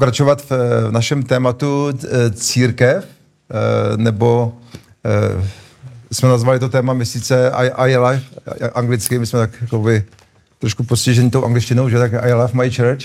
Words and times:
pokračovat 0.00 0.42
v, 0.42 0.50
v 0.88 0.92
našem 0.92 1.22
tématu 1.22 1.88
eh, 1.92 2.30
církev, 2.30 3.04
eh, 3.04 3.96
nebo 3.96 4.52
eh, 5.04 5.44
jsme 6.12 6.28
nazvali 6.28 6.58
to 6.58 6.68
téma 6.68 6.92
měsíce 6.92 7.50
I, 7.50 7.68
I 7.68 7.96
Life, 7.96 8.24
anglicky, 8.74 9.18
my 9.18 9.26
jsme 9.26 9.38
tak 9.38 9.50
jakoby, 9.60 10.04
trošku 10.58 10.84
postižení 10.84 11.30
tou 11.30 11.44
angličtinou, 11.44 11.88
že 11.88 11.98
tak 11.98 12.12
I 12.12 12.32
love 12.32 12.52
my 12.52 12.70
church. 12.70 13.04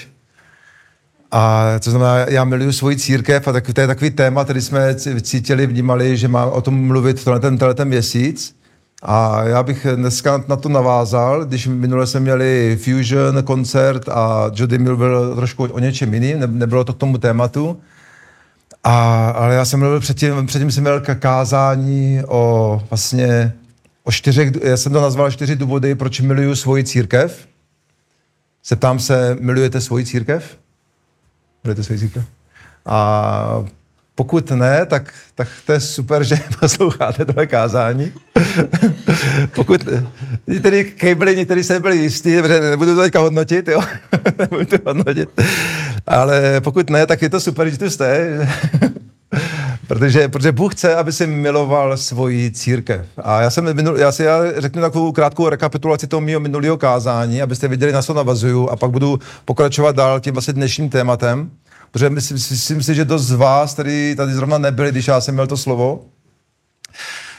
A 1.31 1.65
to 1.79 1.91
znamená, 1.91 2.17
já 2.17 2.43
miluju 2.43 2.71
svoji 2.71 2.98
církev 2.98 3.48
a 3.48 3.51
tak, 3.51 3.73
to 3.73 3.81
je 3.81 3.87
takový 3.87 4.12
téma, 4.12 4.43
který 4.43 4.62
jsme 4.62 4.95
cítili, 5.21 5.67
vnímali, 5.67 6.17
že 6.17 6.27
má 6.27 6.45
o 6.45 6.62
tom 6.62 6.87
mluvit 6.87 7.23
tenhle 7.23 7.39
ten, 7.39 7.57
tenhle 7.57 7.73
ten 7.73 7.87
měsíc. 7.87 8.55
A 9.02 9.44
já 9.44 9.63
bych 9.63 9.88
dneska 9.95 10.44
na 10.48 10.55
to 10.55 10.70
navázal, 10.70 11.45
když 11.45 11.67
minule 11.67 12.08
jsme 12.08 12.20
měli 12.20 12.80
Fusion 12.84 13.44
koncert 13.44 14.09
a 14.09 14.52
Jody 14.54 14.77
mluvil 14.77 15.35
trošku 15.35 15.63
o 15.63 15.80
něčem 15.80 16.13
jiným, 16.13 16.40
ne, 16.40 16.48
nebylo 16.48 16.84
to 16.84 16.94
k 16.94 16.98
tomu 16.98 17.18
tématu. 17.18 17.80
A, 18.84 19.30
ale 19.30 19.55
já 19.55 19.66
jsem 19.66 19.80
mluvil 19.80 19.99
předtím, 19.99 20.45
předtím 20.45 20.71
jsem 20.71 20.84
měl 20.84 21.02
kázání 21.20 22.21
o 22.27 22.81
vlastně 22.90 23.54
o 24.04 24.12
čtyřech, 24.12 24.52
já 24.63 24.77
jsem 24.77 24.91
to 24.91 25.02
nazval 25.02 25.32
čtyři 25.32 25.55
důvody, 25.55 25.96
proč 25.96 26.20
miluju 26.20 26.55
svoji 26.55 26.84
církev. 26.84 27.48
Zeptám 28.65 28.99
se, 28.99 29.37
milujete 29.40 29.82
svoji 29.82 30.05
církev? 30.05 30.57
Milujete 31.63 31.84
svoji 31.84 31.99
církev? 31.99 32.26
A 32.85 33.65
pokud 34.16 34.52
ne, 34.52 34.85
tak, 34.85 35.13
tak 35.35 35.48
to 35.66 35.71
je 35.71 35.80
super, 35.80 36.24
že 36.24 36.40
posloucháte 36.60 37.26
tohle 37.26 37.48
kázání. 37.48 38.12
Pokud 39.55 39.88
některý 40.48 40.84
kejbli, 40.84 41.35
některý 41.35 41.63
se 41.63 41.80
byli 41.80 41.98
jistí, 41.98 42.36
nebudu 42.71 42.96
to 42.96 43.02
teďka 43.02 43.20
hodnotit, 43.20 43.68
jo? 43.68 43.82
nebudu 44.40 44.66
to 44.66 44.77
hodnotit. 44.86 45.30
Ale 46.08 46.62
pokud 46.62 46.90
ne, 46.90 47.05
tak 47.05 47.21
je 47.21 47.30
to 47.30 47.40
super, 47.40 47.70
že 47.70 47.77
tu 47.77 47.90
jste. 47.90 48.48
protože, 49.88 50.27
protože 50.27 50.52
Bůh 50.52 50.76
chce, 50.76 50.96
aby 50.96 51.12
si 51.12 51.27
miloval 51.27 51.98
svoji 51.98 52.52
církev. 52.52 53.05
A 53.24 53.41
já 53.41 53.49
jsem 53.49 53.74
minul, 53.74 53.98
já 53.98 54.12
si 54.12 54.24
já 54.24 54.62
řeknu 54.62 54.82
takovou 54.82 55.12
krátkou 55.12 55.49
rekapitulaci 55.49 56.08
toho 56.08 56.21
mého 56.21 56.40
minulého 56.40 56.77
kázání, 56.77 57.41
abyste 57.41 57.68
viděli, 57.68 57.91
na 57.91 58.02
co 58.02 58.13
navazuju 58.13 58.70
a 58.70 58.76
pak 58.76 58.91
budu 58.91 59.20
pokračovat 59.46 59.96
dál 59.96 60.20
tím 60.20 60.34
vlastně 60.34 60.54
dnešním 60.54 60.90
tématem. 60.90 61.52
Protože 61.91 62.09
myslím, 62.09 62.37
myslím 62.51 62.83
si, 62.83 62.95
že 62.95 63.05
dost 63.05 63.25
z 63.25 63.31
vás, 63.31 63.73
který 63.73 64.13
tady 64.17 64.33
zrovna 64.33 64.57
nebyli, 64.57 64.91
když 64.91 65.07
já 65.07 65.22
jsem 65.22 65.33
měl 65.33 65.47
to 65.47 65.57
slovo, 65.57 66.05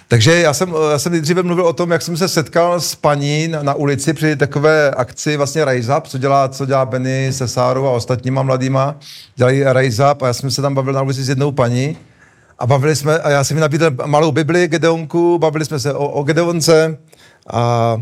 takže 0.09 0.41
já 0.41 0.55
jsem, 0.55 0.75
já 0.91 0.99
jsem 0.99 1.13
nejdříve 1.13 1.43
mluvil 1.43 1.67
o 1.67 1.73
tom, 1.73 1.91
jak 1.91 2.03
jsem 2.03 2.17
se 2.17 2.29
setkal 2.29 2.81
s 2.81 2.95
paní 2.95 3.49
na, 3.49 3.63
na 3.63 3.75
ulici 3.75 4.15
při 4.15 4.37
takové 4.37 4.91
akci 4.91 5.37
vlastně 5.37 5.65
Rise 5.65 5.97
Up, 5.97 6.07
co 6.07 6.19
dělá, 6.19 6.49
co 6.49 6.67
dělá 6.67 6.87
Benny 6.87 7.33
se 7.33 7.49
Sárou 7.49 7.87
a 7.87 7.91
ostatníma 7.91 8.43
mladýma. 8.43 8.97
Dělají 9.37 9.65
Rise 9.73 10.11
Up 10.13 10.23
a 10.23 10.27
já 10.27 10.33
jsem 10.33 10.51
se 10.51 10.63
tam 10.63 10.75
bavil 10.75 10.93
na 10.93 11.03
ulici 11.03 11.25
s 11.25 11.29
jednou 11.29 11.53
paní 11.53 11.97
a 12.59 12.67
bavili 12.67 12.97
jsme, 12.97 13.19
a 13.19 13.31
já 13.31 13.45
jsem 13.45 13.55
mi 13.55 13.61
nabídl 13.61 13.91
malou 14.07 14.33
Bibli 14.33 14.69
Gedeonku, 14.69 15.39
bavili 15.39 15.65
jsme 15.65 15.79
se 15.79 15.95
o, 15.95 16.09
o 16.09 16.23
Gedeonce 16.23 16.99
a 17.53 17.97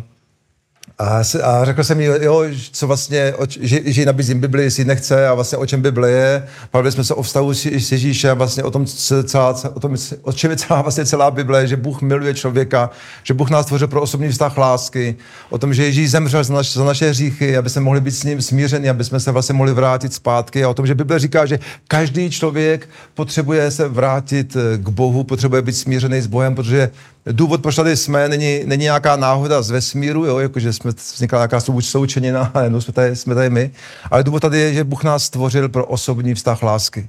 a, 0.99 1.23
a 1.43 1.65
řekl 1.65 1.85
jsem 1.85 2.01
jí, 2.01 2.07
jo, 2.21 2.45
co 2.73 2.87
vlastně, 2.87 3.35
o, 3.35 3.47
že, 3.61 3.81
že 3.85 4.03
jí 4.03 4.07
nabízím 4.07 4.41
Bibli, 4.41 4.63
jestli 4.63 4.85
nechce 4.85 5.29
a 5.29 5.35
vlastně 5.35 5.59
o 5.59 5.67
čem 5.67 5.83
Bible 5.83 6.11
je. 6.11 6.47
Bavili 6.73 6.93
jsme 6.93 7.05
se 7.05 7.15
o 7.15 7.23
vztahu 7.23 7.55
s, 7.55 7.67
s 7.67 7.93
Ježíšem, 7.93 8.39
vlastně 8.39 8.63
o 8.63 8.71
tom, 8.71 8.87
celá, 9.25 9.55
o 9.75 9.81
tom, 9.81 9.97
o 10.23 10.33
čem 10.33 10.51
je 10.51 10.57
celá, 10.57 10.83
vlastně 10.83 11.07
celá 11.07 11.31
Bible, 11.31 11.67
že 11.67 11.77
Bůh 11.77 12.03
miluje 12.03 12.35
člověka, 12.35 12.91
že 13.23 13.35
Bůh 13.35 13.51
nás 13.51 13.67
tvořil 13.67 13.89
pro 13.89 14.03
osobní 14.03 14.29
vztah 14.29 14.59
lásky, 14.59 15.17
o 15.51 15.59
tom, 15.59 15.75
že 15.75 15.85
Ježíš 15.85 16.11
zemřel 16.11 16.45
za, 16.45 16.55
naš, 16.55 16.73
za 16.73 16.85
naše 16.85 17.11
hříchy, 17.11 17.57
aby 17.57 17.71
jsme 17.71 17.83
mohli 17.83 18.01
být 18.01 18.11
s 18.11 18.25
ním 18.25 18.43
smířeni, 18.43 18.91
aby 18.91 19.05
jsme 19.05 19.21
se 19.21 19.33
vlastně 19.33 19.55
mohli 19.55 19.73
vrátit 19.73 20.15
zpátky 20.15 20.65
a 20.65 20.69
o 20.69 20.75
tom, 20.75 20.87
že 20.87 20.95
Bible 20.95 21.19
říká, 21.19 21.47
že 21.47 21.59
každý 21.89 22.31
člověk 22.31 22.89
potřebuje 23.15 23.71
se 23.71 23.89
vrátit 23.89 24.57
eh, 24.57 24.79
k 24.79 24.89
Bohu, 24.89 25.25
potřebuje 25.25 25.63
být 25.63 25.77
smířený 25.77 26.21
s 26.21 26.27
Bohem, 26.27 26.55
protože 26.55 26.91
důvod, 27.33 27.63
proč 27.63 27.77
tady 27.77 27.97
jsme, 27.97 28.29
není, 28.29 28.61
není 28.65 28.83
nějaká 28.83 29.17
náhoda 29.17 29.63
z 29.63 29.71
vesmíru, 29.71 30.25
jo, 30.25 30.39
jakože 30.39 30.73
jsme 30.73 30.91
vznikla 31.15 31.39
nějaká 31.39 31.61
součenina 31.81 32.51
a 32.55 32.61
jenom 32.63 32.81
jsme 32.81 32.93
tady, 32.93 33.17
jsme 33.17 33.35
tady 33.35 33.51
my, 33.51 33.71
ale 34.11 34.25
důvod 34.25 34.41
tady 34.41 34.59
je, 34.59 34.75
že 34.75 34.85
Bůh 34.85 35.05
nás 35.05 35.25
stvořil 35.25 35.69
pro 35.69 35.87
osobní 35.87 36.35
vztah 36.35 36.63
lásky. 36.63 37.09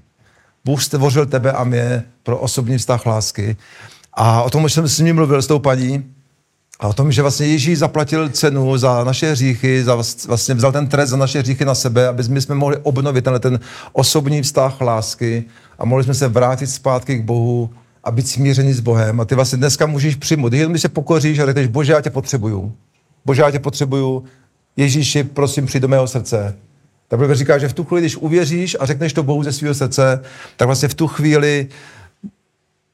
Bůh 0.66 0.84
stvořil 0.84 1.26
tebe 1.26 1.52
a 1.52 1.64
mě 1.64 2.04
pro 2.24 2.38
osobní 2.38 2.78
vztah 2.78 3.06
lásky. 3.06 3.58
A 4.14 4.44
o 4.44 4.50
tom 4.50 4.64
už 4.64 4.74
jsem 4.74 4.88
s 4.88 5.00
ním 5.00 5.16
mluvil 5.16 5.42
s 5.42 5.48
tou 5.48 5.60
paní, 5.60 6.16
a 6.80 6.88
o 6.88 6.94
tom, 6.94 7.12
že 7.12 7.22
vlastně 7.22 7.48
Ježíš 7.48 7.80
zaplatil 7.80 8.30
cenu 8.30 8.78
za 8.78 9.04
naše 9.04 9.32
hříchy, 9.32 9.84
za 9.84 9.96
vlastně 10.28 10.56
vzal 10.56 10.72
ten 10.72 10.88
trest 10.88 11.10
za 11.10 11.18
naše 11.18 11.40
hříchy 11.40 11.66
na 11.66 11.76
sebe, 11.76 12.08
aby 12.08 12.24
my 12.30 12.42
jsme 12.42 12.56
mohli 12.56 12.78
obnovit 12.78 13.24
tenhle 13.24 13.40
ten 13.40 13.60
osobní 13.92 14.42
vztah 14.42 14.82
lásky 14.82 15.44
a 15.80 15.86
mohli 15.86 16.04
jsme 16.04 16.14
se 16.14 16.28
vrátit 16.28 16.68
zpátky 16.68 17.18
k 17.18 17.24
Bohu 17.24 17.70
a 18.06 18.12
být 18.12 18.28
smířený 18.28 18.74
s 18.74 18.80
Bohem. 18.80 19.20
A 19.20 19.26
ty 19.26 19.36
vlastně 19.36 19.58
dneska 19.58 19.86
můžeš 19.86 20.16
přijmout. 20.16 20.54
Jenom 20.54 20.78
se 20.78 20.90
pokoříš 20.90 21.40
a 21.40 21.46
řekneš, 21.46 21.68
bože, 21.68 21.92
já 21.92 22.02
tě 22.02 22.10
potřebuju. 22.10 22.74
Bože, 23.26 23.42
já 23.42 23.52
tě 23.52 23.60
potřebuju. 23.60 24.24
Ježíši, 24.78 25.24
prosím, 25.24 25.66
přijď 25.66 25.82
do 25.82 25.88
mého 25.88 26.08
srdce. 26.08 26.56
Tak 27.08 27.20
Bible 27.20 27.36
říká, 27.36 27.58
že 27.58 27.68
v 27.68 27.74
tu 27.74 27.84
chvíli, 27.84 28.02
když 28.02 28.16
uvěříš 28.16 28.78
a 28.80 28.86
řekneš 28.86 29.14
to 29.14 29.24
Bohu 29.24 29.44
ze 29.44 29.52
svého 29.52 29.74
srdce, 29.74 30.22
tak 30.58 30.66
vlastně 30.66 30.88
v 30.88 30.94
tu 30.94 31.08
chvíli 31.08 31.68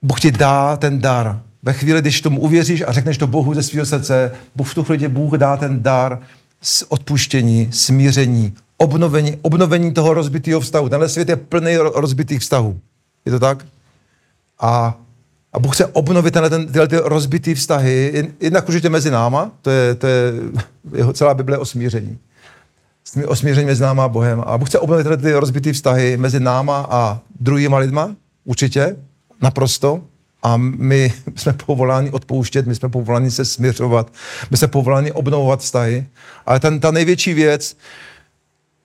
Bůh 0.01 0.19
ti 0.19 0.31
dá 0.31 0.77
ten 0.77 0.99
dar. 0.99 1.41
Ve 1.63 1.73
chvíli, 1.73 2.01
když 2.01 2.21
tomu 2.21 2.41
uvěříš 2.41 2.83
a 2.87 2.91
řekneš 2.91 3.17
to 3.17 3.27
Bohu 3.27 3.53
ze 3.53 3.63
svého 3.63 3.85
srdce, 3.85 4.31
Bůh 4.55 4.71
v 4.71 4.75
tu 4.75 4.83
chvíli 4.83 5.07
Bůh 5.07 5.33
dá 5.33 5.57
ten 5.57 5.83
dar 5.83 6.19
s 6.61 6.91
odpuštění, 6.91 7.69
smíření, 7.71 8.53
obnovení, 8.77 9.37
obnovení 9.41 9.93
toho 9.93 10.13
rozbitého 10.13 10.59
vztahu. 10.59 10.89
Tenhle 10.89 11.09
svět 11.09 11.29
je 11.29 11.35
plný 11.35 11.77
rozbitých 11.77 12.39
vztahů. 12.39 12.79
Je 13.25 13.31
to 13.31 13.39
tak? 13.39 13.65
A, 14.61 14.97
a 15.53 15.59
Bůh 15.59 15.75
chce 15.75 15.85
obnovit 15.85 16.33
tenhle, 16.33 16.49
ten, 16.49 16.67
tyhle 16.67 16.87
ty 16.87 16.97
rozbitý 17.03 17.53
vztahy, 17.53 18.27
jednak 18.39 18.67
určitě 18.67 18.89
mezi 18.89 19.11
náma, 19.11 19.51
to 19.61 19.69
je, 19.69 19.95
to 19.95 20.07
je 20.07 20.33
jeho 20.95 21.13
celá 21.13 21.33
Bible 21.33 21.57
o 21.57 21.65
smíření. 21.65 22.17
O 23.25 23.35
smíření 23.35 23.65
mezi 23.65 23.83
náma 23.83 24.05
a 24.05 24.07
Bohem. 24.07 24.43
A 24.45 24.57
Bůh 24.57 24.69
chce 24.69 24.79
obnovit 24.79 25.03
tyhle 25.03 25.17
ty 25.17 25.33
rozbitý 25.33 25.71
vztahy 25.71 26.17
mezi 26.17 26.39
náma 26.39 26.87
a 26.89 27.19
druhýma 27.39 27.77
lidma, 27.77 28.15
určitě, 28.45 28.95
naprosto. 29.41 30.01
A 30.43 30.57
my 30.57 31.13
jsme 31.35 31.53
povoláni 31.53 32.11
odpouštět, 32.11 32.67
my 32.67 32.75
jsme 32.75 32.89
povoláni 32.89 33.31
se 33.31 33.45
směřovat, 33.45 34.13
my 34.51 34.57
jsme 34.57 34.67
povoláni 34.67 35.11
obnovovat 35.11 35.59
vztahy. 35.59 36.07
Ale 36.45 36.59
ten, 36.59 36.79
ta 36.79 36.91
největší 36.91 37.33
věc 37.33 37.77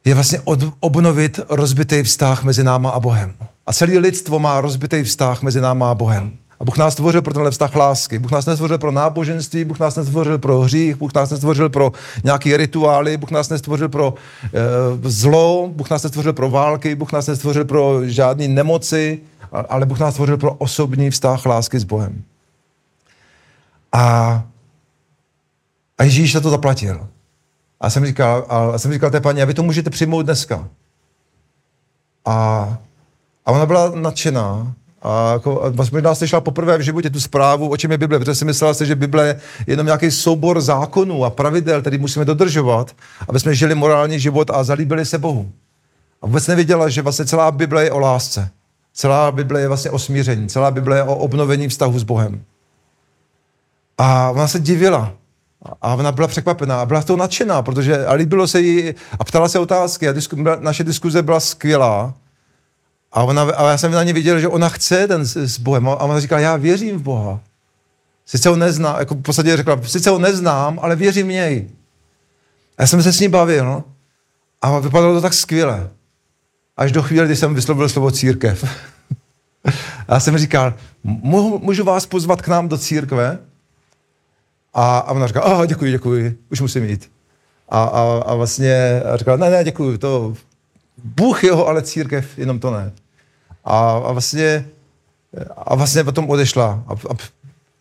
je 0.07 0.15
vlastně 0.15 0.41
od, 0.45 0.59
obnovit 0.81 1.41
rozbitý 1.49 2.03
vztah 2.03 2.45
mezi 2.45 2.65
náma 2.65 2.91
a 2.91 3.01
Bohem. 3.01 3.35
A 3.67 3.73
celé 3.73 3.99
lidstvo 3.99 4.39
má 4.39 4.61
rozbitý 4.61 5.03
vztah 5.03 5.43
mezi 5.43 5.61
náma 5.61 5.91
a 5.91 5.95
Bohem. 5.95 6.33
A 6.61 6.65
Bůh 6.65 6.79
nás 6.79 6.93
stvořil 6.93 7.23
pro 7.23 7.35
tenhle 7.35 7.51
vztah 7.51 7.77
lásky. 7.77 8.19
Bůh 8.19 8.31
nás 8.31 8.47
nestvořil 8.47 8.79
pro 8.79 8.91
náboženství, 8.91 9.65
Bůh 9.65 9.79
nás 9.79 9.97
nestvořil 9.97 10.39
pro 10.39 10.61
hřích, 10.61 10.97
Bůh 10.97 11.15
nás 11.15 11.31
nestvořil 11.31 11.69
pro 11.69 11.93
nějaké 12.25 12.57
rituály, 12.57 13.17
Bůh 13.17 13.31
nás 13.31 13.49
nestvořil 13.49 13.89
pro 13.89 14.15
e, 14.45 15.11
zlo, 15.11 15.71
Bůh 15.73 15.91
nás 15.91 16.03
nestvořil 16.03 16.33
pro 16.33 16.51
války, 16.51 16.95
Bůh 16.95 17.13
nás 17.13 17.27
nestvořil 17.27 17.65
pro 17.65 18.01
žádné 18.05 18.49
nemoci, 18.49 19.21
ale 19.69 19.87
Bůh 19.87 19.99
nás 19.99 20.15
stvořil 20.15 20.37
pro 20.37 20.55
osobní 20.55 21.11
vztah 21.11 21.47
lásky 21.47 21.79
s 21.79 21.85
Bohem. 21.85 22.23
A, 23.93 24.45
a 25.99 26.05
Ježíš 26.05 26.33
za 26.33 26.41
to 26.41 26.51
zaplatil. 26.51 27.09
A 27.81 27.91
jsem 27.91 28.07
říkal, 28.07 28.47
a 28.49 28.79
jsem 28.79 28.93
říkal 28.93 29.11
té 29.11 29.21
paní, 29.21 29.43
a 29.43 29.45
vy 29.45 29.55
to 29.55 29.63
můžete 29.63 29.91
přijmout 29.91 30.23
dneska. 30.23 30.69
A 32.25 32.79
a 33.47 33.53
ona 33.53 33.67
byla 33.67 33.93
nadšená. 33.95 34.73
A 35.03 35.33
jako, 35.33 35.73
možná 35.93 36.15
slyšela 36.15 36.41
poprvé 36.41 36.79
v 36.79 36.81
životě 36.81 37.11
tu 37.11 37.21
zprávu, 37.21 37.69
o 37.69 37.77
čem 37.77 37.91
je 37.91 37.99
Bible, 37.99 38.19
protože 38.19 38.35
si 38.35 38.45
myslela 38.45 38.75
se, 38.75 38.87
že 38.87 38.95
Bible 38.95 39.27
je 39.27 39.41
jenom 39.67 39.87
nějaký 39.87 40.11
soubor 40.11 40.61
zákonů 40.61 41.25
a 41.25 41.31
pravidel, 41.31 41.81
který 41.81 41.99
musíme 41.99 42.25
dodržovat, 42.25 42.97
aby 43.29 43.41
jsme 43.41 43.55
žili 43.55 43.75
morální 43.75 44.21
život 44.21 44.51
a 44.51 44.65
zalíbili 44.65 45.05
se 45.05 45.19
Bohu. 45.19 45.51
A 46.23 46.27
vůbec 46.27 46.47
nevěděla, 46.47 46.89
že 46.89 47.03
vlastně 47.03 47.25
celá 47.25 47.51
Bible 47.51 47.85
je 47.85 47.93
o 47.93 47.99
lásce. 47.99 48.51
Celá 48.95 49.33
Bible 49.33 49.61
je 49.61 49.69
vlastně 49.69 49.91
o 49.91 49.99
smíření. 49.99 50.49
Celá 50.49 50.71
Bible 50.71 50.97
je 50.97 51.03
o 51.03 51.17
obnovení 51.17 51.69
vztahu 51.69 51.99
s 51.99 52.03
Bohem. 52.03 52.43
A 53.99 54.31
ona 54.31 54.49
se 54.49 54.61
divila. 54.61 55.13
A 55.83 55.95
ona 55.95 56.13
byla 56.13 56.29
překvapená 56.29 56.81
a 56.81 56.87
byla 56.87 57.03
to 57.03 57.17
nadšená, 57.17 57.63
protože 57.63 58.07
a 58.07 58.13
líbilo 58.13 58.47
se 58.49 58.61
jí 58.61 58.95
a 59.19 59.25
ptala 59.25 59.49
se 59.49 59.59
otázky 59.59 60.09
a 60.09 60.13
disku, 60.13 60.37
naše 60.61 60.85
diskuze 60.85 61.23
byla 61.23 61.41
skvělá. 61.41 62.15
A, 63.13 63.23
ona, 63.23 63.43
a 63.43 63.71
já 63.71 63.79
jsem 63.79 63.93
na 63.93 64.03
ně 64.03 64.13
viděl, 64.13 64.41
že 64.41 64.49
ona 64.49 64.69
chce 64.69 65.09
ten 65.09 65.27
s, 65.27 65.37
s 65.37 65.59
Bohem. 65.59 65.89
A 65.89 65.97
ona 65.97 66.21
říká, 66.21 66.39
já 66.39 66.57
věřím 66.57 66.99
v 66.99 67.03
Boha. 67.03 67.41
Sice 68.27 68.49
ho 68.49 68.57
neznám, 68.57 68.97
jako 68.99 69.15
v 69.15 69.23
podstatě 69.23 69.57
řekla, 69.57 69.81
sice 69.87 70.11
ho 70.11 70.19
neznám, 70.19 70.79
ale 70.83 70.97
věřím 70.97 71.27
v 71.27 71.31
něj. 71.31 71.71
A 72.79 72.83
já 72.83 72.87
jsem 72.87 73.03
se 73.03 73.13
s 73.13 73.21
ní 73.21 73.29
bavil, 73.29 73.65
no. 73.65 73.85
A 74.63 74.79
vypadalo 74.79 75.15
to 75.15 75.21
tak 75.21 75.35
skvěle. 75.35 75.91
Až 76.77 76.93
do 76.93 77.03
chvíle, 77.03 77.27
kdy 77.27 77.37
jsem 77.37 77.55
vyslovil 77.55 77.89
slovo 77.89 78.11
církev. 78.11 78.65
a 80.09 80.15
já 80.15 80.21
jsem 80.21 80.39
říkal, 80.39 80.75
můžu 81.03 81.85
vás 81.85 82.07
pozvat 82.07 82.43
k 82.43 82.49
nám 82.49 82.69
do 82.69 82.79
církve? 82.79 83.39
A, 84.77 84.99
a 84.99 85.13
ona 85.13 85.27
říká, 85.27 85.45
oh, 85.45 85.67
děkuji, 85.67 85.93
děkuji, 85.93 86.39
už 86.51 86.61
musím 86.61 86.85
jít. 86.85 87.11
A, 87.69 87.85
a, 87.85 88.23
a 88.27 88.35
vlastně 88.35 89.03
říkala, 89.15 89.37
ne, 89.37 89.51
ne, 89.51 89.65
děkuji, 89.65 89.99
to 89.99 90.35
Bůh 91.05 91.45
jeho, 91.45 91.69
ale 91.69 91.83
církev, 91.83 92.39
jenom 92.39 92.59
to 92.59 92.71
ne. 92.71 92.93
A, 93.65 93.91
a 93.91 94.13
vlastně 94.13 94.67
a 95.57 95.75
vlastně 95.75 96.05
potom 96.05 96.31
odešla. 96.31 96.85
A, 96.87 96.93
a, 96.93 97.17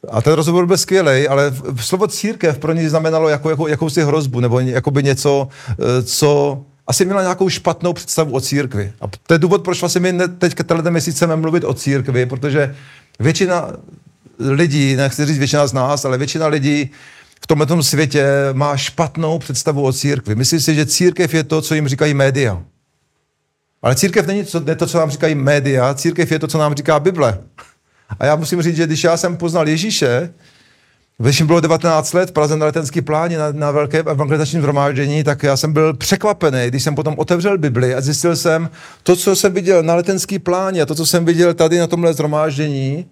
a 0.09 0.21
ten 0.21 0.33
rozhovor 0.33 0.65
byl 0.65 0.77
skvělý, 0.77 1.27
ale 1.27 1.53
slovo 1.80 2.07
církev 2.07 2.57
pro 2.59 2.74
ní 2.74 2.88
znamenalo 2.88 3.30
jako, 3.30 3.50
jako, 3.50 3.68
jakousi 3.68 4.03
hrozbu, 4.03 4.39
nebo 4.39 4.59
jakoby 4.59 5.03
něco, 5.03 5.48
eh, 5.71 6.03
co 6.03 6.62
asi 6.88 7.06
měla 7.06 7.21
nějakou 7.21 7.50
špatnou 7.50 7.94
představu 7.94 8.33
o 8.33 8.41
církvi. 8.41 8.94
A 9.01 9.06
to 9.27 9.33
je 9.33 9.39
důvod, 9.39 9.63
proč 9.63 9.80
vlastně 9.80 10.01
my 10.01 10.27
teďka 10.38 10.63
tenhle 10.63 10.91
měsíc 10.91 11.15
chceme 11.15 11.36
mluvit 11.36 11.63
o 11.63 11.74
církvi, 11.74 12.25
protože 12.25 12.75
většina 13.19 13.71
lidí, 14.39 14.95
nechci 14.95 15.25
říct 15.25 15.37
většina 15.37 15.67
z 15.67 15.73
nás, 15.73 16.05
ale 16.05 16.17
většina 16.17 16.47
lidí 16.47 16.91
v 17.41 17.47
tomhle 17.47 17.83
světě 17.83 18.25
má 18.53 18.77
špatnou 18.77 19.39
představu 19.39 19.85
o 19.85 19.93
církvi. 19.93 20.35
Myslím 20.35 20.59
si, 20.59 20.75
že 20.75 20.85
církev 20.85 21.33
je 21.33 21.43
to, 21.43 21.61
co 21.61 21.75
jim 21.75 21.87
říkají 21.87 22.13
média. 22.13 22.63
Ale 23.81 23.95
církev 23.95 24.27
není 24.27 24.43
to, 24.43 24.59
ne 24.59 24.75
to, 24.75 24.87
co 24.87 24.97
nám 24.97 25.09
říkají 25.09 25.35
média, 25.35 25.93
církev 25.93 26.31
je 26.31 26.39
to, 26.39 26.47
co 26.47 26.57
nám 26.57 26.73
říká 26.75 26.99
Bible. 26.99 27.39
A 28.19 28.25
já 28.25 28.35
musím 28.35 28.61
říct, 28.61 28.75
že 28.75 28.87
když 28.87 29.03
já 29.03 29.17
jsem 29.17 29.37
poznal 29.37 29.67
Ježíše, 29.67 30.33
když 31.17 31.41
mi 31.41 31.47
bylo 31.47 31.59
19 31.59 32.13
let 32.13 32.31
Praze 32.31 32.57
na 32.57 32.65
letenský 32.65 33.01
pláně 33.01 33.38
na, 33.38 33.51
na 33.51 33.71
velké 33.71 33.99
evangelizačním 33.99 34.61
zhromáždění, 34.61 35.23
tak 35.23 35.43
já 35.43 35.57
jsem 35.57 35.73
byl 35.73 35.93
překvapený, 35.93 36.67
když 36.67 36.83
jsem 36.83 36.95
potom 36.95 37.15
otevřel 37.17 37.57
Bibli 37.57 37.95
a 37.95 38.01
zjistil 38.01 38.35
jsem, 38.35 38.69
to, 39.03 39.15
co 39.15 39.35
jsem 39.35 39.53
viděl 39.53 39.83
na 39.83 39.95
letenský 39.95 40.39
pláně 40.39 40.81
a 40.81 40.85
to, 40.85 40.95
co 40.95 41.05
jsem 41.05 41.25
viděl 41.25 41.53
tady 41.53 41.79
na 41.79 41.88
tomhle 41.88 42.13
zhromáždění, 42.13 43.05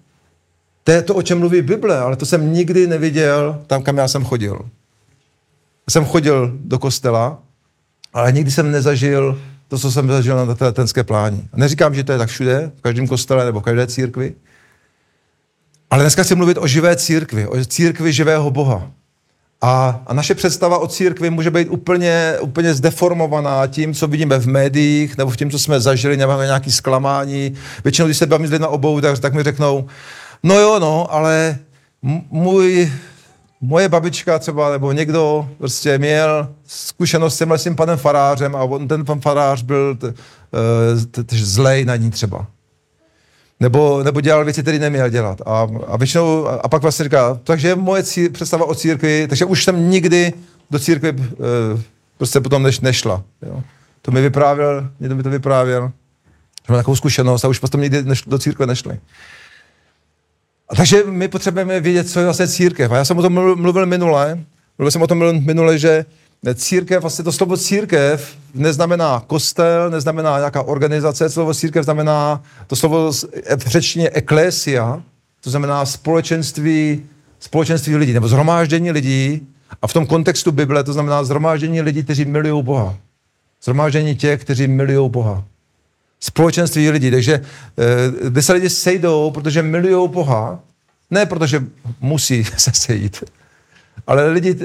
to 0.83 0.91
je 0.91 1.01
to, 1.01 1.15
o 1.15 1.21
čem 1.21 1.39
mluví 1.39 1.61
Bible, 1.61 1.99
ale 1.99 2.15
to 2.15 2.25
jsem 2.25 2.53
nikdy 2.53 2.87
neviděl 2.87 3.61
tam, 3.67 3.83
kam 3.83 3.97
já 3.97 4.07
jsem 4.07 4.23
chodil. 4.23 4.69
Jsem 5.89 6.05
chodil 6.05 6.51
do 6.55 6.79
kostela, 6.79 7.39
ale 8.13 8.31
nikdy 8.31 8.51
jsem 8.51 8.71
nezažil 8.71 9.41
to, 9.67 9.77
co 9.79 9.91
jsem 9.91 10.07
zažil 10.07 10.45
na 10.45 10.55
té 10.55 10.65
letenské 10.65 11.03
pláni. 11.03 11.43
A 11.53 11.57
neříkám, 11.57 11.95
že 11.95 12.03
to 12.03 12.11
je 12.11 12.17
tak 12.17 12.29
všude, 12.29 12.71
v 12.75 12.81
každém 12.81 13.07
kostele 13.07 13.45
nebo 13.45 13.59
v 13.59 13.63
každé 13.63 13.87
církvi, 13.87 14.33
ale 15.89 16.03
dneska 16.03 16.23
chci 16.23 16.35
mluvit 16.35 16.57
o 16.57 16.67
živé 16.67 16.95
církvi, 16.95 17.47
o 17.47 17.65
církvi 17.65 18.13
živého 18.13 18.51
Boha. 18.51 18.91
A, 19.61 20.03
a 20.07 20.13
naše 20.13 20.35
představa 20.35 20.77
o 20.77 20.87
církvi 20.87 21.29
může 21.29 21.51
být 21.51 21.67
úplně, 21.67 22.35
úplně 22.41 22.73
zdeformovaná 22.73 23.67
tím, 23.67 23.93
co 23.93 24.07
vidíme 24.07 24.39
v 24.39 24.47
médiích, 24.47 25.17
nebo 25.17 25.31
v 25.31 25.37
tím, 25.37 25.51
co 25.51 25.59
jsme 25.59 25.79
zažili, 25.79 26.17
nebo 26.17 26.41
nějaké 26.41 26.71
zklamání. 26.71 27.53
Většinou, 27.83 28.07
když 28.07 28.17
se 28.17 28.25
bavím 28.25 28.47
s 28.47 28.51
lidmi 28.51 28.67
obou, 28.67 29.01
tak, 29.01 29.19
tak 29.19 29.33
mi 29.33 29.43
řeknou, 29.43 29.87
no 30.43 30.59
jo, 30.59 30.79
no, 30.79 31.13
ale 31.13 31.59
můj, 32.31 32.91
moje 33.61 33.89
babička 33.89 34.39
třeba, 34.39 34.71
nebo 34.71 34.91
někdo 34.91 35.49
prostě 35.57 35.97
měl 35.97 36.49
zkušenost 36.67 37.39
s 37.39 37.63
tím 37.63 37.75
panem 37.75 37.97
farářem 37.97 38.55
a 38.55 38.63
on, 38.63 38.87
ten 38.87 39.05
pan 39.05 39.19
farář 39.19 39.61
byl 39.61 39.95
t, 39.95 40.13
t, 41.11 41.23
t, 41.23 41.35
zlej 41.35 41.85
na 41.85 41.95
ní 41.95 42.11
třeba 42.11 42.47
nebo, 43.63 44.03
nebo 44.03 44.21
dělal 44.21 44.45
věci, 44.45 44.61
které 44.61 44.79
neměl 44.79 45.09
dělat. 45.09 45.41
A, 45.45 45.67
a 45.87 45.97
většinou, 45.97 46.47
a 46.47 46.67
pak 46.67 46.81
vlastně 46.81 47.03
říká, 47.03 47.39
takže 47.43 47.75
moje 47.75 48.03
cí, 48.03 48.29
představa 48.29 48.65
o 48.65 48.75
církvi, 48.75 49.27
takže 49.27 49.45
už 49.45 49.63
jsem 49.63 49.89
nikdy 49.89 50.33
do 50.71 50.79
církve 50.79 51.09
e, 51.09 51.13
prostě 52.17 52.39
potom 52.39 52.63
než, 52.63 52.79
nešla. 52.79 53.23
Jo. 53.41 53.63
To 54.01 54.11
mi 54.11 54.21
vyprávěl, 54.21 54.89
někdo 54.99 55.15
mi 55.15 55.23
to 55.23 55.29
vyprávěl, 55.29 55.91
že 56.67 56.73
mám 56.73 56.79
takovou 56.79 56.95
zkušenost 56.95 57.45
a 57.45 57.47
už 57.47 57.59
potom 57.59 57.81
nikdy 57.81 58.03
neš, 58.03 58.23
do 58.27 58.39
církve 58.39 58.65
nešli. 58.65 58.99
A 60.73 60.75
takže 60.75 61.03
my 61.09 61.27
potřebujeme 61.27 61.79
vědět, 61.79 62.09
co 62.09 62.19
je 62.19 62.25
vlastně 62.25 62.47
církev. 62.47 62.91
A 62.91 62.97
já 62.97 63.05
jsem 63.05 63.17
o 63.17 63.21
tom 63.21 63.33
mluvil, 63.33 63.85
minule, 63.85 64.39
mluvil 64.77 64.91
jsem 64.91 65.01
o 65.01 65.07
tom 65.07 65.45
minule, 65.45 65.77
že 65.77 66.05
církev, 66.55 67.01
vlastně 67.01 67.25
to 67.25 67.31
slovo 67.31 67.57
církev 67.57 68.35
neznamená 68.53 69.23
kostel, 69.27 69.89
neznamená 69.89 70.37
nějaká 70.37 70.61
organizace, 70.61 71.29
slovo 71.29 71.53
církev 71.53 71.83
znamená, 71.83 72.43
to 72.67 72.75
slovo 72.75 73.11
v 73.57 73.67
řečtině 73.67 74.09
eklésia, 74.09 75.01
to 75.41 75.49
znamená 75.49 75.85
společenství, 75.85 77.05
společenství 77.39 77.95
lidí, 77.95 78.13
nebo 78.13 78.27
zhromáždění 78.27 78.91
lidí, 78.91 79.47
a 79.81 79.87
v 79.87 79.93
tom 79.93 80.05
kontextu 80.05 80.51
Bible 80.51 80.83
to 80.83 80.93
znamená 80.93 81.23
zhromáždění 81.23 81.81
lidí, 81.81 82.03
kteří 82.03 82.25
milují 82.25 82.63
Boha. 82.63 82.95
Zhromáždění 83.63 84.15
těch, 84.15 84.41
kteří 84.41 84.67
milují 84.67 85.09
Boha. 85.09 85.43
Společenství 86.23 86.89
lidí. 86.89 87.11
Takže 87.11 87.33
eh, 87.33 88.29
kde 88.29 88.41
se 88.41 88.53
lidi 88.53 88.69
sejdou, 88.69 89.31
protože 89.31 89.63
milují 89.63 90.09
Boha, 90.09 90.59
ne 91.11 91.25
protože 91.25 91.63
musí 92.01 92.43
se 92.57 92.71
sejít, 92.73 93.23
ale 94.07 94.29
lidi, 94.29 94.55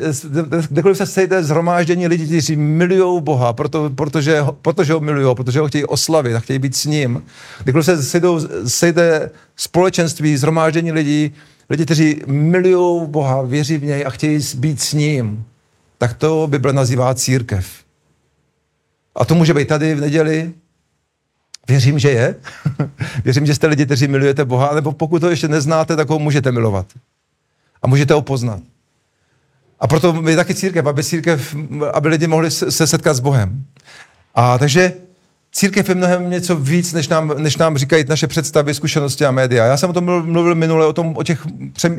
kdekoliv 0.68 0.96
se 0.96 1.06
sejde 1.06 1.44
zhromáždění 1.44 2.08
lidí, 2.08 2.26
kteří 2.26 2.56
milují 2.56 3.22
Boha, 3.22 3.52
proto, 3.52 3.90
protože, 3.90 4.42
protože 4.62 4.92
ho 4.92 5.00
milují, 5.00 5.34
protože 5.36 5.60
ho 5.60 5.68
chtějí 5.68 5.84
oslavit 5.84 6.34
a 6.34 6.40
chtějí 6.40 6.58
být 6.58 6.76
s 6.76 6.84
ním. 6.84 7.22
Kdekoliv 7.62 7.86
se 7.86 8.02
sejdou, 8.02 8.40
sejde 8.66 9.30
společenství, 9.56 10.36
zhromáždění 10.36 10.92
lidí, 10.92 11.34
lidi, 11.70 11.84
kteří 11.84 12.22
milují 12.26 13.06
Boha, 13.06 13.42
věří 13.42 13.78
v 13.78 13.84
něj 13.84 14.06
a 14.06 14.10
chtějí 14.10 14.40
být 14.54 14.80
s 14.80 14.92
ním, 14.92 15.44
tak 15.98 16.14
to 16.14 16.46
Bible 16.50 16.72
nazývá 16.72 17.14
církev. 17.14 17.66
A 19.14 19.24
to 19.24 19.34
může 19.34 19.54
být 19.54 19.68
tady 19.68 19.94
v 19.94 20.00
neděli, 20.00 20.52
Věřím, 21.68 21.98
že 21.98 22.10
je. 22.10 22.34
Věřím, 23.24 23.46
že 23.46 23.54
jste 23.54 23.66
lidi, 23.66 23.86
kteří 23.86 24.08
milujete 24.08 24.44
Boha, 24.44 24.74
nebo 24.74 24.92
pokud 24.92 25.18
to 25.18 25.30
ještě 25.30 25.48
neznáte, 25.48 25.96
tak 25.96 26.08
ho 26.08 26.18
můžete 26.18 26.52
milovat. 26.52 26.86
A 27.82 27.86
můžete 27.86 28.14
ho 28.14 28.22
poznat. 28.22 28.60
A 29.80 29.86
proto 29.86 30.22
je 30.28 30.36
taky 30.36 30.54
církev, 30.54 30.86
aby 30.86 31.04
církev, 31.04 31.56
aby 31.92 32.08
lidi 32.08 32.26
mohli 32.26 32.50
se 32.50 32.86
setkat 32.86 33.14
s 33.14 33.20
Bohem. 33.20 33.64
A 34.34 34.58
takže 34.58 34.92
církev 35.52 35.88
je 35.88 35.94
mnohem 35.94 36.30
něco 36.30 36.56
víc, 36.56 36.92
než 36.92 37.08
nám, 37.08 37.34
než 37.38 37.56
nám 37.56 37.78
říkají 37.78 38.04
naše 38.08 38.26
představy, 38.26 38.74
zkušenosti 38.74 39.24
a 39.24 39.30
média. 39.30 39.66
Já 39.66 39.76
jsem 39.76 39.90
o 39.90 39.92
tom 39.92 40.04
mluvil 40.04 40.54
minule, 40.54 40.86
o, 40.86 40.92
tom, 40.92 41.16
o 41.16 41.22
těch 41.22 41.46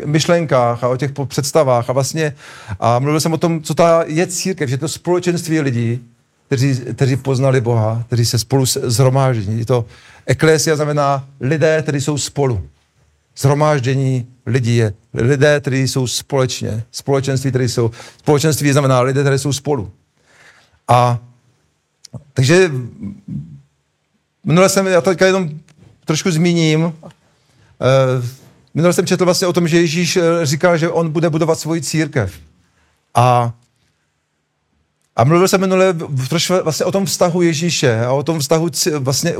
myšlenkách 0.06 0.84
a 0.84 0.88
o 0.88 0.98
těch 0.98 1.12
představách 1.26 1.90
a 1.90 1.94
vlastně 1.94 2.36
a 2.80 3.00
mluvil 3.00 3.20
jsem 3.20 3.34
o 3.34 3.38
tom, 3.38 3.62
co 3.62 3.74
ta 3.74 4.04
je 4.08 4.28
církev, 4.28 4.70
že 4.70 4.78
to 4.78 4.88
společenství 4.88 5.62
lidí, 5.62 6.00
kteří, 6.50 6.76
kteří 6.94 7.16
poznali 7.16 7.62
Boha, 7.62 8.04
kteří 8.08 8.26
se 8.26 8.40
spolu 8.40 8.66
zhromáždí. 8.66 9.66
To 9.66 9.86
eklésia 10.26 10.76
znamená 10.76 11.28
lidé, 11.40 11.82
kteří 11.82 12.02
jsou 12.02 12.18
spolu. 12.18 12.70
Zhromáždění 13.38 14.28
lidí 14.46 14.76
je 14.76 14.94
lidé, 15.14 15.60
kteří 15.60 15.88
jsou 15.88 16.08
společně, 16.08 16.84
společenství, 16.92 17.50
které 17.50 17.70
jsou, 17.70 17.92
společenství 18.18 18.72
znamená 18.72 19.02
lidé, 19.02 19.22
kteří 19.22 19.40
jsou 19.40 19.54
spolu. 19.54 19.92
A 20.88 21.20
takže 22.34 22.72
minule 24.46 24.70
jsem, 24.70 24.88
já 24.88 25.02
teďka 25.02 25.26
jenom 25.26 25.50
trošku 26.06 26.32
zmíním, 26.32 26.84
uh, 26.84 26.92
minule 28.74 28.94
jsem 28.94 29.06
četl 29.06 29.26
vlastně 29.26 29.48
o 29.48 29.54
tom, 29.54 29.68
že 29.68 29.82
Ježíš 29.82 30.18
eh, 30.18 30.22
říkal, 30.46 30.78
že 30.78 30.90
on 30.90 31.10
bude 31.10 31.30
budovat 31.30 31.60
svoji 31.60 31.82
církev. 31.82 32.34
A 33.16 33.54
a 35.20 35.24
mluvil 35.24 35.48
jsem 35.48 35.62
minule 35.62 35.96
vlastně 36.64 36.86
o 36.86 36.92
tom 36.92 37.06
vztahu 37.06 37.42
Ježíše 37.42 38.00
a 38.00 38.12
o 38.12 38.24
tom 38.24 38.40
vztahu 38.40 38.70
vlastně 39.00 39.34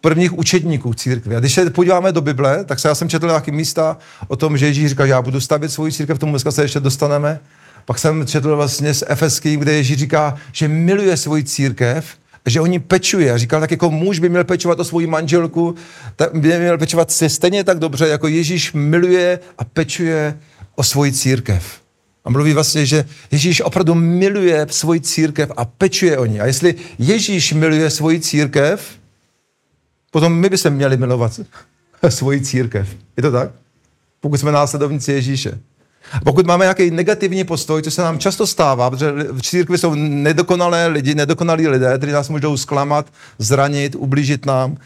prvních 0.00 0.38
učedníků 0.38 0.94
církve. 0.94 1.36
A 1.36 1.40
když 1.40 1.54
se 1.54 1.70
podíváme 1.70 2.12
do 2.12 2.20
Bible, 2.20 2.64
tak 2.64 2.78
se 2.78 2.88
já 2.88 2.94
jsem 2.94 3.08
četl 3.08 3.26
nějaký 3.26 3.52
místa 3.52 3.96
o 4.28 4.36
tom, 4.36 4.58
že 4.58 4.66
Ježíš 4.66 4.90
říká, 4.90 5.06
že 5.06 5.12
já 5.12 5.22
budu 5.22 5.40
stavět 5.40 5.68
svou 5.68 5.90
církev, 5.90 6.16
k 6.16 6.20
tomu 6.20 6.32
dneska 6.32 6.50
se 6.50 6.62
ještě 6.62 6.80
dostaneme. 6.80 7.40
Pak 7.84 7.98
jsem 7.98 8.26
četl 8.26 8.56
vlastně 8.56 8.94
z 8.94 9.04
Efeský, 9.06 9.56
kde 9.56 9.72
Ježíš 9.72 9.98
říká, 9.98 10.36
že 10.52 10.68
miluje 10.68 11.16
svoji 11.16 11.44
církev, 11.44 12.06
že 12.46 12.60
o 12.60 12.66
ní 12.66 12.78
pečuje. 12.78 13.32
A 13.32 13.38
říkal 13.38 13.60
tak, 13.60 13.70
jako 13.70 13.90
muž 13.90 14.18
by 14.18 14.28
měl 14.28 14.44
pečovat 14.44 14.80
o 14.80 14.84
svoji 14.84 15.06
manželku, 15.06 15.74
tak 16.16 16.34
by 16.34 16.58
měl 16.58 16.78
pečovat 16.78 17.10
se 17.10 17.28
stejně 17.28 17.64
tak 17.64 17.78
dobře, 17.78 18.08
jako 18.08 18.28
Ježíš 18.28 18.72
miluje 18.72 19.40
a 19.58 19.64
pečuje 19.64 20.38
o 20.74 20.82
svoji 20.82 21.12
církev. 21.12 21.87
A 22.28 22.30
mluví 22.30 22.52
vlastně, 22.52 22.86
že 22.86 23.04
Ježíš 23.30 23.60
opravdu 23.60 23.94
miluje 23.94 24.66
svoji 24.70 25.00
církev 25.00 25.50
a 25.56 25.64
pečuje 25.64 26.18
o 26.18 26.24
ní. 26.24 26.40
A 26.40 26.46
jestli 26.46 26.74
Ježíš 26.98 27.52
miluje 27.52 27.90
svoji 27.90 28.20
církev, 28.20 28.98
Potom 30.10 30.32
my 30.32 30.48
bychom 30.48 30.70
měli 30.70 30.96
milovat 30.96 31.40
svoji 32.08 32.40
církev. 32.40 32.88
Je 33.16 33.22
to 33.22 33.32
tak? 33.32 33.50
Pokud 34.20 34.40
jsme 34.40 34.52
následovníci 34.52 35.12
Ježíše. 35.12 35.58
Pokud 36.24 36.46
máme 36.46 36.64
nějaký 36.64 36.90
negativní 36.90 37.44
postoj, 37.44 37.82
co 37.82 37.90
se 37.90 38.02
nám 38.02 38.18
často 38.18 38.46
stává, 38.46 38.90
protože 38.90 39.12
v 39.12 39.42
církvi 39.42 39.78
jsou 39.78 39.94
nedokonalé 39.94 40.86
lidi, 40.86 41.14
nedokonalí 41.14 41.68
lidé, 41.68 41.98
kteří 41.98 42.12
nás 42.12 42.28
můžou 42.28 42.56
zklamat, 42.56 43.12
zranit, 43.38 43.94
ublížit 43.94 44.46
nám. 44.46 44.76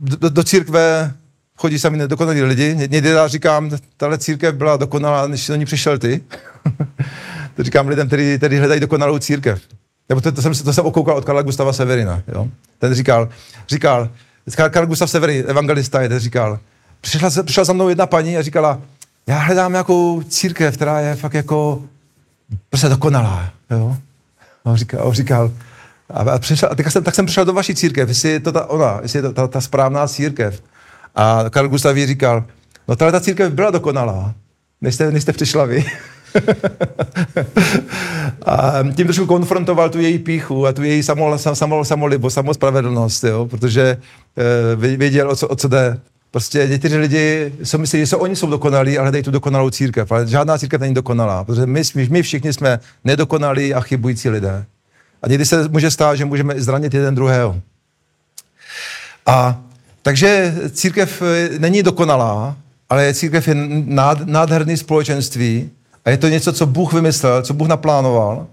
Do, 0.00 0.28
do 0.28 0.44
církve 0.44 1.14
chodí 1.58 1.78
sami 1.78 1.98
nedokonalí 1.98 2.42
lidi. 2.42 2.74
Někdy 2.74 3.08
já 3.08 3.28
říkám, 3.28 3.70
tahle 3.96 4.18
církev 4.18 4.54
byla 4.54 4.76
dokonalá, 4.76 5.26
než 5.26 5.46
do 5.46 5.54
ní 5.54 5.64
přišel 5.64 5.98
ty. 5.98 6.20
to 7.56 7.62
říkám 7.62 7.88
lidem, 7.88 8.06
kteří, 8.06 8.38
kteří 8.38 8.58
hledají 8.58 8.80
dokonalou 8.80 9.18
církev. 9.18 9.62
Nebo 10.08 10.20
to, 10.20 10.32
to, 10.32 10.42
jsem, 10.42 10.54
to 10.54 10.72
jsem 10.72 10.86
okoukal 10.86 11.16
od 11.16 11.24
Karla 11.24 11.42
Gustava 11.42 11.72
Severina. 11.72 12.22
Jo? 12.28 12.48
Ten 12.78 12.94
říkal, 12.94 13.28
říkal, 13.68 14.08
Karl 14.70 14.86
Gustav 14.86 15.10
Severin, 15.10 15.44
evangelista, 15.48 16.00
je, 16.00 16.08
ten 16.08 16.18
říkal, 16.18 16.58
přišla, 17.00 17.30
přišla 17.42 17.64
za 17.64 17.72
mnou 17.72 17.88
jedna 17.88 18.06
paní 18.06 18.36
a 18.36 18.42
říkala, 18.42 18.80
já 19.26 19.38
hledám 19.38 19.72
nějakou 19.72 20.22
církev, 20.22 20.76
která 20.76 21.00
je 21.00 21.14
fakt 21.14 21.34
jako 21.34 21.82
prostě 22.70 22.88
dokonalá. 22.88 23.50
Jo? 23.70 23.96
A 24.64 24.70
on 24.70 24.76
říkal, 24.76 25.06
on 25.06 25.12
říkal, 25.12 25.50
A, 26.10 26.20
a, 26.20 26.38
přišel, 26.38 26.68
a 26.72 26.74
tak, 26.74 26.90
jsem, 26.90 27.04
tak 27.04 27.14
jsem 27.14 27.26
přišel 27.26 27.44
do 27.44 27.52
vaší 27.52 27.74
církev, 27.74 28.08
jestli 28.08 28.28
je 28.28 28.40
to 28.40 28.52
ta 28.52 28.70
ona, 28.70 28.98
jestli 29.02 29.18
je 29.18 29.22
to 29.22 29.32
ta, 29.32 29.46
ta 29.46 29.60
správná 29.60 30.08
církev. 30.08 30.62
A 31.14 31.44
Karl 31.50 31.68
Gustav 31.68 31.96
jí 31.96 32.06
říkal, 32.06 32.44
no 32.88 32.96
tahle 32.96 33.12
ta 33.12 33.20
církev 33.20 33.52
byla 33.52 33.70
dokonalá, 33.70 34.34
než 34.80 34.94
jste, 34.94 35.10
než 35.10 35.22
jste 35.22 35.32
přišla 35.32 35.64
vy. 35.64 35.84
a 38.46 38.72
tím 38.94 39.06
trošku 39.06 39.26
konfrontoval 39.26 39.90
tu 39.90 40.00
její 40.00 40.18
píchu 40.18 40.66
a 40.66 40.72
tu 40.72 40.82
její 40.82 41.02
samol, 41.02 41.38
samol, 41.38 41.84
samolibost, 41.84 42.34
samospravedlnost, 42.34 43.24
jo, 43.24 43.46
protože 43.46 43.96
uh, 44.74 44.84
věděl, 44.84 45.30
o 45.30 45.36
co, 45.36 45.48
o 45.48 45.56
co 45.56 45.68
jde. 45.68 46.00
Prostě 46.30 46.66
někteří 46.70 46.96
lidi 46.96 47.52
si 47.62 47.78
myslí, 47.78 48.06
že 48.06 48.16
oni 48.16 48.36
jsou 48.36 48.50
dokonalí, 48.50 48.98
ale 48.98 49.10
dají 49.10 49.24
tu 49.24 49.30
dokonalou 49.30 49.70
církev. 49.70 50.12
Ale 50.12 50.26
žádná 50.26 50.58
církev 50.58 50.80
není 50.80 50.94
dokonalá, 50.94 51.44
protože 51.44 51.66
my, 51.66 51.82
my 52.10 52.22
všichni 52.22 52.52
jsme 52.52 52.80
nedokonalí 53.04 53.74
a 53.74 53.80
chybující 53.80 54.28
lidé. 54.28 54.64
A 55.22 55.28
někdy 55.28 55.44
se 55.44 55.68
může 55.68 55.90
stát, 55.90 56.14
že 56.14 56.24
můžeme 56.24 56.60
zranit 56.60 56.94
jeden 56.94 57.14
druhého. 57.14 57.60
A 59.26 59.60
takže 60.02 60.54
církev 60.72 61.22
eh, 61.22 61.58
není 61.58 61.82
dokonalá, 61.82 62.56
ale 62.88 63.14
církev 63.14 63.48
je 63.48 63.54
nád, 63.84 64.26
nádherný 64.26 64.76
společenství 64.76 65.70
a 66.04 66.10
je 66.10 66.16
to 66.16 66.28
něco, 66.28 66.52
co 66.52 66.66
Bůh 66.66 66.92
vymyslel, 66.92 67.42
co 67.42 67.54
Bůh 67.54 67.68
naplánoval. 67.68 68.46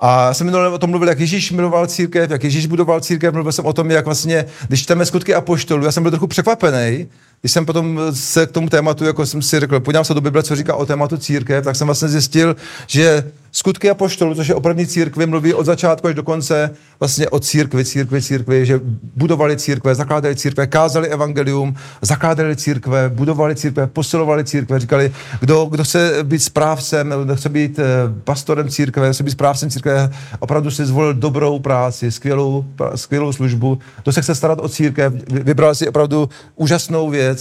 A 0.00 0.34
jsem 0.34 0.44
minule 0.44 0.68
o 0.68 0.78
tom 0.78 0.90
mluvil, 0.90 1.08
jak 1.08 1.20
Ježíš 1.20 1.52
miloval 1.52 1.86
církev, 1.86 2.30
jak 2.30 2.44
Ježíš 2.44 2.66
budoval 2.66 3.00
církev, 3.00 3.34
mluvil 3.34 3.52
jsem 3.52 3.66
o 3.66 3.72
tom, 3.72 3.90
jak 3.90 4.04
vlastně, 4.04 4.44
když 4.68 4.82
čteme 4.82 5.06
skutky 5.06 5.34
apoštolů, 5.34 5.84
já 5.84 5.92
jsem 5.92 6.02
byl 6.02 6.12
trochu 6.12 6.26
překvapený, 6.26 7.08
když 7.46 7.52
jsem 7.52 7.66
potom 7.66 8.00
se 8.10 8.46
k 8.46 8.52
tomu 8.52 8.68
tématu, 8.68 9.04
jako 9.04 9.26
jsem 9.26 9.42
si 9.42 9.60
řekl, 9.60 9.80
podívám 9.80 10.04
se 10.04 10.14
do 10.14 10.20
Bible, 10.20 10.42
co 10.42 10.56
říká 10.56 10.74
o 10.74 10.86
tématu 10.86 11.16
církev, 11.16 11.64
tak 11.64 11.76
jsem 11.76 11.86
vlastně 11.86 12.08
zjistil, 12.08 12.56
že 12.86 13.24
skutky 13.56 13.90
apoštolů, 13.90 14.34
což 14.34 14.48
je 14.48 14.54
opravdu 14.54 14.86
církvi, 14.86 15.26
mluví 15.26 15.54
od 15.54 15.66
začátku 15.66 16.06
až 16.06 16.14
do 16.14 16.22
konce 16.22 16.70
vlastně 17.00 17.28
o 17.28 17.40
církvi, 17.40 17.84
církvi, 17.84 18.22
církvi, 18.22 18.66
že 18.66 18.80
budovali 19.16 19.56
církve, 19.56 19.94
zakládali 19.94 20.36
církve, 20.36 20.66
kázali 20.66 21.08
evangelium, 21.08 21.74
zakládali 22.02 22.56
církve, 22.56 23.08
budovali 23.08 23.54
církve, 23.54 23.86
posilovali 23.86 24.44
církve, 24.44 24.80
říkali, 24.80 25.12
kdo, 25.40 25.64
kdo 25.64 25.84
chce 25.84 26.18
být 26.22 26.38
správcem, 26.38 27.14
kdo 27.24 27.36
chce 27.36 27.48
být 27.48 27.78
eh, 27.78 27.84
pastorem 28.24 28.68
církve, 28.68 29.12
chce 29.12 29.22
být 29.22 29.30
správcem 29.30 29.70
církve, 29.70 30.10
opravdu 30.38 30.70
si 30.70 30.86
zvolil 30.86 31.14
dobrou 31.14 31.58
práci, 31.58 32.12
skvělou, 32.12 32.64
skvělou 32.94 33.32
službu, 33.32 33.78
kdo 34.02 34.12
se 34.12 34.22
chce 34.22 34.34
starat 34.34 34.58
o 34.62 34.68
církev, 34.68 35.12
vybral 35.28 35.74
si 35.74 35.88
opravdu 35.88 36.28
úžasnou 36.56 37.10
věc, 37.10 37.35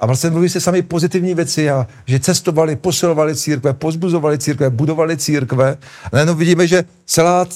a 0.00 0.06
vlastně 0.06 0.30
mluví 0.30 0.48
se 0.48 0.60
sami 0.60 0.82
pozitivní 0.82 1.34
věci, 1.34 1.70
a 1.70 1.86
že 2.06 2.20
cestovali, 2.20 2.76
posilovali 2.76 3.36
církve, 3.36 3.72
pozbuzovali 3.72 4.38
církve, 4.38 4.70
budovali 4.70 5.16
církve. 5.16 5.76
A 6.04 6.08
najednou 6.12 6.34
vidíme, 6.34 6.66
že 6.66 6.84
celá 7.06 7.46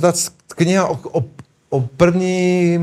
ta 0.00 0.12
kniha 0.48 0.86
o, 0.86 1.20
o, 1.20 1.24
o 1.68 1.80
prvních 1.80 2.80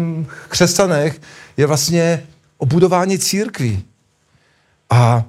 křesťanech 0.49 1.21
je 1.57 1.65
vlastně 1.67 2.23
o 2.57 2.65
budování 2.65 3.19
církví. 3.19 3.83
A, 4.89 5.23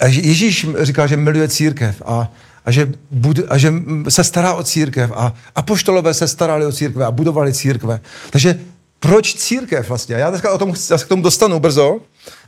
a 0.00 0.06
Ježíš 0.06 0.66
říká, 0.80 1.06
že 1.06 1.16
miluje 1.16 1.48
církev 1.48 2.02
a, 2.06 2.32
a, 2.64 2.70
že, 2.70 2.92
bud, 3.10 3.38
a 3.48 3.58
že 3.58 3.72
se 4.08 4.24
stará 4.24 4.54
o 4.54 4.62
církev 4.62 5.12
a 5.14 5.34
apoštolové 5.54 6.14
se 6.14 6.28
starali 6.28 6.66
o 6.66 6.72
církve 6.72 7.04
a 7.04 7.10
budovali 7.10 7.54
církve. 7.54 8.00
Takže 8.30 8.58
proč 9.08 9.34
církev 9.34 9.88
vlastně? 9.88 10.14
Já 10.14 10.30
dneska 10.30 10.52
o 10.52 10.58
tom, 10.58 10.74
já 10.90 10.98
se 10.98 11.04
k 11.04 11.08
tomu 11.08 11.22
dostanu 11.22 11.60
brzo, 11.60 12.00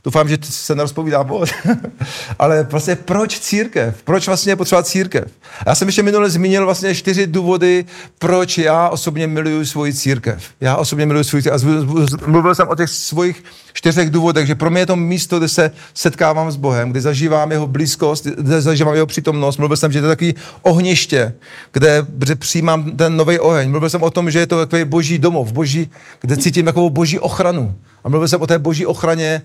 Doufám, 0.07 0.29
že 0.29 0.37
se 0.41 0.75
nerozpovídá 0.75 1.23
bod. 1.23 1.49
Ale 2.39 2.67
vlastně 2.71 2.95
proč 2.95 3.39
církev? 3.39 3.95
Proč 4.03 4.27
vlastně 4.27 4.51
je 4.51 4.55
potřeba 4.55 4.83
církev? 4.83 5.31
Já 5.65 5.75
jsem 5.75 5.87
ještě 5.87 6.03
minule 6.03 6.29
zmínil 6.29 6.65
vlastně 6.65 6.95
čtyři 6.95 7.27
důvody, 7.27 7.85
proč 8.19 8.57
já 8.57 8.89
osobně 8.89 9.27
miluju 9.27 9.65
svoji 9.65 9.93
církev. 9.93 10.43
Já 10.61 10.75
osobně 10.75 11.05
miluju 11.05 11.23
svoji 11.23 11.43
církev. 11.43 11.63
A 11.63 12.27
mluvil 12.27 12.55
jsem 12.55 12.67
o 12.67 12.75
těch 12.75 12.89
svých 12.89 13.43
čtyřech 13.73 14.09
důvodech, 14.09 14.47
že 14.47 14.55
pro 14.55 14.69
mě 14.69 14.81
je 14.81 14.85
to 14.85 14.95
místo, 14.95 15.37
kde 15.37 15.47
se 15.47 15.71
setkávám 15.93 16.51
s 16.51 16.55
Bohem, 16.55 16.91
kde 16.91 17.01
zažívám 17.01 17.51
jeho 17.51 17.67
blízkost, 17.67 18.25
kde 18.25 18.61
zažívám 18.61 18.93
jeho 18.93 19.07
přítomnost. 19.07 19.57
Mluvil 19.57 19.77
jsem, 19.77 19.91
že 19.91 20.01
to 20.01 20.07
je 20.07 20.11
takový 20.11 20.35
ohniště, 20.61 21.33
kde, 21.73 22.05
přijímám 22.35 22.91
ten 22.91 23.17
nový 23.17 23.39
oheň. 23.39 23.69
Mluvil 23.69 23.89
jsem 23.89 24.03
o 24.03 24.09
tom, 24.09 24.31
že 24.31 24.39
je 24.39 24.47
to 24.47 24.57
takový 24.57 24.83
boží 24.83 25.17
domov, 25.17 25.51
boží, 25.51 25.91
kde 26.21 26.37
cítím 26.37 26.65
takovou 26.65 26.89
boží 26.89 27.19
ochranu. 27.19 27.75
A 28.03 28.09
mluvil 28.09 28.27
jsem 28.27 28.41
o 28.41 28.47
té 28.47 28.59
boží 28.59 28.85
ochraně, 28.85 29.41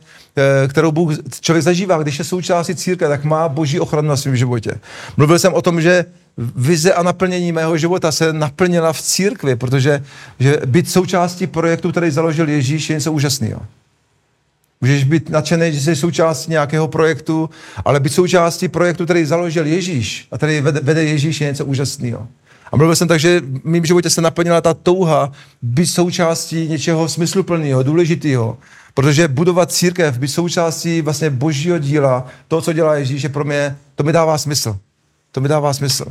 kterou 0.68 0.92
Bůh 0.92 1.12
člověk 1.40 1.64
zažívá. 1.64 2.02
Když 2.02 2.18
je 2.18 2.24
součástí 2.24 2.74
církve, 2.74 3.08
tak 3.08 3.24
má 3.24 3.48
boží 3.48 3.80
ochranu 3.80 4.08
na 4.08 4.16
svém 4.16 4.36
životě. 4.36 4.70
Mluvil 5.16 5.38
jsem 5.38 5.54
o 5.54 5.62
tom, 5.62 5.80
že 5.80 6.04
vize 6.56 6.94
a 6.94 7.02
naplnění 7.02 7.52
mého 7.52 7.78
života 7.78 8.12
se 8.12 8.32
naplnila 8.32 8.92
v 8.92 9.02
církvi, 9.02 9.56
protože 9.56 10.04
že 10.40 10.60
být 10.66 10.90
součástí 10.90 11.46
projektu, 11.46 11.90
který 11.90 12.10
založil 12.10 12.48
Ježíš, 12.48 12.90
je 12.90 12.96
něco 12.96 13.12
úžasného. 13.12 13.60
Můžeš 14.80 15.04
být 15.04 15.30
nadšený, 15.30 15.72
že 15.72 15.80
jsi 15.80 15.96
součástí 15.96 16.50
nějakého 16.50 16.88
projektu, 16.88 17.50
ale 17.84 18.00
být 18.00 18.12
součástí 18.12 18.68
projektu, 18.68 19.04
který 19.04 19.24
založil 19.24 19.66
Ježíš 19.66 20.26
a 20.32 20.36
který 20.36 20.60
vede, 20.60 20.80
vede 20.80 21.04
Ježíš, 21.04 21.40
je 21.40 21.46
něco 21.46 21.64
úžasného. 21.64 22.28
A 22.72 22.76
mluvil 22.76 22.96
jsem 22.96 23.08
tak, 23.08 23.20
že 23.20 23.40
v 23.40 23.64
mém 23.64 23.84
životě 23.84 24.10
se 24.10 24.20
naplnila 24.20 24.60
ta 24.60 24.74
touha 24.74 25.32
být 25.62 25.86
součástí 25.86 26.68
něčeho 26.68 27.08
smysluplného, 27.08 27.82
důležitého. 27.82 28.58
Protože 28.94 29.28
budovat 29.28 29.72
církev, 29.72 30.18
být 30.18 30.28
součástí 30.28 31.02
vlastně 31.02 31.30
božího 31.30 31.78
díla, 31.78 32.26
to, 32.48 32.60
co 32.60 32.72
dělá 32.72 32.94
Ježíš, 32.94 33.22
je 33.22 33.28
pro 33.28 33.44
mě, 33.44 33.76
to 33.94 34.02
mi 34.02 34.12
dává 34.12 34.38
smysl. 34.38 34.78
To 35.32 35.40
mi 35.40 35.48
dává 35.48 35.74
smysl. 35.74 36.04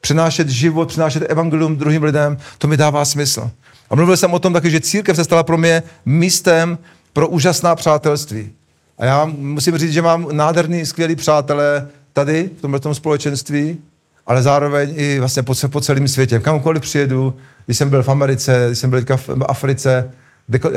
Přinášet 0.00 0.48
život, 0.48 0.88
přinášet 0.88 1.22
evangelium 1.28 1.76
druhým 1.76 2.02
lidem, 2.02 2.38
to 2.58 2.68
mi 2.68 2.76
dává 2.76 3.04
smysl. 3.04 3.50
A 3.90 3.94
mluvil 3.94 4.16
jsem 4.16 4.34
o 4.34 4.38
tom 4.38 4.52
taky, 4.52 4.70
že 4.70 4.80
církev 4.80 5.16
se 5.16 5.24
stala 5.24 5.42
pro 5.42 5.58
mě 5.58 5.82
místem 6.06 6.78
pro 7.12 7.28
úžasná 7.28 7.74
přátelství. 7.74 8.50
A 8.98 9.04
já 9.04 9.24
musím 9.24 9.78
říct, 9.78 9.92
že 9.92 10.02
mám 10.02 10.28
nádherný, 10.32 10.86
skvělý 10.86 11.16
přátelé 11.16 11.88
tady, 12.12 12.50
v 12.58 12.60
tomhle 12.60 12.80
společenství, 12.92 13.78
ale 14.26 14.42
zároveň 14.42 14.94
i 14.96 15.18
vlastně 15.18 15.42
po, 15.42 15.54
po 15.68 15.80
celém 15.80 16.08
světě. 16.08 16.38
Kamkoliv 16.38 16.82
přijedu, 16.82 17.34
když 17.66 17.78
jsem 17.78 17.90
byl 17.90 18.02
v 18.02 18.08
Americe, 18.08 18.64
když 18.66 18.78
jsem 18.78 18.90
byl 18.90 19.04
v 19.16 19.44
Africe, 19.48 20.10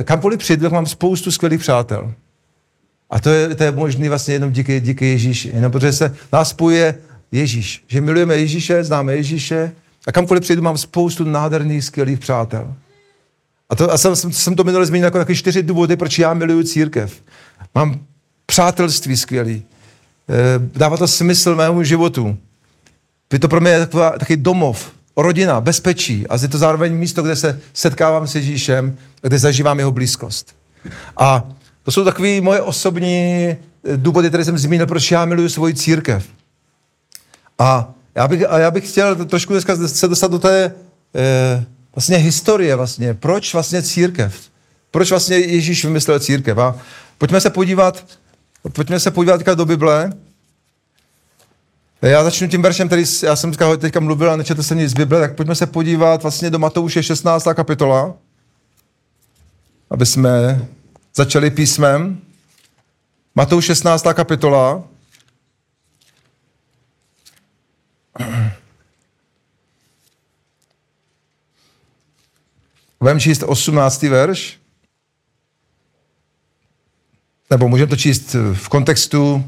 kamkoliv 0.03 0.39
přijedu, 0.39 0.63
tak 0.63 0.71
mám 0.71 0.85
spoustu 0.85 1.31
skvělých 1.31 1.59
přátel. 1.59 2.13
A 3.09 3.19
to 3.19 3.29
je, 3.29 3.55
to 3.55 3.63
je 3.63 3.71
možné 3.71 4.09
vlastně 4.09 4.33
jenom 4.33 4.51
díky, 4.51 4.79
díky 4.79 5.05
Ježíši. 5.05 5.51
Jenom 5.53 5.71
protože 5.71 5.93
se 5.93 6.15
nás 6.33 6.49
spojuje 6.49 6.97
Ježíš. 7.31 7.83
Že 7.87 8.01
milujeme 8.01 8.37
Ježíše, 8.37 8.83
známe 8.83 9.15
Ježíše 9.15 9.71
a 10.07 10.11
kamkoliv 10.11 10.43
přijedu, 10.43 10.61
mám 10.61 10.77
spoustu 10.77 11.23
nádherných, 11.23 11.85
skvělých 11.85 12.19
přátel. 12.19 12.73
A, 13.69 13.75
to, 13.75 13.91
a 13.93 13.97
jsem, 13.97 14.15
jsem 14.15 14.55
to 14.55 14.63
minule 14.63 14.85
zmínil 14.85 15.05
jako 15.05 15.17
taky 15.17 15.35
čtyři 15.35 15.63
důvody, 15.63 15.97
proč 15.97 16.19
já 16.19 16.33
miluju 16.33 16.63
církev. 16.63 17.21
Mám 17.75 17.99
přátelství 18.45 19.17
skvělý. 19.17 19.63
E, 20.29 20.59
dává 20.79 20.97
to 20.97 21.07
smysl 21.07 21.55
mému 21.55 21.83
životu. 21.83 22.37
Je 23.33 23.39
to 23.39 23.47
pro 23.47 23.61
mě 23.61 23.79
taková, 23.79 24.09
taky 24.09 24.37
domov, 24.37 24.91
rodina, 25.21 25.61
bezpečí 25.61 26.27
a 26.27 26.35
je 26.41 26.47
to 26.47 26.57
zároveň 26.57 26.93
místo, 26.93 27.23
kde 27.23 27.35
se 27.35 27.59
setkávám 27.73 28.27
s 28.27 28.35
Ježíšem, 28.35 28.97
kde 29.21 29.39
zažívám 29.39 29.79
jeho 29.79 29.91
blízkost. 29.91 30.55
A 31.17 31.49
to 31.83 31.91
jsou 31.91 32.03
takové 32.03 32.41
moje 32.41 32.61
osobní 32.61 33.47
eh, 33.47 33.57
důvody, 33.97 34.27
které 34.27 34.45
jsem 34.45 34.57
zmínil, 34.57 34.87
proč 34.87 35.11
já 35.11 35.25
miluji 35.25 35.49
svoji 35.49 35.73
církev. 35.73 36.25
A 37.59 37.93
já 38.15 38.27
bych, 38.27 38.49
a 38.49 38.59
já 38.59 38.71
bych 38.71 38.89
chtěl 38.89 39.25
trošku 39.25 39.53
dneska 39.53 39.87
se 39.87 40.07
dostat 40.07 40.31
do 40.31 40.39
té 40.39 40.65
e, 41.15 41.65
vlastně 41.95 42.17
historie 42.17 42.75
vlastně. 42.75 43.13
Proč 43.13 43.53
vlastně 43.53 43.81
církev? 43.81 44.49
Proč 44.91 45.09
vlastně 45.09 45.37
Ježíš 45.37 45.85
vymyslel 45.85 46.19
církev? 46.19 46.57
A 46.57 46.75
pojďme 47.17 47.41
se 47.41 47.49
podívat, 47.49 48.05
pojďme 48.73 48.99
se 48.99 49.11
podívat 49.11 49.45
do 49.45 49.65
Bible, 49.65 50.11
já 52.01 52.23
začnu 52.23 52.47
tím 52.47 52.61
veršem, 52.61 52.87
který 52.87 53.03
já 53.23 53.35
jsem 53.35 53.51
teďka 53.77 53.99
mluvil 53.99 54.31
a 54.31 54.35
nečetl 54.35 54.63
jsem 54.63 54.77
nic 54.77 54.91
z 54.91 54.93
Bible, 54.93 55.19
tak 55.19 55.35
pojďme 55.35 55.55
se 55.55 55.67
podívat 55.67 56.21
vlastně 56.23 56.49
do 56.49 56.59
Matouše 56.59 57.03
16. 57.03 57.47
kapitola, 57.53 58.13
aby 59.89 60.05
jsme 60.05 60.65
začali 61.15 61.51
písmem. 61.51 62.21
Matouš 63.35 63.65
16. 63.65 64.05
kapitola. 64.13 64.83
Budeme 72.99 73.19
číst 73.19 73.43
18. 73.43 74.03
verš. 74.03 74.59
Nebo 77.49 77.67
můžeme 77.67 77.89
to 77.89 77.95
číst 77.95 78.35
v 78.53 78.69
kontextu 78.69 79.45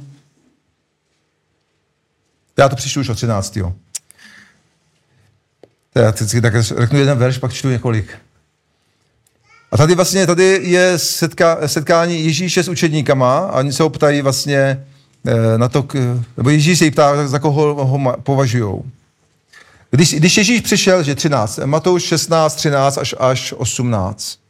já 2.62 2.70
to 2.70 2.75
přečtu 2.75 3.00
už 3.00 3.10
od 3.10 3.15
13. 3.15 3.58
Já 5.96 6.12
vždycky 6.12 6.41
tak 6.41 6.62
řeknu 6.62 7.00
jeden 7.00 7.18
verš, 7.18 7.38
pak 7.38 7.53
čtu 7.53 7.70
několik. 7.70 8.18
A 9.72 9.77
tady 9.77 9.96
vlastně, 9.96 10.27
tady 10.27 10.60
je 10.63 11.00
setka, 11.00 11.68
setkání 11.68 12.25
Ježíše 12.25 12.63
s 12.63 12.68
učedníkama 12.68 13.38
a 13.38 13.60
oni 13.60 13.74
se 13.74 13.84
ho 13.84 13.89
ptají 13.89 14.22
vlastně 14.22 14.86
eh, 15.25 15.58
na 15.58 15.70
to, 15.70 15.88
nebo 16.38 16.50
Ježíš 16.50 16.80
se 16.80 16.86
jí 16.86 16.91
ptá, 16.91 17.27
za 17.27 17.39
koho 17.39 17.86
ho 17.86 18.18
považují. 18.24 18.82
Když, 19.91 20.13
když 20.13 20.38
Ježíš 20.38 20.62
přišel, 20.62 21.03
že 21.03 21.15
13, 21.15 21.60
Matouš 21.65 22.03
16, 22.03 22.56
13 22.56 22.98
až, 22.98 23.15
až 23.20 23.53
18. 23.58 24.40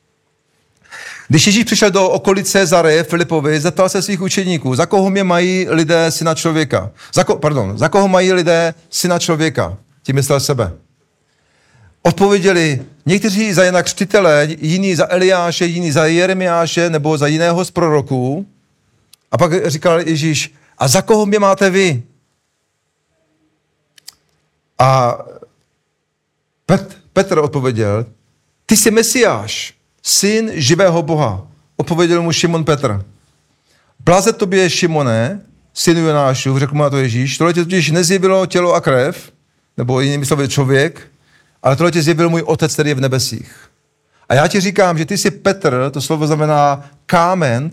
Když 1.27 1.47
Ježíš 1.47 1.63
přišel 1.63 1.91
do 1.91 2.09
okolice 2.09 2.65
Zare, 2.65 3.03
Filipovi, 3.03 3.59
zeptal 3.59 3.89
se 3.89 4.01
svých 4.01 4.21
učeníků, 4.21 4.75
za 4.75 4.85
koho 4.85 5.09
mě 5.09 5.23
mají 5.23 5.67
lidé 5.69 6.11
syna 6.11 6.35
člověka? 6.35 6.91
Za 7.13 7.23
ko, 7.23 7.35
pardon, 7.35 7.77
za 7.77 7.89
koho 7.89 8.07
mají 8.07 8.33
lidé 8.33 8.73
syna 8.89 9.19
člověka? 9.19 9.77
Tím 10.03 10.15
myslel 10.15 10.39
sebe. 10.39 10.71
Odpověděli 12.03 12.81
někteří 13.05 13.53
za 13.53 13.63
Jana 13.63 13.83
Křtitele, 13.83 14.47
jiní 14.59 14.95
za 14.95 15.11
Eliáše, 15.11 15.65
jiní 15.65 15.91
za 15.91 16.05
Jeremiáše 16.05 16.89
nebo 16.89 17.17
za 17.17 17.27
jiného 17.27 17.65
z 17.65 17.71
proroků. 17.71 18.45
A 19.31 19.37
pak 19.37 19.67
říkal 19.67 19.99
Ježíš, 19.99 20.53
a 20.77 20.87
za 20.87 21.01
koho 21.01 21.25
mě 21.25 21.39
máte 21.39 21.69
vy? 21.69 22.03
A 24.79 25.17
Pet, 26.65 26.97
Petr 27.13 27.37
odpověděl, 27.37 28.05
ty 28.65 28.77
jsi 28.77 28.91
Mesiáš, 28.91 29.73
syn 30.03 30.51
živého 30.53 31.01
Boha. 31.01 31.47
Odpověděl 31.77 32.21
mu 32.21 32.31
Šimon 32.31 32.63
Petr. 32.63 33.05
Blaze 33.99 34.33
tobě, 34.33 34.69
Šimone, 34.69 35.41
synu 35.73 35.99
Jonášu, 35.99 36.59
řekl 36.59 36.75
mu 36.75 36.83
na 36.83 36.89
to 36.89 36.97
Ježíš, 36.97 37.37
tohle 37.37 37.53
tě 37.53 37.63
totiž 37.63 37.91
nezjevilo 37.91 38.45
tělo 38.45 38.73
a 38.73 38.81
krev, 38.81 39.31
nebo 39.77 40.01
jinými 40.01 40.25
slovy 40.25 40.49
člověk, 40.49 41.01
ale 41.63 41.75
tohle 41.75 41.91
tě 41.91 42.01
zjevil 42.01 42.29
můj 42.29 42.41
otec, 42.41 42.73
který 42.73 42.89
je 42.89 42.95
v 42.95 43.01
nebesích. 43.01 43.55
A 44.29 44.33
já 44.33 44.47
ti 44.47 44.59
říkám, 44.59 44.97
že 44.97 45.05
ty 45.05 45.17
jsi 45.17 45.31
Petr, 45.31 45.89
to 45.93 46.01
slovo 46.01 46.27
znamená 46.27 46.89
kámen, 47.05 47.71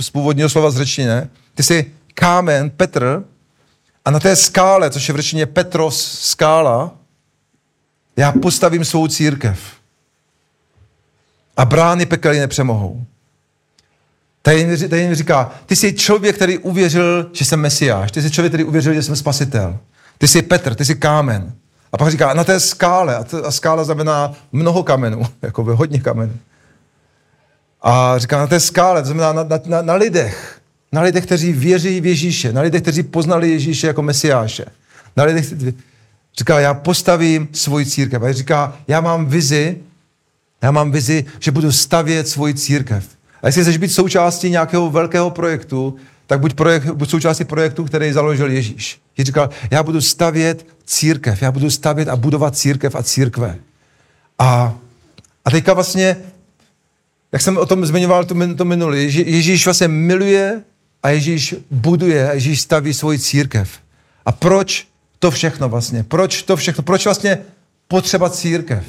z 0.00 0.10
původního 0.10 0.48
slova 0.48 0.70
z 0.70 0.76
řečtiny, 0.76 1.28
ty 1.54 1.62
jsi 1.62 1.92
kámen, 2.14 2.70
Petr, 2.70 3.24
a 4.04 4.10
na 4.10 4.20
té 4.20 4.36
skále, 4.36 4.90
což 4.90 5.08
je 5.08 5.14
v 5.14 5.16
řečtině 5.16 5.46
Petros 5.46 6.18
skála, 6.20 6.90
já 8.16 8.32
postavím 8.32 8.84
svou 8.84 9.08
církev. 9.08 9.81
A 11.56 11.64
brány 11.64 12.06
pekelí 12.06 12.38
nepřemohou. 12.38 13.04
Tady, 14.42 14.88
tady 14.88 15.08
mi 15.08 15.14
říká, 15.14 15.50
ty 15.66 15.76
jsi 15.76 15.92
člověk, 15.92 16.36
který 16.36 16.58
uvěřil, 16.58 17.30
že 17.32 17.44
jsem 17.44 17.60
mesiáš. 17.60 18.12
Ty 18.12 18.22
jsi 18.22 18.30
člověk, 18.30 18.50
který 18.50 18.64
uvěřil, 18.64 18.94
že 18.94 19.02
jsem 19.02 19.16
spasitel. 19.16 19.78
Ty 20.18 20.28
jsi 20.28 20.42
Petr, 20.42 20.74
ty 20.74 20.84
jsi 20.84 20.94
kámen. 20.94 21.52
A 21.92 21.98
pak 21.98 22.10
říká, 22.10 22.34
na 22.34 22.44
té 22.44 22.60
skále, 22.60 23.16
a, 23.16 23.24
t- 23.24 23.42
a 23.42 23.50
skála 23.50 23.84
znamená 23.84 24.32
mnoho 24.52 24.82
kamenů, 24.82 25.26
jako 25.42 25.64
by 25.64 25.72
hodně 25.74 26.00
kamenů. 26.00 26.32
A 27.82 28.18
říká, 28.18 28.38
na 28.38 28.46
té 28.46 28.60
skále, 28.60 29.02
to 29.02 29.06
znamená 29.06 29.32
na, 29.32 29.42
na, 29.42 29.58
na, 29.66 29.82
na 29.82 29.94
lidech, 29.94 30.60
na 30.92 31.02
lidech, 31.02 31.26
kteří 31.26 31.52
věří 31.52 32.00
v 32.00 32.06
Ježíše, 32.06 32.52
na 32.52 32.60
lidech, 32.60 32.82
kteří 32.82 33.02
poznali 33.02 33.50
Ježíše 33.50 33.86
jako 33.86 34.02
mesiáše. 34.02 34.64
Na 35.16 35.24
lidech, 35.24 35.54
říká, 36.38 36.60
já 36.60 36.74
postavím 36.74 37.48
svoji 37.52 37.86
církev. 37.86 38.22
A 38.22 38.32
říká, 38.32 38.76
já 38.88 39.00
mám 39.00 39.26
vizi, 39.26 39.78
já 40.62 40.70
mám 40.70 40.92
vizi, 40.92 41.24
že 41.40 41.50
budu 41.50 41.72
stavět 41.72 42.28
svoji 42.28 42.54
církev. 42.54 43.08
A 43.42 43.46
jestli 43.46 43.62
chceš 43.62 43.76
být 43.76 43.92
součástí 43.92 44.50
nějakého 44.50 44.90
velkého 44.90 45.30
projektu, 45.30 45.96
tak 46.26 46.40
buď, 46.40 46.54
projekt, 46.54 46.90
buď 46.90 47.10
součástí 47.10 47.44
projektu, 47.44 47.84
který 47.84 48.12
založil 48.12 48.50
Ježíš. 48.50 49.00
Ježíš 49.16 49.26
říkal, 49.26 49.50
já 49.70 49.82
budu 49.82 50.00
stavět 50.00 50.66
církev, 50.84 51.42
já 51.42 51.52
budu 51.52 51.70
stavět 51.70 52.08
a 52.08 52.16
budovat 52.16 52.56
církev 52.56 52.94
a 52.94 53.02
církve. 53.02 53.58
A, 54.38 54.74
a 55.44 55.50
teďka 55.50 55.74
vlastně, 55.74 56.16
jak 57.32 57.42
jsem 57.42 57.56
o 57.56 57.66
tom 57.66 57.86
zmiňoval 57.86 58.24
to, 58.24 58.34
to 58.56 58.64
minulý, 58.64 59.14
Ježíš 59.14 59.64
vlastně 59.64 59.88
miluje 59.88 60.62
a 61.02 61.08
Ježíš 61.10 61.54
buduje 61.70 62.30
a 62.30 62.32
Ježíš 62.32 62.60
staví 62.60 62.94
svoji 62.94 63.18
církev. 63.18 63.70
A 64.26 64.32
proč 64.32 64.86
to 65.18 65.30
všechno 65.30 65.68
vlastně? 65.68 66.04
Proč 66.04 66.42
to 66.42 66.56
všechno? 66.56 66.82
Proč 66.82 67.04
vlastně 67.04 67.38
potřeba 67.88 68.30
církev? 68.30 68.84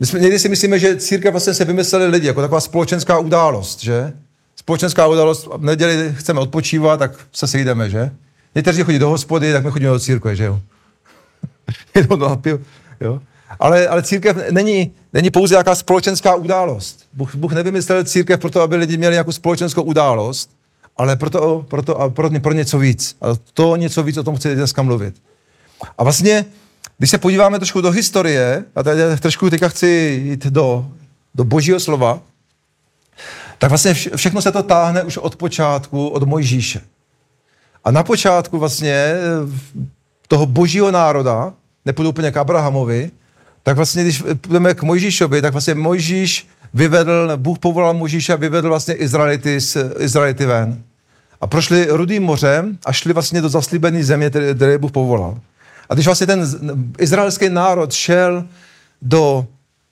My 0.00 0.06
jsme, 0.06 0.20
někdy 0.20 0.38
si 0.38 0.48
myslíme, 0.48 0.78
že 0.78 0.96
církev 0.96 1.32
vlastně 1.32 1.54
se 1.54 1.64
vymysleli 1.64 2.06
lidi, 2.06 2.26
jako 2.26 2.40
taková 2.40 2.60
společenská 2.60 3.18
událost, 3.18 3.80
že? 3.82 4.12
Společenská 4.56 5.06
událost, 5.06 5.48
v 5.56 5.64
neděli 5.64 6.14
chceme 6.16 6.40
odpočívat, 6.40 6.98
tak 6.98 7.12
se 7.32 7.46
sejdeme, 7.46 7.90
že? 7.90 8.10
Někteří 8.54 8.82
chodí 8.82 8.98
do 8.98 9.08
hospody, 9.08 9.52
tak 9.52 9.64
my 9.64 9.70
chodíme 9.70 9.90
do 9.90 10.00
církve, 10.00 10.36
že 10.36 10.44
jo? 10.44 10.60
Do 12.16 12.38
jo? 13.00 13.20
Ale, 13.58 13.88
ale 13.88 14.02
církev 14.02 14.36
není, 14.50 14.92
není 15.12 15.30
pouze 15.30 15.54
jaká 15.54 15.74
společenská 15.74 16.34
událost. 16.34 17.06
Bůh, 17.12 17.34
Bůh 17.34 17.52
nevymyslel 17.52 18.04
církev 18.04 18.40
proto, 18.40 18.60
aby 18.60 18.76
lidi 18.76 18.96
měli 18.96 19.14
nějakou 19.14 19.32
společenskou 19.32 19.82
událost, 19.82 20.50
ale 20.96 21.16
proto, 21.16 21.64
proto, 21.68 22.00
a 22.00 22.08
pro, 22.08 22.30
pro 22.40 22.52
něco 22.52 22.78
víc. 22.78 23.16
A 23.20 23.26
to 23.54 23.76
něco 23.76 24.02
víc, 24.02 24.16
o 24.16 24.22
tom 24.22 24.36
chci 24.36 24.54
dneska 24.54 24.82
mluvit. 24.82 25.14
A 25.98 26.04
vlastně, 26.04 26.44
když 26.98 27.10
se 27.10 27.18
podíváme 27.18 27.58
trošku 27.58 27.80
do 27.80 27.90
historie, 27.90 28.64
a 28.74 28.82
tady 28.82 29.00
trošku 29.20 29.50
teďka 29.50 29.68
chci 29.68 30.22
jít 30.24 30.46
do, 30.46 30.86
do 31.34 31.44
božího 31.44 31.80
slova, 31.80 32.20
tak 33.58 33.70
vlastně 33.70 33.94
vše, 33.94 34.10
všechno 34.16 34.42
se 34.42 34.52
to 34.52 34.62
táhne 34.62 35.02
už 35.02 35.16
od 35.16 35.36
počátku, 35.36 36.08
od 36.08 36.22
Mojžíše. 36.22 36.80
A 37.84 37.90
na 37.90 38.02
počátku 38.02 38.58
vlastně 38.58 39.14
toho 40.28 40.46
božího 40.46 40.90
národa, 40.90 41.52
nepůjdu 41.84 42.08
úplně 42.08 42.32
k 42.32 42.36
Abrahamovi, 42.36 43.10
tak 43.62 43.76
vlastně, 43.76 44.02
když 44.02 44.22
půjdeme 44.40 44.74
k 44.74 44.82
Mojžíšovi, 44.82 45.42
tak 45.42 45.52
vlastně 45.52 45.74
Mojžíš 45.74 46.48
vyvedl, 46.74 47.36
Bůh 47.36 47.58
povolal 47.58 47.94
Mojžíše 47.94 48.32
a 48.32 48.36
vyvedl 48.36 48.68
vlastně 48.68 48.94
Izraelity, 48.94 49.60
z, 49.60 49.76
Izraelity 49.98 50.46
ven. 50.46 50.82
A 51.40 51.46
prošli 51.46 51.86
Rudým 51.90 52.22
mořem 52.22 52.78
a 52.86 52.92
šli 52.92 53.12
vlastně 53.12 53.40
do 53.42 53.48
zaslíbené 53.48 54.04
země, 54.04 54.30
které 54.30 54.78
Bůh 54.78 54.92
povolal. 54.92 55.40
A 55.88 55.94
když 55.94 56.06
vlastně 56.06 56.26
ten 56.26 56.48
izraelský 56.98 57.48
národ 57.48 57.92
šel 57.92 58.44
do 59.02 59.46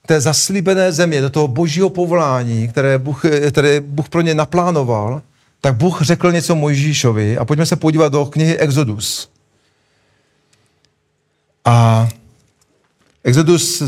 té 0.07 0.21
zaslíbené 0.21 0.93
země, 0.93 1.21
do 1.21 1.31
toho 1.31 1.49
božího 1.49 1.91
povolání, 1.91 2.69
které 2.69 2.99
Bůh, 2.99 3.25
které 3.51 3.81
Bůh 3.81 4.09
pro 4.09 4.21
ně 4.21 4.35
naplánoval, 4.35 5.23
tak 5.61 5.75
Bůh 5.75 6.03
řekl 6.03 6.33
něco 6.33 6.55
Mojžíšovi 6.55 7.39
a 7.39 7.45
pojďme 7.45 7.67
se 7.67 7.77
podívat 7.77 8.13
do 8.13 8.27
knihy 8.27 8.59
Exodus. 8.59 9.31
A 11.65 12.09
Exodus 13.25 13.83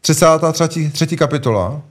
33. 0.00 0.90
3. 0.90 1.16
kapitola. 1.16 1.82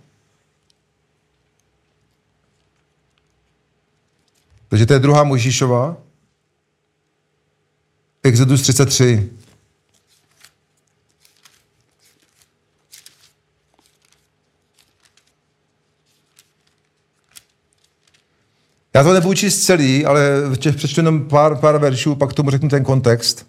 Takže 4.70 4.86
to 4.86 4.94
je 4.94 5.00
druhá 5.00 5.24
Mojžíšova. 5.24 5.98
Exodus 8.24 8.62
33. 8.62 9.30
Já 18.94 19.04
to 19.04 19.14
nebudu 19.14 19.34
číst 19.34 19.66
celý, 19.66 20.06
ale 20.06 20.22
přečtu 20.76 21.00
jenom 21.00 21.28
pár, 21.28 21.56
pár 21.56 21.78
veršů, 21.78 22.16
pak 22.16 22.34
tomu 22.34 22.50
řeknu 22.50 22.70
ten 22.70 22.84
kontext. 22.84 23.48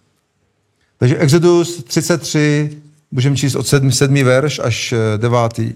Takže 0.99 1.17
Exodus 1.17 1.85
33, 1.85 2.83
můžeme 3.11 3.37
číst 3.37 3.55
od 3.55 3.67
7, 3.67 3.93
7 3.93 4.25
verš 4.25 4.59
až 4.59 4.95
9. 5.17 5.59
Eh, 5.59 5.73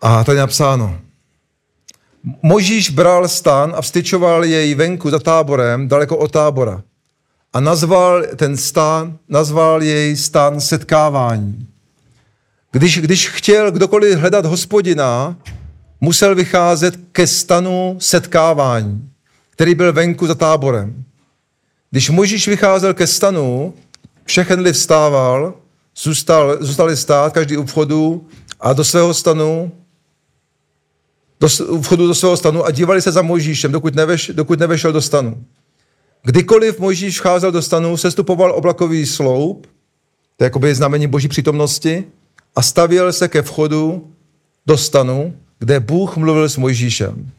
A 0.00 0.24
tady 0.24 0.36
je 0.38 0.40
napsáno. 0.40 1.03
Možíš 2.42 2.90
bral 2.90 3.28
stan 3.28 3.72
a 3.76 3.82
vstyčoval 3.82 4.44
jej 4.44 4.74
venku 4.74 5.10
za 5.10 5.18
táborem, 5.18 5.88
daleko 5.88 6.16
od 6.16 6.30
tábora. 6.30 6.82
A 7.52 7.60
nazval 7.60 8.22
ten 8.36 8.56
stan, 8.56 9.18
nazval 9.28 9.82
jej 9.82 10.16
stan 10.16 10.60
setkávání. 10.60 11.66
Když, 12.72 12.98
když 12.98 13.28
chtěl 13.28 13.70
kdokoliv 13.70 14.18
hledat 14.18 14.46
hospodina, 14.46 15.36
musel 16.00 16.34
vycházet 16.34 16.94
ke 17.12 17.26
stanu 17.26 17.96
setkávání, 17.98 19.10
který 19.50 19.74
byl 19.74 19.92
venku 19.92 20.26
za 20.26 20.34
táborem. 20.34 21.04
Když 21.90 22.10
Možíš 22.10 22.48
vycházel 22.48 22.94
ke 22.94 23.06
stanu, 23.06 23.74
všechen 24.24 24.72
vstával, 24.72 25.54
zůstal, 25.96 26.56
zůstali 26.60 26.96
stát, 26.96 27.32
každý 27.32 27.56
u 27.56 27.64
vchodu 27.64 28.28
a 28.60 28.72
do 28.72 28.84
svého 28.84 29.14
stanu 29.14 29.72
do 31.40 31.48
vchodu 31.80 32.06
do 32.06 32.14
svého 32.14 32.36
stanu 32.36 32.64
a 32.64 32.70
dívali 32.70 33.02
se 33.02 33.12
za 33.12 33.22
Mojžíšem, 33.22 33.72
dokud, 33.72 33.94
neveš, 33.94 34.30
dokud 34.34 34.58
nevešel 34.58 34.92
do 34.92 35.00
stanu. 35.00 35.44
Kdykoliv 36.22 36.78
Mojžíš 36.78 37.20
vcházel 37.20 37.52
do 37.52 37.62
stanu, 37.62 37.96
sestupoval 37.96 38.52
oblakový 38.52 39.06
sloup, 39.06 39.66
to 40.36 40.44
je 40.44 40.46
jakoby 40.46 40.74
znamení 40.74 41.06
boží 41.06 41.28
přítomnosti, 41.28 42.04
a 42.56 42.62
stavěl 42.62 43.12
se 43.12 43.28
ke 43.28 43.42
vchodu 43.42 44.10
do 44.66 44.78
stanu, 44.78 45.36
kde 45.58 45.80
Bůh 45.80 46.16
mluvil 46.16 46.48
s 46.48 46.56
Mojžíšem. 46.56 47.30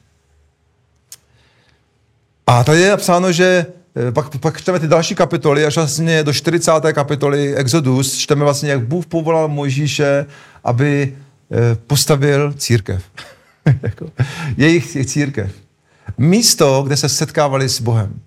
A 2.48 2.64
tady 2.64 2.82
je 2.82 2.90
napsáno, 2.90 3.32
že 3.32 3.66
eh, 4.08 4.12
pak, 4.12 4.38
pak 4.38 4.62
čteme 4.62 4.80
ty 4.80 4.88
další 4.88 5.16
kapitoly, 5.16 5.66
až 5.66 5.76
vlastně 5.76 6.24
do 6.24 6.34
40. 6.34 6.72
kapitoly 6.94 7.56
Exodus, 7.56 8.18
čteme 8.18 8.44
vlastně, 8.44 8.70
jak 8.70 8.88
Bůh 8.88 9.06
povolal 9.06 9.48
Mojžíše, 9.48 10.26
aby 10.64 11.16
eh, 11.52 11.76
postavil 11.88 12.54
církev. 12.54 13.04
Jako, 13.84 14.12
jejich 14.58 15.06
církev. 15.06 15.52
Místo, 16.18 16.84
kde 16.84 16.98
se 16.98 17.10
setkávali 17.10 17.70
s 17.70 17.82
Bohem. 17.82 18.20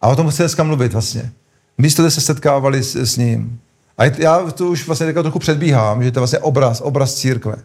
A 0.00 0.08
o 0.08 0.16
tom 0.16 0.30
chci 0.30 0.42
dneska 0.42 0.62
mluvit 0.62 0.92
vlastně. 0.92 1.32
Místo, 1.78 2.02
kde 2.02 2.10
se 2.10 2.20
setkávali 2.20 2.82
s, 2.82 2.96
s 2.96 3.16
ním. 3.16 3.60
A 3.98 4.04
já 4.04 4.50
to 4.50 4.66
už 4.66 4.86
vlastně 4.86 5.12
trochu 5.12 5.38
předbíhám, 5.38 6.02
že 6.02 6.10
to 6.10 6.18
je 6.18 6.20
vlastně 6.20 6.38
obraz, 6.38 6.80
obraz 6.80 7.14
církve. 7.14 7.56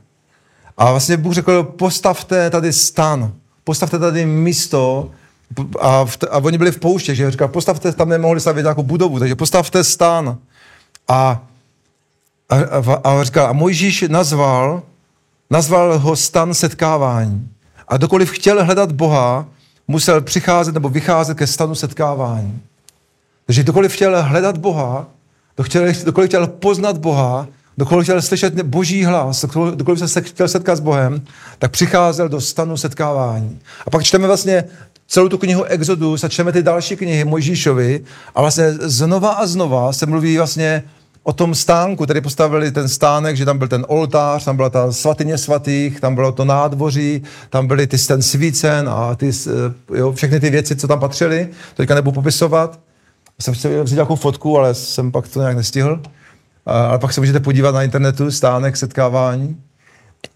A 0.77 0.91
vlastně 0.91 1.17
Bůh 1.17 1.33
řekl, 1.33 1.63
postavte 1.63 2.49
tady 2.49 2.73
stan, 2.73 3.33
postavte 3.63 3.99
tady 3.99 4.25
místo, 4.25 5.11
a, 5.79 6.05
v, 6.05 6.17
a 6.31 6.37
oni 6.37 6.57
byli 6.57 6.71
v 6.71 6.79
pouště, 6.79 7.15
že 7.15 7.31
říkal, 7.31 7.47
postavte, 7.47 7.91
tam 7.91 8.09
nemohli 8.09 8.39
stavět 8.39 8.63
nějakou 8.63 8.83
budovu, 8.83 9.19
takže 9.19 9.35
postavte 9.35 9.83
stan. 9.83 10.37
A, 11.07 11.43
a, 12.49 12.55
a, 12.55 12.93
a 13.03 13.23
říkal, 13.23 13.47
a 13.47 13.53
Mojžíš 13.53 14.05
nazval, 14.07 14.83
nazval 15.51 15.99
ho 15.99 16.15
stan 16.15 16.53
setkávání. 16.53 17.49
A 17.87 17.97
dokoliv 17.97 18.31
chtěl 18.31 18.65
hledat 18.65 18.91
Boha, 18.91 19.45
musel 19.87 20.21
přicházet 20.21 20.73
nebo 20.73 20.89
vycházet 20.89 21.37
ke 21.37 21.47
stanu 21.47 21.75
setkávání. 21.75 22.61
Takže 23.45 23.63
kdokoliv 23.63 23.93
chtěl 23.93 24.23
hledat 24.23 24.57
Boha, 24.57 25.07
kdokoliv 26.01 26.29
chtěl 26.29 26.47
poznat 26.47 26.97
Boha, 26.97 27.47
Dokoliv 27.77 28.05
chtěl 28.05 28.21
slyšet 28.21 28.61
boží 28.61 29.03
hlas, 29.03 29.45
dokoliv 29.75 29.99
se 30.05 30.21
chtěl 30.21 30.47
setkat 30.47 30.75
s 30.75 30.79
Bohem, 30.79 31.21
tak 31.59 31.71
přicházel 31.71 32.29
do 32.29 32.41
stanu 32.41 32.77
setkávání. 32.77 33.59
A 33.87 33.89
pak 33.89 34.03
čteme 34.03 34.27
vlastně 34.27 34.63
celou 35.07 35.29
tu 35.29 35.37
knihu 35.37 35.63
Exodus 35.63 36.23
a 36.23 36.29
čteme 36.29 36.51
ty 36.51 36.63
další 36.63 36.95
knihy 36.95 37.25
Mojžíšovi 37.25 38.03
a 38.35 38.41
vlastně 38.41 38.71
znova 38.71 39.31
a 39.31 39.47
znova 39.47 39.93
se 39.93 40.05
mluví 40.05 40.37
vlastně 40.37 40.83
o 41.23 41.33
tom 41.33 41.55
stánku, 41.55 42.03
který 42.03 42.21
postavili 42.21 42.71
ten 42.71 42.89
stánek, 42.89 43.37
že 43.37 43.45
tam 43.45 43.57
byl 43.57 43.67
ten 43.67 43.85
oltář, 43.87 44.45
tam 44.45 44.55
byla 44.55 44.69
ta 44.69 44.91
svatyně 44.91 45.37
svatých, 45.37 45.99
tam 45.99 46.15
bylo 46.15 46.31
to 46.31 46.45
nádvoří, 46.45 47.23
tam 47.49 47.67
byly 47.67 47.87
ty 47.87 47.97
ten 47.97 48.21
svícen 48.21 48.89
a 48.89 49.15
ty, 49.15 49.29
eh, 49.29 49.97
jo, 49.97 50.11
všechny 50.11 50.39
ty 50.39 50.49
věci, 50.49 50.75
co 50.75 50.87
tam 50.87 50.99
patřily. 50.99 51.45
To 51.45 51.75
teďka 51.75 51.95
nebudu 51.95 52.15
popisovat. 52.15 52.79
Jsem 53.41 53.53
chtěl 53.53 53.83
vzít 53.83 53.95
nějakou 53.95 54.15
fotku, 54.15 54.57
ale 54.57 54.73
jsem 54.73 55.11
pak 55.11 55.27
to 55.27 55.39
nějak 55.39 55.55
nestihl 55.55 56.01
ale 56.65 56.99
pak 56.99 57.13
se 57.13 57.21
můžete 57.21 57.39
podívat 57.39 57.75
na 57.75 57.83
internetu, 57.83 58.31
stánek, 58.31 58.77
setkávání. 58.77 59.61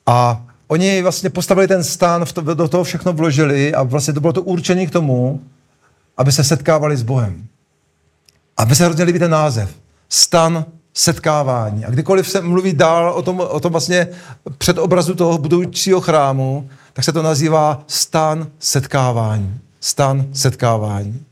A 0.05 0.45
oni 0.67 1.01
vlastně 1.01 1.29
postavili 1.29 1.67
ten 1.67 1.83
stán, 1.83 2.25
do 2.53 2.67
toho 2.67 2.83
všechno 2.83 3.13
vložili 3.13 3.73
a 3.73 3.83
vlastně 3.83 4.13
to 4.13 4.21
bylo 4.21 4.33
to 4.33 4.41
určení 4.41 4.87
k 4.87 4.91
tomu, 4.91 5.41
aby 6.17 6.31
se 6.31 6.43
setkávali 6.43 6.97
s 6.97 7.03
Bohem. 7.03 7.47
A 8.57 8.75
se 8.75 8.85
hrozně 8.85 9.03
líbí 9.03 9.19
ten 9.19 9.31
název. 9.31 9.75
Stan 10.09 10.65
setkávání. 10.93 11.85
A 11.85 11.89
kdykoliv 11.89 12.29
se 12.29 12.41
mluví 12.41 12.73
dál 12.73 13.13
o 13.13 13.21
tom, 13.21 13.39
o 13.39 13.59
tom 13.59 13.71
vlastně 13.71 14.07
před 14.57 14.77
obrazu 14.77 15.15
toho 15.15 15.37
budoucího 15.37 16.01
chrámu, 16.01 16.69
tak 16.93 17.05
se 17.05 17.11
to 17.11 17.21
nazývá 17.21 17.83
stan 17.87 18.47
setkávání. 18.59 19.59
Stan 19.79 20.25
setkávání. 20.33 21.25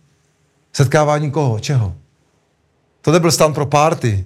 Setkávání 0.73 1.31
koho? 1.31 1.59
Čeho? 1.59 1.93
To 3.01 3.11
nebyl 3.11 3.31
stan 3.31 3.53
pro 3.53 3.65
párty. 3.65 4.25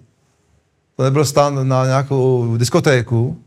To 0.96 1.04
nebyl 1.04 1.26
stán 1.26 1.68
na 1.68 1.86
nějakou 1.86 2.58
diskotéku, 2.58 3.38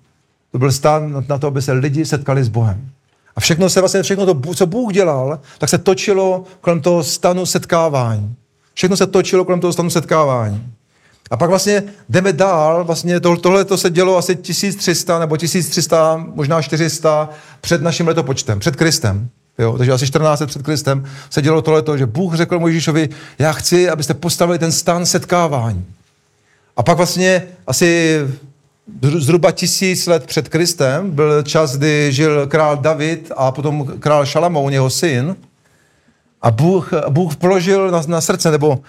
to 0.52 0.58
byl 0.58 0.72
stán 0.72 1.24
na 1.28 1.38
to, 1.38 1.46
aby 1.46 1.62
se 1.62 1.72
lidi 1.72 2.06
setkali 2.06 2.44
s 2.44 2.48
Bohem. 2.48 2.90
A 3.36 3.40
všechno 3.40 3.70
se 3.70 3.80
vlastně, 3.80 4.02
všechno 4.02 4.34
to, 4.34 4.54
co 4.54 4.66
Bůh 4.66 4.92
dělal, 4.92 5.40
tak 5.58 5.68
se 5.68 5.78
točilo 5.78 6.44
kolem 6.60 6.80
toho 6.80 7.04
stanu 7.04 7.46
setkávání. 7.46 8.34
Všechno 8.74 8.96
se 8.96 9.06
točilo 9.06 9.44
kolem 9.44 9.60
toho 9.60 9.72
stanu 9.72 9.90
setkávání. 9.90 10.72
A 11.30 11.36
pak 11.36 11.50
vlastně 11.50 11.82
jdeme 12.08 12.32
dál, 12.32 12.84
vlastně 12.84 13.20
to, 13.20 13.36
tohle 13.36 13.64
to 13.64 13.76
se 13.76 13.90
dělo 13.90 14.16
asi 14.16 14.36
1300 14.36 15.18
nebo 15.18 15.36
1300, 15.36 16.24
možná 16.34 16.62
400 16.62 17.28
před 17.60 17.82
naším 17.82 18.08
letopočtem, 18.08 18.58
před 18.58 18.76
Kristem. 18.76 19.28
Jo, 19.58 19.78
takže 19.78 19.92
asi 19.92 20.06
14 20.06 20.42
před 20.46 20.62
Kristem 20.62 21.04
se 21.30 21.42
dělo 21.42 21.62
tohleto, 21.62 21.96
že 21.96 22.06
Bůh 22.06 22.34
řekl 22.34 22.58
Mojžíšovi, 22.58 23.08
já 23.38 23.52
chci, 23.52 23.90
abyste 23.90 24.14
postavili 24.14 24.58
ten 24.58 24.72
stan 24.72 25.06
setkávání. 25.06 25.86
A 26.76 26.82
pak 26.82 26.96
vlastně 26.96 27.42
asi 27.66 28.18
zhruba 29.18 29.50
tisíc 29.50 30.06
let 30.06 30.26
před 30.26 30.48
Kristem 30.48 31.10
byl 31.10 31.42
čas, 31.42 31.76
kdy 31.76 32.12
žil 32.12 32.46
král 32.46 32.76
David 32.76 33.32
a 33.36 33.52
potom 33.52 33.86
král 34.00 34.26
Šalamoun, 34.26 34.72
jeho 34.72 34.90
syn. 34.90 35.36
A 36.42 36.50
Bůh, 36.50 36.90
Bůh 37.08 37.36
položil 37.36 37.90
na, 37.90 38.02
na 38.06 38.20
srdce, 38.20 38.50
nebo 38.50 38.80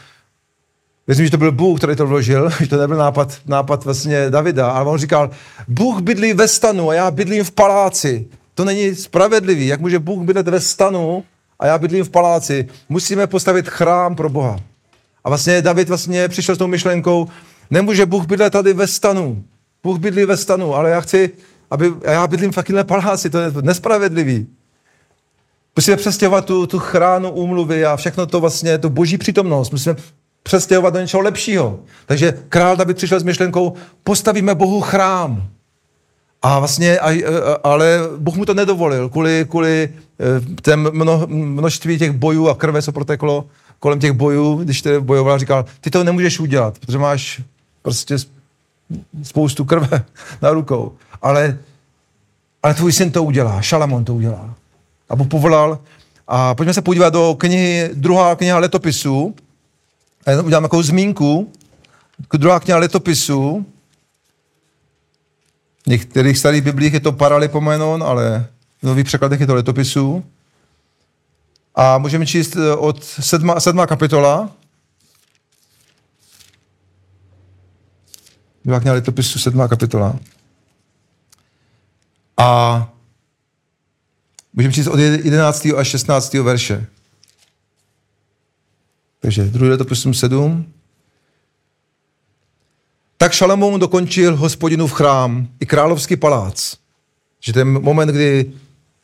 věřím, 1.08 1.26
že 1.26 1.32
to 1.32 1.38
byl 1.38 1.52
Bůh, 1.52 1.80
který 1.80 1.96
to 1.96 2.08
vložil, 2.08 2.50
že 2.60 2.68
to 2.68 2.78
nebyl 2.78 2.98
nápad, 2.98 3.38
nápad 3.46 3.86
vlastně 3.86 4.30
Davida, 4.30 4.72
ale 4.72 4.90
on 4.90 4.98
říkal, 4.98 5.30
Bůh 5.68 6.02
bydlí 6.02 6.34
ve 6.34 6.48
stanu 6.48 6.90
a 6.90 6.94
já 6.94 7.12
bydlím 7.12 7.44
v 7.44 7.52
paláci. 7.52 8.28
To 8.54 8.66
není 8.66 8.96
spravedlivý. 8.96 9.68
Jak 9.68 9.82
může 9.82 10.00
Bůh 10.00 10.24
bydlet 10.24 10.48
ve 10.48 10.60
stanu 10.60 11.24
a 11.60 11.68
já 11.68 11.78
bydlím 11.78 12.04
v 12.04 12.10
paláci? 12.10 12.68
Musíme 12.90 13.28
postavit 13.28 13.70
chrám 13.70 14.16
pro 14.16 14.30
Boha. 14.30 14.60
A 15.24 15.30
vlastně 15.30 15.62
David 15.62 15.88
vlastně 15.88 16.28
přišel 16.28 16.56
s 16.56 16.58
tou 16.58 16.68
myšlenkou, 16.68 17.28
Nemůže 17.72 18.06
Bůh 18.06 18.26
bydlet 18.26 18.54
tady 18.54 18.74
ve 18.74 18.88
stanu. 18.88 19.44
Bůh 19.84 20.00
bydlí 20.00 20.26
ve 20.26 20.38
stanu, 20.38 20.76
ale 20.76 20.90
já 20.90 21.02
chci, 21.02 21.32
aby, 21.70 21.92
já 22.04 22.28
bydlím 22.28 22.52
v 22.52 22.56
takovémhle 22.56 22.84
paláci, 22.84 23.30
to 23.30 23.40
je 23.40 23.52
nespravedlivý. 23.62 24.48
Musíme 25.76 25.98
přestěhovat 25.98 26.46
tu, 26.46 26.68
tu 26.68 26.80
chránu 26.80 27.32
úmluvy 27.32 27.86
a 27.86 27.96
všechno 27.96 28.26
to 28.26 28.40
vlastně, 28.40 28.78
tu 28.78 28.90
boží 28.90 29.18
přítomnost. 29.18 29.72
Musíme 29.72 29.96
přestěhovat 30.52 30.94
do 30.94 31.00
něčeho 31.00 31.22
lepšího. 31.24 31.80
Takže 32.06 32.34
král 32.50 32.76
David 32.76 32.98
přišel 32.98 33.20
s 33.20 33.24
myšlenkou, 33.24 33.74
postavíme 34.04 34.56
Bohu 34.56 34.82
chrám. 34.82 35.48
A 36.42 36.60
vlastně, 36.60 37.00
a, 37.00 37.10
ale 37.64 38.00
Bůh 38.18 38.36
mu 38.36 38.46
to 38.46 38.54
nedovolil 38.54 39.10
kvůli, 39.10 39.46
kvůli 39.50 39.90
eh, 39.90 40.62
tém 40.62 40.90
mno, 40.92 41.24
množství 41.28 42.00
těch 42.00 42.12
bojů 42.12 42.50
a 42.50 42.56
krve, 42.56 42.82
co 42.82 42.92
proteklo 42.92 43.46
kolem 43.80 44.00
těch 44.00 44.12
bojů, 44.12 44.64
když 44.64 44.82
tedy 44.82 45.00
bojoval, 45.00 45.40
říkal, 45.40 45.66
ty 45.82 45.90
to 45.90 46.04
nemůžeš 46.04 46.40
udělat, 46.40 46.80
protože 46.80 46.98
máš 46.98 47.42
prostě 47.82 48.16
spoustu 49.24 49.66
krve 49.66 50.04
na 50.42 50.52
rukou. 50.52 50.92
Ale, 51.22 51.58
ale 52.64 52.74
tvůj 52.74 52.92
syn 52.92 53.12
to 53.12 53.24
udělá, 53.24 53.62
Šalamon 53.62 54.06
to 54.06 54.16
udělá. 54.16 54.54
A 55.10 55.16
Bůh 55.16 55.28
povolal. 55.28 55.80
A 56.28 56.56
pojďme 56.56 56.74
se 56.74 56.82
podívat 56.82 57.14
do 57.14 57.36
knihy, 57.40 57.90
druhá 57.94 58.36
kniha 58.36 58.60
letopisů. 58.60 59.36
A 60.26 60.30
jenom 60.30 60.46
udělám 60.46 60.64
takovou 60.64 60.84
zmínku. 60.84 61.52
Druhá 62.34 62.60
kniha 62.60 62.80
letopisů. 62.80 63.66
V 65.84 65.88
některých 65.88 66.38
starých 66.38 66.62
biblích 66.62 66.94
je 66.94 67.00
to 67.00 67.12
paralipomenon, 67.12 68.04
ale 68.04 68.48
v 68.82 68.86
nových 68.86 69.06
překladech 69.06 69.40
je 69.40 69.48
to 69.48 69.56
letopisů. 69.56 70.24
A 71.76 71.98
můžeme 71.98 72.26
číst 72.26 72.56
eh, 72.56 72.76
od 72.76 73.04
sedma, 73.04 73.60
sedma 73.60 73.88
kapitola, 73.88 74.50
Druhá 78.66 78.80
kniha 78.80 78.94
letopisu, 78.94 79.40
sedmá 79.40 79.68
kapitola. 79.68 80.20
A 82.38 82.90
můžeme 84.54 84.74
číst 84.74 84.88
od 84.88 85.00
11. 85.00 85.68
až 85.78 85.88
16. 85.88 86.34
verše. 86.34 86.88
Takže 89.22 89.44
druhý 89.44 89.72
letopisům 89.72 90.14
7. 90.14 90.66
Tak 93.18 93.32
Šalamoun 93.32 93.80
dokončil 93.80 94.36
hospodinův 94.36 94.94
chrám 94.94 95.48
i 95.60 95.66
královský 95.66 96.16
palác. 96.16 96.78
Že 97.40 97.54
ten 97.54 97.68
moment, 97.68 98.10
kdy 98.10 98.52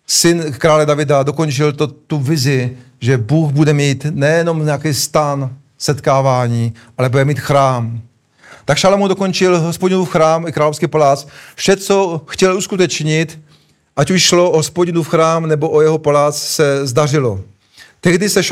syn 0.07 0.53
krále 0.53 0.85
Davida 0.85 1.23
dokončil 1.23 1.73
to, 1.73 1.87
tu 1.87 2.17
vizi, 2.17 2.77
že 2.99 3.17
Bůh 3.17 3.51
bude 3.51 3.73
mít 3.73 4.05
nejenom 4.11 4.65
nějaký 4.65 4.93
stan 4.93 5.55
setkávání, 5.77 6.73
ale 6.97 7.09
bude 7.09 7.25
mít 7.25 7.39
chrám. 7.39 8.01
Tak 8.65 8.77
Šalamu 8.77 9.07
dokončil 9.07 9.59
hospodinův 9.59 10.09
chrám 10.09 10.47
i 10.47 10.51
královský 10.51 10.87
palác. 10.87 11.27
Vše, 11.55 11.77
co 11.77 12.21
chtěl 12.27 12.57
uskutečnit, 12.57 13.39
ať 13.95 14.11
už 14.11 14.23
šlo 14.23 14.51
o 14.51 14.57
hospodinův 14.57 15.07
chrám 15.07 15.47
nebo 15.47 15.69
o 15.69 15.81
jeho 15.81 15.97
palác, 15.97 16.41
se 16.41 16.87
zdařilo. 16.87 17.41
Tehdy 18.01 18.29
se 18.29 18.43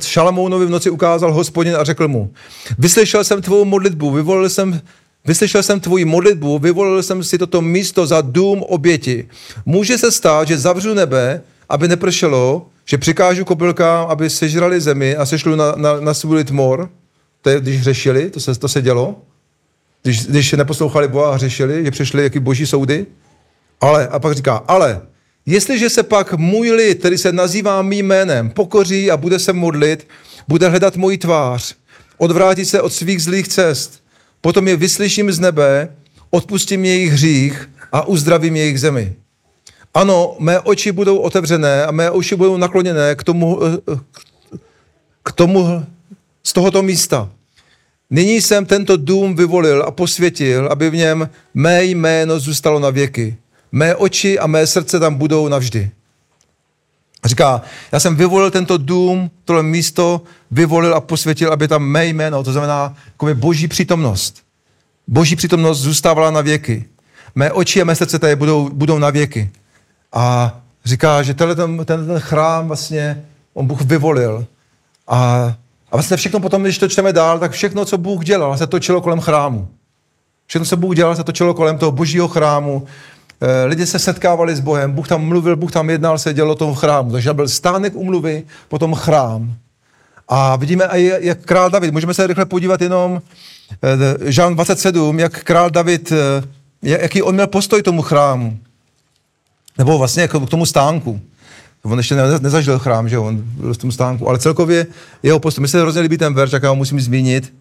Šalamounovi 0.00 0.66
v 0.66 0.70
noci 0.70 0.90
ukázal 0.90 1.32
hospodin 1.32 1.76
a 1.76 1.84
řekl 1.84 2.08
mu, 2.08 2.32
vyslyšel 2.78 3.24
jsem 3.24 3.42
tvou 3.42 3.64
modlitbu, 3.64 4.10
vyvolil 4.10 4.48
jsem 4.48 4.80
Vyslyšel 5.24 5.62
jsem 5.62 5.80
tvoji 5.80 6.04
modlitbu, 6.04 6.58
vyvolil 6.58 7.02
jsem 7.02 7.24
si 7.24 7.38
toto 7.38 7.62
místo 7.62 8.06
za 8.06 8.20
dům 8.20 8.62
oběti. 8.62 9.28
Může 9.66 9.98
se 9.98 10.12
stát, 10.12 10.48
že 10.48 10.58
zavřu 10.58 10.94
nebe, 10.94 11.42
aby 11.68 11.88
nepršelo, 11.88 12.66
že 12.84 12.98
přikážu 12.98 13.44
kobylkám, 13.44 14.06
aby 14.06 14.30
sežrali 14.30 14.80
zemi 14.80 15.16
a 15.16 15.26
sešlu 15.26 15.56
na, 15.56 15.74
na, 15.76 16.00
na 16.00 16.14
svůj 16.14 16.36
lid 16.36 16.50
mor, 16.50 16.90
to 17.42 17.50
je, 17.50 17.60
když 17.60 17.82
řešili, 17.82 18.30
to 18.30 18.40
se, 18.40 18.54
to 18.54 18.68
se 18.68 18.82
dělo, 18.82 19.16
když, 20.02 20.26
když 20.26 20.52
neposlouchali 20.52 21.08
Boha 21.08 21.34
a 21.34 21.36
řešili, 21.36 21.84
že 21.84 21.90
přišli 21.90 22.22
jaký 22.22 22.38
boží 22.38 22.66
soudy, 22.66 23.06
ale, 23.80 24.08
a 24.08 24.18
pak 24.18 24.34
říká, 24.34 24.64
ale, 24.68 25.00
jestliže 25.46 25.90
se 25.90 26.02
pak 26.02 26.32
můj 26.34 26.70
lid, 26.70 26.98
který 26.98 27.18
se 27.18 27.32
nazývá 27.32 27.82
mým 27.82 28.06
jménem, 28.06 28.50
pokoří 28.50 29.10
a 29.10 29.16
bude 29.16 29.38
se 29.38 29.52
modlit, 29.52 30.06
bude 30.48 30.68
hledat 30.68 30.96
moji 30.96 31.18
tvář, 31.18 31.74
odvrátí 32.18 32.64
se 32.64 32.82
od 32.82 32.92
svých 32.92 33.22
zlých 33.22 33.48
cest, 33.48 34.02
potom 34.40 34.68
je 34.68 34.76
vyslyším 34.76 35.32
z 35.32 35.38
nebe, 35.38 35.88
odpustím 36.30 36.84
jejich 36.84 37.12
hřích 37.12 37.70
a 37.92 38.06
uzdravím 38.06 38.56
jejich 38.56 38.80
zemi. 38.80 39.14
Ano, 39.94 40.36
mé 40.38 40.60
oči 40.60 40.92
budou 40.92 41.16
otevřené 41.16 41.86
a 41.86 41.90
mé 41.90 42.10
uši 42.10 42.36
budou 42.36 42.56
nakloněné 42.56 43.14
k 43.14 43.24
tomu, 43.24 43.60
k 45.22 45.32
tomu, 45.32 45.86
z 46.42 46.52
tohoto 46.52 46.82
místa. 46.82 47.30
Nyní 48.10 48.40
jsem 48.40 48.66
tento 48.66 48.96
dům 48.96 49.36
vyvolil 49.36 49.82
a 49.82 49.90
posvětil, 49.90 50.68
aby 50.70 50.90
v 50.90 50.96
něm 50.96 51.30
mé 51.54 51.84
jméno 51.84 52.40
zůstalo 52.40 52.80
na 52.80 52.90
věky. 52.90 53.36
Mé 53.72 53.96
oči 53.96 54.38
a 54.38 54.46
mé 54.46 54.66
srdce 54.66 55.00
tam 55.00 55.14
budou 55.14 55.48
navždy. 55.48 55.90
A 57.22 57.28
říká, 57.28 57.62
já 57.92 58.00
jsem 58.00 58.16
vyvolil 58.16 58.50
tento 58.50 58.78
dům, 58.78 59.30
tohle 59.44 59.62
místo, 59.62 60.22
vyvolil 60.50 60.94
a 60.94 61.00
posvětil, 61.00 61.52
aby 61.52 61.68
tam 61.68 61.82
mé 61.82 62.06
jméno, 62.06 62.44
to 62.44 62.52
znamená 62.52 62.94
jako 63.06 63.34
boží 63.34 63.68
přítomnost. 63.68 64.42
Boží 65.08 65.36
přítomnost 65.36 65.78
zůstávala 65.78 66.30
na 66.30 66.40
věky. 66.40 66.84
Mé 67.34 67.52
oči 67.52 67.82
a 67.82 67.84
mé 67.84 67.94
srdce 67.94 68.18
tady 68.18 68.36
budou, 68.36 68.68
budou 68.68 68.98
na 68.98 69.10
věky. 69.10 69.50
A 70.12 70.56
říká, 70.84 71.22
že 71.22 71.34
tenhle 71.34 71.56
ten, 71.56 71.84
ten, 71.84 72.06
ten 72.06 72.18
chrám 72.18 72.68
vlastně 72.68 73.24
on 73.54 73.66
Bůh 73.66 73.80
vyvolil. 73.80 74.46
A, 75.08 75.18
a 75.90 75.96
vlastně 75.96 76.16
všechno 76.16 76.40
potom, 76.40 76.62
když 76.62 76.78
to 76.78 76.88
čteme 76.88 77.12
dál, 77.12 77.38
tak 77.38 77.52
všechno, 77.52 77.84
co 77.84 77.98
Bůh 77.98 78.24
dělal, 78.24 78.58
se 78.58 78.66
točilo 78.66 79.00
kolem 79.00 79.20
chrámu. 79.20 79.68
Všechno, 80.46 80.66
co 80.66 80.76
Bůh 80.76 80.96
dělal, 80.96 81.16
se 81.16 81.24
točilo 81.24 81.54
kolem 81.54 81.78
toho 81.78 81.92
božího 81.92 82.28
chrámu. 82.28 82.86
E, 83.40 83.64
lidi 83.64 83.86
se 83.86 83.98
setkávali 83.98 84.56
s 84.56 84.60
Bohem, 84.60 84.92
Bůh 84.92 85.08
tam 85.08 85.24
mluvil, 85.24 85.56
Bůh 85.56 85.72
tam 85.72 85.90
jednal, 85.90 86.18
se 86.18 86.34
dělo 86.34 86.54
toho 86.54 86.74
chrámu. 86.74 87.12
Takže 87.12 87.32
byl 87.32 87.48
stánek 87.48 87.96
umluvy, 87.96 88.44
potom 88.68 88.94
chrám. 88.94 89.54
A 90.28 90.56
vidíme, 90.56 90.88
jak 91.20 91.38
král 91.38 91.70
David, 91.70 91.92
můžeme 91.92 92.14
se 92.14 92.26
rychle 92.26 92.44
podívat 92.44 92.80
jenom, 92.80 93.22
e, 93.82 94.32
Žán 94.32 94.54
27, 94.54 95.18
jak 95.18 95.44
král 95.44 95.70
David, 95.70 96.12
e, 96.12 96.16
jaký 96.82 97.22
on 97.22 97.34
měl 97.34 97.46
postoj 97.46 97.82
tomu 97.82 98.02
chrámu. 98.02 98.58
Nebo 99.78 99.98
vlastně 99.98 100.28
k 100.28 100.48
tomu 100.48 100.66
stánku. 100.66 101.20
On 101.82 101.98
ještě 101.98 102.14
ne, 102.14 102.22
nezažil 102.40 102.78
chrám, 102.78 103.08
že 103.08 103.18
on 103.18 103.36
byl 103.36 103.74
v 103.74 103.78
tom 103.78 103.92
stánku, 103.92 104.28
ale 104.28 104.38
celkově 104.38 104.86
jeho 105.22 105.40
postoj. 105.40 105.62
Mi 105.62 105.68
se 105.68 105.80
hrozně 105.80 106.00
líbí 106.00 106.18
ten 106.18 106.34
verš, 106.34 106.52
jak 106.52 106.62
já 106.62 106.68
ho 106.68 106.76
musím 106.76 107.00
zmínit, 107.00 107.54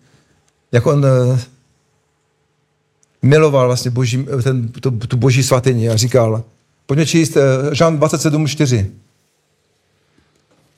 jak 0.71 0.85
on 0.85 1.05
miloval 3.21 3.67
vlastně 3.67 3.91
boží, 3.91 4.27
ten, 4.43 4.67
tu, 4.67 4.91
tu 4.91 5.17
boží 5.17 5.43
svatyni 5.43 5.89
a 5.89 5.95
říkal, 5.95 6.43
pojďme 6.85 7.05
číst 7.05 7.35
uh, 7.35 7.73
Žán 7.73 7.99
27.4. 7.99 8.85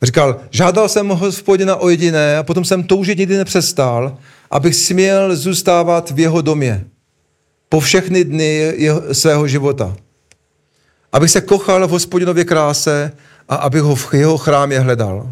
Říkal, 0.01 0.39
žádal 0.51 0.89
jsem 0.89 1.07
hospodina 1.07 1.75
o 1.75 1.89
jediné 1.89 2.37
a 2.37 2.43
potom 2.43 2.65
jsem 2.65 2.83
toužit 2.83 3.17
nikdy 3.17 3.37
nepřestal, 3.37 4.17
abych 4.51 4.75
směl 4.75 5.35
zůstávat 5.35 6.11
v 6.11 6.19
jeho 6.19 6.41
domě 6.41 6.85
po 7.71 7.79
všechny 7.79 8.23
dny 8.23 8.73
jeho, 8.75 9.13
svého 9.13 9.47
života. 9.47 9.95
Abych 11.11 11.31
se 11.31 11.41
kochal 11.41 11.87
v 11.87 11.91
hospodinově 11.91 12.45
kráse 12.45 13.11
a 13.49 13.55
abych 13.55 13.81
ho 13.81 13.95
v 13.95 14.13
jeho 14.13 14.37
chrámě 14.37 14.79
hledal. 14.79 15.31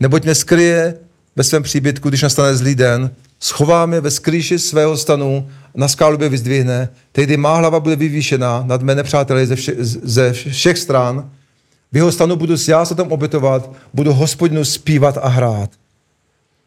Neboť 0.00 0.24
mě 0.24 0.34
skryje 0.34 0.94
ve 1.36 1.44
svém 1.44 1.62
příbytku, 1.62 2.08
když 2.08 2.22
nastane 2.22 2.56
zlý 2.56 2.74
den, 2.74 3.10
schováme 3.42 4.00
ve 4.00 4.10
skrýši 4.10 4.58
svého 4.58 4.96
stanu, 4.96 5.48
na 5.74 5.88
skálu 5.88 6.18
by 6.18 6.28
vyzdvihne, 6.28 6.88
tehdy 7.12 7.36
má 7.36 7.56
hlava 7.56 7.80
bude 7.80 7.96
vyvýšená 7.96 8.62
nad 8.66 8.82
mé 8.82 8.94
nepřáteli 8.94 9.46
ze, 9.46 9.56
vše, 9.56 9.74
ze 9.78 10.32
všech 10.32 10.78
stran, 10.78 11.30
v 11.92 11.96
jeho 11.96 12.12
stanu 12.12 12.36
budu 12.36 12.54
já 12.68 12.84
se 12.84 12.94
tam 12.94 13.12
obětovat, 13.12 13.70
budu 13.94 14.12
hospodinu 14.12 14.64
zpívat 14.64 15.18
a 15.22 15.28
hrát. 15.28 15.70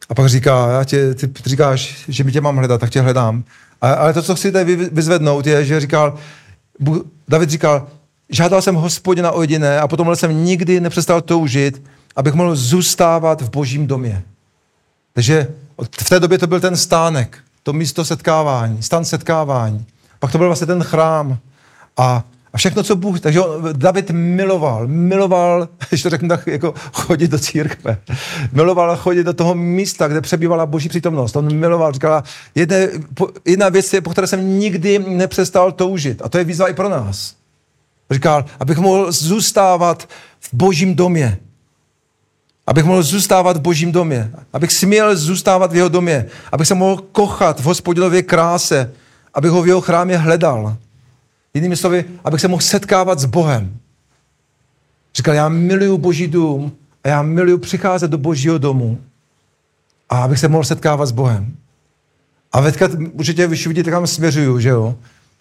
A 0.09 0.15
pak 0.15 0.29
říká, 0.29 0.71
já 0.71 0.83
tě, 0.83 1.13
ty 1.13 1.29
říkáš, 1.45 2.05
že 2.07 2.23
mi 2.23 2.31
tě 2.31 2.41
mám 2.41 2.57
hledat, 2.57 2.81
tak 2.81 2.89
tě 2.89 3.01
hledám. 3.01 3.43
A, 3.81 3.93
ale 3.93 4.13
to, 4.13 4.21
co 4.21 4.35
chci 4.35 4.51
tady 4.51 4.75
vyzvednout, 4.75 5.47
je, 5.47 5.65
že 5.65 5.79
říkal, 5.79 6.17
David 7.27 7.49
říkal, 7.49 7.87
žádal 8.29 8.61
jsem 8.61 8.75
hospodina 8.75 9.31
o 9.31 9.41
jediné 9.41 9.79
a 9.79 9.87
potom 9.87 10.15
jsem 10.15 10.45
nikdy 10.45 10.79
nepřestal 10.79 11.21
toužit, 11.21 11.81
abych 12.15 12.33
mohl 12.33 12.55
zůstávat 12.55 13.41
v 13.41 13.49
božím 13.49 13.87
domě. 13.87 14.23
Takže 15.13 15.47
v 16.01 16.09
té 16.09 16.19
době 16.19 16.37
to 16.37 16.47
byl 16.47 16.59
ten 16.59 16.77
stánek, 16.77 17.37
to 17.63 17.73
místo 17.73 18.05
setkávání, 18.05 18.83
stan 18.83 19.05
setkávání. 19.05 19.85
Pak 20.19 20.31
to 20.31 20.37
byl 20.37 20.47
vlastně 20.47 20.67
ten 20.67 20.83
chrám. 20.83 21.37
A, 21.97 22.23
a 22.53 22.57
všechno, 22.57 22.83
co 22.83 22.95
Bůh, 22.95 23.19
takže 23.19 23.39
David 23.73 24.11
miloval, 24.11 24.87
miloval, 24.87 25.69
když 25.89 26.03
to 26.03 26.09
řeknu 26.09 26.29
tak, 26.29 26.47
jako 26.47 26.73
chodit 26.93 27.27
do 27.27 27.39
církve. 27.39 27.97
Miloval 28.51 28.97
chodit 28.97 29.23
do 29.23 29.33
toho 29.33 29.55
místa, 29.55 30.07
kde 30.07 30.21
přebývala 30.21 30.65
boží 30.65 30.89
přítomnost. 30.89 31.35
On 31.35 31.55
miloval, 31.55 31.91
říkala, 31.91 32.23
jedna, 32.55 32.75
jedna 33.45 33.69
věc 33.69 33.93
je, 33.93 34.01
po 34.01 34.09
které 34.09 34.27
jsem 34.27 34.59
nikdy 34.59 34.99
nepřestal 34.99 35.71
toužit. 35.71 36.21
A 36.21 36.29
to 36.29 36.37
je 36.37 36.43
výzva 36.43 36.67
i 36.67 36.73
pro 36.73 36.89
nás. 36.89 37.35
Říkal, 38.11 38.45
abych 38.59 38.77
mohl 38.77 39.11
zůstávat 39.11 40.09
v 40.39 40.53
božím 40.53 40.95
domě. 40.95 41.37
Abych 42.67 42.85
mohl 42.85 43.03
zůstávat 43.03 43.57
v 43.57 43.61
božím 43.61 43.91
domě. 43.91 44.31
Abych 44.53 44.71
směl 44.71 45.15
zůstávat 45.15 45.71
v 45.71 45.75
jeho 45.75 45.89
domě. 45.89 46.25
Abych 46.51 46.67
se 46.67 46.75
mohl 46.75 47.03
kochat 47.11 47.59
v 47.59 47.63
hospodinově 47.63 48.23
kráse. 48.23 48.91
Abych 49.33 49.51
ho 49.51 49.61
v 49.61 49.67
jeho 49.67 49.81
chrámě 49.81 50.17
hledal. 50.17 50.77
Jinými 51.53 51.75
slovy, 51.75 52.05
abych 52.23 52.41
se 52.41 52.47
mohl 52.47 52.61
setkávat 52.61 53.19
s 53.19 53.25
Bohem. 53.25 53.77
Říkal, 55.15 55.35
já 55.35 55.49
miluju 55.49 55.97
boží 55.97 56.27
dům 56.27 56.71
a 57.03 57.07
já 57.07 57.21
miluju 57.21 57.57
přicházet 57.57 58.11
do 58.11 58.17
božího 58.17 58.57
domu 58.57 58.97
a 60.09 60.23
abych 60.23 60.39
se 60.39 60.47
mohl 60.47 60.63
setkávat 60.63 61.05
s 61.05 61.11
Bohem. 61.11 61.55
A 62.51 62.61
teďka 62.61 62.89
určitě 63.13 63.47
už 63.47 63.67
vidíte, 63.67 63.91
kam 63.91 64.07
směřuju, 64.07 64.59
že 64.59 64.69
jo? 64.69 64.95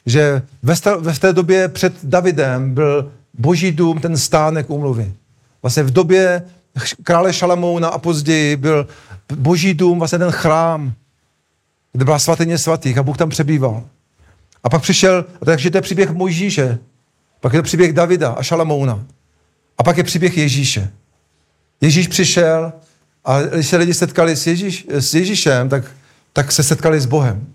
že 0.07 0.43
ve, 0.63 0.75
ve 1.01 1.13
té 1.13 1.33
době 1.33 1.69
před 1.69 1.95
Davidem 2.03 2.75
byl 2.75 3.13
boží 3.39 3.73
dům, 3.73 4.01
ten 4.01 4.17
stánek 4.17 4.71
umluvy. 4.71 5.13
Vlastně 5.63 5.83
v 5.83 5.91
době 5.91 6.43
krále 7.03 7.33
Šalamouna 7.33 7.89
a 7.89 7.99
později 7.99 8.57
byl 8.57 8.87
boží 9.37 9.75
dům, 9.75 9.99
vlastně 9.99 10.19
ten 10.19 10.31
chrám, 10.31 10.93
kde 11.93 12.05
byla 12.05 12.19
svatyně 12.19 12.59
svatých 12.59 12.99
a 12.99 13.03
Bůh 13.03 13.17
tam 13.17 13.31
přebýval. 13.31 13.85
A 14.65 14.69
pak 14.69 14.83
přišel, 14.83 15.25
takže 15.45 15.71
to 15.71 15.79
je 15.79 15.83
příběh 15.83 16.11
Mojžíše, 16.11 16.79
pak 17.41 17.53
je 17.53 17.59
to 17.59 17.63
příběh 17.63 17.93
Davida 17.93 18.31
a 18.31 18.43
Šalamouna. 18.43 19.05
A 19.79 19.83
pak 19.83 19.97
je 19.97 20.05
příběh 20.05 20.37
Ježíše. 20.37 20.93
Ježíš 21.81 22.09
přišel 22.09 22.73
a 23.25 23.43
když 23.43 23.69
se 23.69 23.77
lidi 23.77 23.95
setkali 23.95 24.37
s, 24.37 24.47
Ježíš, 24.47 24.87
s 24.89 25.15
Ježíšem, 25.15 25.69
tak, 25.69 25.85
tak 26.33 26.53
se 26.53 26.63
setkali 26.63 27.01
s 27.01 27.07
Bohem. 27.07 27.47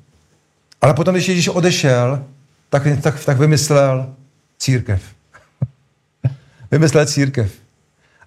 Ale 0.81 0.93
potom, 0.93 1.15
když 1.15 1.27
Ježíš 1.27 1.47
odešel, 1.47 2.25
tak, 2.69 2.83
tak, 3.01 3.25
tak 3.25 3.37
vymyslel 3.37 4.15
církev. 4.57 5.01
vymyslel 6.71 7.05
církev. 7.05 7.51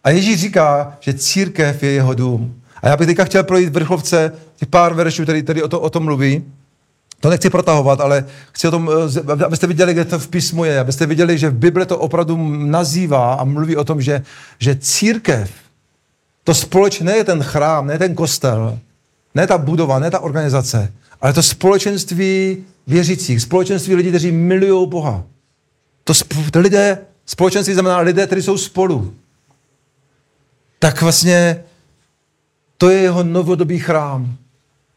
A 0.05 0.11
Ježíš 0.11 0.41
říká, 0.41 0.97
že 1.01 1.15
církev 1.15 1.83
je 1.83 1.91
jeho 1.91 2.15
dům. 2.15 2.55
A 2.83 2.88
já 2.88 2.97
bych 2.97 3.07
teďka 3.07 3.25
chtěl 3.25 3.45
projít 3.45 3.69
v 3.69 3.73
vrchlovce 3.73 4.33
těch 4.57 4.69
pár 4.69 4.95
veršů, 4.95 5.23
který 5.23 5.43
tady 5.43 5.62
o, 5.62 5.69
to, 5.69 5.81
o 5.81 5.91
tom 5.91 6.05
mluví. 6.05 6.45
To 7.21 7.31
nechci 7.31 7.51
protahovat, 7.51 8.01
ale 8.01 8.25
chci 8.53 8.69
o 8.69 8.71
tom, 8.71 8.91
eh, 9.41 9.45
abyste 9.45 9.67
viděli, 9.67 9.93
kde 9.93 10.05
to 10.05 10.19
v 10.19 10.29
písmu 10.29 10.65
je, 10.65 10.81
abyste 10.81 11.07
viděli, 11.07 11.38
že 11.38 11.51
v 11.51 11.55
Bible 11.55 11.87
to 11.87 11.99
opravdu 11.99 12.57
nazývá 12.57 13.35
a 13.35 13.45
mluví 13.45 13.77
o 13.77 13.85
tom, 13.85 14.03
že, 14.03 14.23
že 14.59 14.77
církev, 14.77 15.51
to 16.45 16.55
společné 16.55 17.17
je 17.17 17.25
ten 17.25 17.43
chrám, 17.43 17.87
ne 17.87 17.99
ten 17.99 18.15
kostel, 18.15 18.79
ne 19.35 19.47
ta 19.47 19.59
budova, 19.59 19.99
ne 19.99 20.11
ta 20.11 20.21
organizace, 20.21 20.93
ale 21.21 21.33
to 21.33 21.43
společenství 21.43 22.65
věřících, 22.87 23.43
společenství 23.43 23.95
lidí, 23.95 24.09
kteří 24.09 24.33
milují 24.33 24.88
Boha. 24.88 25.25
To, 26.05 26.12
sp- 26.12 26.57
lidé, 26.57 26.99
společenství 27.27 27.75
znamená 27.75 27.99
lidé, 27.99 28.27
kteří 28.27 28.43
jsou 28.43 28.59
spolu. 28.59 29.15
Tak 30.83 31.03
vlastně 31.03 31.64
to 32.79 32.90
je 32.90 32.99
jeho 32.99 33.23
novodobý 33.23 33.79
chrám. 33.79 34.37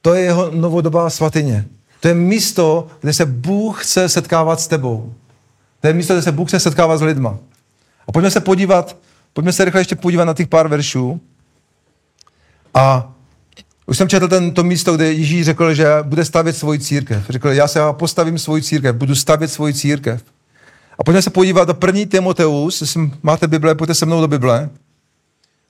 To 0.01 0.13
je 0.13 0.21
jeho 0.21 0.51
novodobá 0.51 1.09
svatyně. 1.09 1.65
To 1.99 2.07
je 2.07 2.13
místo, 2.13 2.87
kde 3.01 3.13
se 3.13 3.25
Bůh 3.25 3.85
chce 3.85 4.09
setkávat 4.09 4.59
s 4.59 4.67
tebou. 4.67 5.13
To 5.81 5.87
je 5.87 5.93
místo, 5.93 6.13
kde 6.13 6.21
se 6.21 6.31
Bůh 6.31 6.47
chce 6.47 6.59
setkávat 6.59 6.97
s 6.97 7.01
lidma. 7.01 7.37
A 8.07 8.11
pojďme 8.11 8.31
se 8.31 8.39
podívat, 8.39 8.97
pojďme 9.33 9.53
se 9.53 9.65
rychle 9.65 9.81
ještě 9.81 9.95
podívat 9.95 10.25
na 10.25 10.33
těch 10.33 10.47
pár 10.47 10.67
veršů. 10.67 11.21
A 12.73 13.13
už 13.85 13.97
jsem 13.97 14.09
četl 14.09 14.27
ten, 14.27 14.51
to 14.51 14.63
místo, 14.63 14.95
kde 14.95 15.13
Ježíš 15.13 15.45
řekl, 15.45 15.73
že 15.73 15.87
bude 16.03 16.25
stavět 16.25 16.57
svoji 16.57 16.79
církev. 16.79 17.25
Řekl, 17.29 17.49
já 17.49 17.67
se 17.67 17.79
postavím 17.91 18.37
svoji 18.37 18.61
církev, 18.61 18.95
budu 18.95 19.15
stavět 19.15 19.47
svoji 19.47 19.73
církev. 19.73 20.23
A 20.99 21.03
pojďme 21.03 21.21
se 21.21 21.29
podívat 21.29 21.67
do 21.67 21.73
první 21.73 22.05
Timoteus, 22.05 22.81
jestli 22.81 23.11
máte 23.23 23.47
Bible, 23.47 23.75
pojďte 23.75 23.95
se 23.95 24.05
mnou 24.05 24.21
do 24.21 24.27
Bible. 24.27 24.69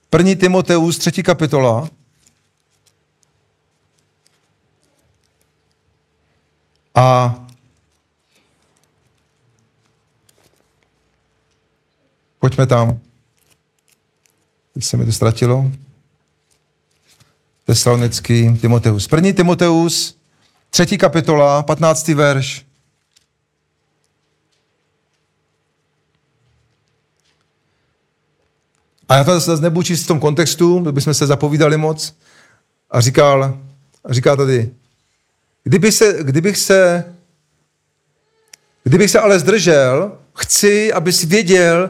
První 0.09 0.35
Timoteus, 0.35 0.97
třetí 0.97 1.23
kapitola. 1.23 1.89
A 6.95 7.35
pojďme 12.39 12.67
tam. 12.67 12.99
Teď 14.73 14.83
se 14.83 14.97
mi 14.97 15.05
to 15.05 15.11
ztratilo. 15.11 15.71
Tesalonický 17.65 18.57
Timoteus. 18.57 19.07
První 19.07 19.33
Timoteus, 19.33 20.17
třetí 20.69 20.97
kapitola, 20.97 21.63
15. 21.63 22.07
verš. 22.07 22.65
A 29.09 29.15
já 29.15 29.23
to 29.23 29.39
zase 29.39 29.61
nebudu 29.61 29.83
číst 29.83 30.03
v 30.03 30.07
tom 30.07 30.19
kontextu, 30.19 30.79
bychom 30.79 31.13
se 31.13 31.27
zapovídali 31.27 31.77
moc. 31.77 32.15
A 32.91 33.01
říkal, 33.01 33.59
říká 34.09 34.35
tady, 34.35 34.71
kdyby 35.63 35.91
se, 35.91 36.17
kdybych 36.21 36.57
se, 36.57 37.05
kdybych 38.83 39.11
se 39.11 39.19
ale 39.19 39.39
zdržel, 39.39 40.17
chci, 40.35 40.93
abys 40.93 41.23
věděl, 41.23 41.89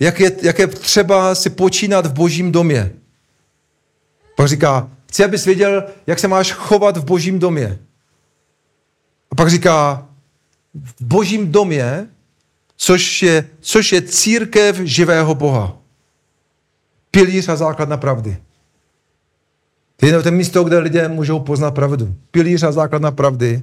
jak 0.00 0.20
je, 0.20 0.32
jak 0.42 0.58
je 0.58 0.66
třeba 0.66 1.34
si 1.34 1.50
počínat 1.50 2.06
v 2.06 2.12
božím 2.12 2.52
domě. 2.52 2.92
Pak 4.36 4.48
říká, 4.48 4.90
chci, 5.08 5.24
abys 5.24 5.44
věděl, 5.44 5.84
jak 6.06 6.18
se 6.18 6.28
máš 6.28 6.52
chovat 6.52 6.96
v 6.96 7.04
božím 7.04 7.38
domě. 7.38 7.78
A 9.30 9.34
pak 9.34 9.50
říká, 9.50 10.06
v 10.74 11.04
božím 11.04 11.52
domě, 11.52 12.08
což 12.76 13.22
je, 13.22 13.48
což 13.60 13.92
je 13.92 14.02
církev 14.02 14.76
živého 14.76 15.34
Boha. 15.34 15.81
Pilíř 17.14 17.48
a 17.48 17.56
základna 17.56 17.96
pravdy. 17.96 18.36
To 19.96 20.06
je 20.06 20.22
to 20.22 20.30
místo, 20.30 20.64
kde 20.64 20.78
lidé 20.78 21.08
můžou 21.08 21.40
poznat 21.40 21.74
pravdu. 21.74 22.14
Pilíř 22.30 22.62
a 22.62 22.72
základna 22.72 23.10
pravdy, 23.10 23.62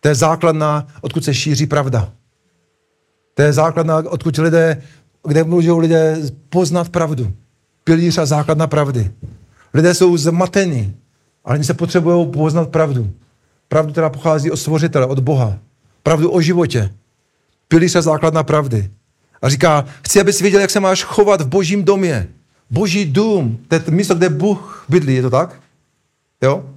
to 0.00 0.08
je 0.08 0.14
základna, 0.14 0.86
odkud 1.00 1.24
se 1.24 1.34
šíří 1.34 1.66
pravda. 1.66 2.12
To 3.34 3.42
je 3.42 3.52
základna, 3.52 3.96
odkud 3.96 4.36
lidé, 4.38 4.82
kde 5.28 5.44
můžou 5.44 5.78
lidé 5.78 6.16
poznat 6.48 6.88
pravdu. 6.88 7.32
Pilíř 7.84 8.18
a 8.18 8.26
základna 8.26 8.66
pravdy. 8.66 9.10
Lidé 9.74 9.94
jsou 9.94 10.16
zmatení, 10.16 10.96
ale 11.44 11.54
oni 11.54 11.64
se 11.64 11.74
potřebují 11.74 12.26
poznat 12.26 12.68
pravdu. 12.68 13.10
Pravdu, 13.68 13.92
která 13.92 14.10
pochází 14.10 14.50
od 14.50 14.56
stvořitele, 14.56 15.06
od 15.06 15.18
Boha. 15.18 15.58
Pravdu 16.02 16.30
o 16.30 16.40
životě. 16.40 16.94
Pilíř 17.68 17.96
a 17.96 18.02
základna 18.02 18.42
pravdy. 18.42 18.90
A 19.42 19.48
říká, 19.48 19.84
chci, 20.04 20.20
abys 20.20 20.40
věděl, 20.40 20.60
jak 20.60 20.70
se 20.70 20.80
máš 20.80 21.04
chovat 21.04 21.40
v 21.40 21.48
božím 21.48 21.84
domě. 21.84 22.28
Boží 22.70 23.04
dům, 23.04 23.64
to 23.68 23.74
je 23.74 23.82
místo, 23.90 24.14
kde 24.14 24.28
Bůh 24.28 24.84
bydlí, 24.88 25.14
je 25.14 25.22
to 25.22 25.30
tak? 25.30 25.60
Jo? 26.42 26.74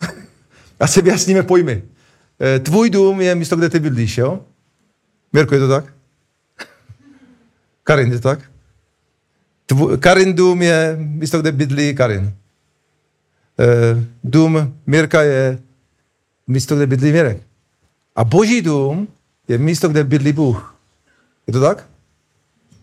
A 0.80 0.86
si 0.86 1.02
vyjasníme 1.02 1.42
pojmy. 1.42 1.82
Eh, 2.40 2.58
tvůj 2.58 2.90
dům 2.90 3.20
je 3.20 3.34
místo, 3.34 3.56
kde 3.56 3.68
ty 3.68 3.78
bydlíš, 3.80 4.18
jo? 4.18 4.40
Mirko, 5.32 5.54
je 5.54 5.60
to 5.60 5.68
tak? 5.68 5.84
Karin, 7.84 8.12
je 8.12 8.18
to 8.18 8.28
tak? 8.28 8.50
Tvu, 9.66 9.96
Karin 9.96 10.34
dům 10.34 10.62
je 10.62 10.96
místo, 10.98 11.40
kde 11.40 11.52
bydlí 11.52 11.94
Karin. 11.94 12.34
E, 13.58 14.06
dům 14.24 14.74
Mirka 14.86 15.22
je 15.22 15.58
místo, 16.46 16.76
kde 16.76 16.86
bydlí 16.86 17.12
Mirek. 17.12 17.42
A 18.16 18.24
boží 18.24 18.62
dům 18.62 19.08
je 19.48 19.58
místo, 19.58 19.88
kde 19.88 20.04
bydlí 20.04 20.32
Bůh. 20.32 20.76
Je 21.46 21.52
to 21.52 21.60
tak? 21.60 21.86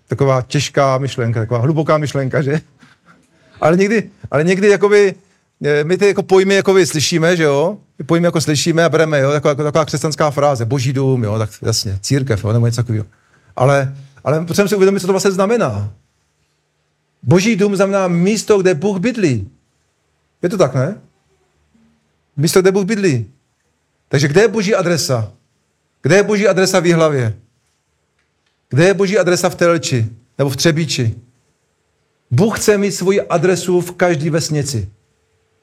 Taková 0.07 0.41
těžká 0.41 0.97
myšlenka, 0.97 1.39
taková 1.39 1.59
hluboká 1.59 1.97
myšlenka, 1.97 2.41
že? 2.41 2.61
Ale 3.61 3.77
někdy, 3.77 4.09
ale 4.31 4.43
někdy 4.43 4.67
jakoby, 4.67 5.15
eh, 5.63 5.83
my 5.83 5.97
ty 5.97 6.07
jako 6.07 6.23
pojmy 6.23 6.55
jakoby 6.55 6.85
slyšíme, 6.85 7.37
že 7.37 7.43
jo? 7.43 7.77
Pojmy 8.05 8.27
jako 8.27 8.41
slyšíme 8.41 8.83
a 8.83 8.89
bereme, 8.89 9.19
jo? 9.19 9.31
Taková, 9.31 9.55
taková 9.55 9.85
křesťanská 9.85 10.31
fráze, 10.31 10.65
boží 10.65 10.93
dům, 10.93 11.23
jo? 11.23 11.37
Tak 11.37 11.49
jasně, 11.61 11.99
církev, 12.01 12.43
jo? 12.43 12.53
nebo 12.53 12.65
něco 12.65 12.83
takového. 12.83 13.05
Ale, 13.55 13.95
ale 14.23 14.45
potřebujeme 14.45 14.69
si 14.69 14.75
uvědomit, 14.75 14.99
co 14.99 15.07
to 15.07 15.13
vlastně 15.13 15.31
znamená. 15.31 15.91
Boží 17.23 17.55
dům 17.55 17.75
znamená 17.75 18.07
místo, 18.07 18.61
kde 18.61 18.73
Bůh 18.73 18.99
bydlí. 18.99 19.49
Je 20.41 20.49
to 20.49 20.57
tak, 20.57 20.75
ne? 20.75 20.97
Místo, 22.37 22.61
kde 22.61 22.71
Bůh 22.71 22.85
bydlí. 22.85 23.31
Takže 24.09 24.27
kde 24.27 24.41
je 24.41 24.47
boží 24.47 24.75
adresa? 24.75 25.31
Kde 26.01 26.15
je 26.15 26.23
boží 26.23 26.47
adresa 26.47 26.79
v 26.79 26.93
hlavě? 26.93 27.33
Kde 28.69 28.85
je 28.85 28.93
boží 28.93 29.17
adresa 29.17 29.49
v 29.49 29.55
Telči? 29.55 30.09
Nebo 30.37 30.49
v 30.49 30.55
Třebíči? 30.55 31.15
Bůh 32.31 32.59
chce 32.59 32.77
mít 32.77 32.91
svoji 32.91 33.21
adresu 33.21 33.81
v 33.81 33.91
každé 33.91 34.29
vesnici. 34.29 34.89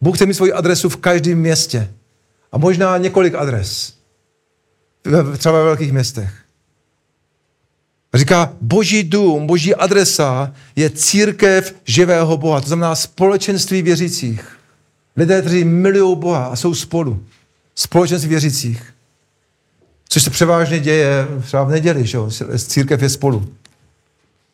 Bůh 0.00 0.16
chce 0.16 0.26
mít 0.26 0.34
svoji 0.34 0.52
adresu 0.52 0.88
v 0.88 0.96
každém 0.96 1.38
městě. 1.38 1.92
A 2.52 2.58
možná 2.58 2.98
několik 2.98 3.34
adres. 3.34 3.94
Třeba 5.38 5.58
ve 5.58 5.64
velkých 5.64 5.92
městech. 5.92 6.34
Říká, 8.14 8.52
boží 8.60 9.04
dům, 9.04 9.46
boží 9.46 9.74
adresa 9.74 10.54
je 10.76 10.90
církev 10.90 11.74
živého 11.84 12.36
Boha. 12.36 12.60
To 12.60 12.66
znamená 12.66 12.94
společenství 12.94 13.82
věřících. 13.82 14.58
Lidé, 15.16 15.40
kteří 15.40 15.64
milují 15.64 16.16
Boha 16.16 16.44
a 16.44 16.56
jsou 16.56 16.74
spolu. 16.74 17.24
Společenství 17.74 18.28
věřících. 18.28 18.93
Což 20.14 20.22
se 20.22 20.31
převážně 20.31 20.79
děje 20.79 21.27
třeba 21.42 21.64
v 21.64 21.70
neděli, 21.70 22.07
že 22.07 22.16
jo? 22.16 22.31
Církev 22.57 23.03
je 23.03 23.09
spolu. 23.09 23.48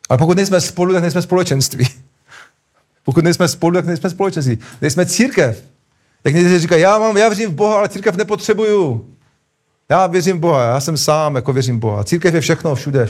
Ale 0.09 0.17
pokud 0.17 0.37
nejsme 0.37 0.61
spolu, 0.61 0.93
tak 0.93 1.01
nejsme 1.01 1.21
společenství. 1.21 1.87
Pokud 3.03 3.23
nejsme 3.23 3.47
spolu, 3.47 3.73
tak 3.73 3.85
nejsme 3.85 4.09
společenství. 4.09 4.57
Nejsme 4.81 5.05
církev. 5.05 5.63
Jak 6.23 6.33
někteří 6.33 6.59
říkají, 6.59 6.81
já, 6.81 6.99
mám, 6.99 7.17
já 7.17 7.29
věřím 7.29 7.49
v 7.49 7.53
Boha, 7.53 7.77
ale 7.77 7.89
církev 7.89 8.15
nepotřebuju. 8.15 9.05
Já 9.89 10.07
věřím 10.07 10.37
v 10.37 10.39
Boha, 10.39 10.63
já 10.63 10.79
jsem 10.79 10.97
sám, 10.97 11.35
jako 11.35 11.53
věřím 11.53 11.77
v 11.77 11.79
Boha. 11.79 12.03
Církev 12.03 12.33
je 12.33 12.41
všechno, 12.41 12.75
všude. 12.75 13.07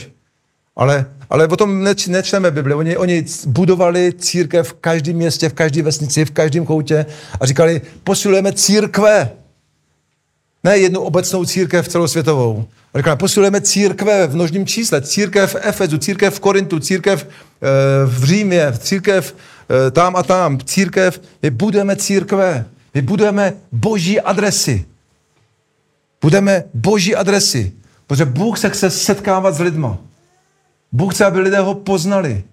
Ale, 0.75 1.05
ale 1.29 1.47
o 1.47 1.55
tom 1.55 1.83
neč, 1.83 2.07
nečteme 2.07 2.51
Bibli. 2.51 2.73
Oni, 2.73 2.97
oni 2.97 3.25
budovali 3.45 4.13
církev 4.13 4.69
v 4.69 4.73
každém 4.73 5.15
městě, 5.15 5.49
v 5.49 5.53
každé 5.53 5.81
vesnici, 5.81 6.25
v 6.25 6.31
každém 6.31 6.65
koutě 6.65 7.05
a 7.39 7.45
říkali, 7.45 7.81
posilujeme 8.03 8.53
církve. 8.53 9.40
Ne 10.63 10.77
jednu 10.77 11.01
obecnou 11.01 11.45
církev 11.45 11.87
celosvětovou. 11.87 12.65
Říkali, 12.95 13.17
posilujeme 13.17 13.61
církve 13.61 14.27
v 14.27 14.35
množném 14.35 14.65
čísle. 14.65 15.01
Církev 15.01 15.53
v 15.53 15.59
Efezu, 15.61 15.97
církev 15.97 16.35
v 16.35 16.39
Korintu, 16.39 16.79
církev 16.79 17.27
e, 17.27 17.27
v 18.05 18.23
Římě, 18.23 18.73
církev 18.79 19.35
e, 19.87 19.91
tam 19.91 20.15
a 20.15 20.23
tam. 20.23 20.59
Církev, 20.59 21.21
my 21.41 21.49
budeme 21.49 21.95
církve. 21.95 22.65
My 22.93 23.01
budeme 23.01 23.53
boží 23.71 24.21
adresy. 24.21 24.85
Budeme 26.21 26.63
boží 26.73 27.15
adresy. 27.15 27.71
Protože 28.07 28.25
Bůh 28.25 28.59
se 28.59 28.69
chce 28.69 28.89
setkávat 28.89 29.55
s 29.55 29.59
lidma. 29.59 29.97
Bůh 30.91 31.13
chce, 31.13 31.25
aby 31.25 31.39
lidé 31.39 31.59
ho 31.59 31.75
poznali. 31.75 32.43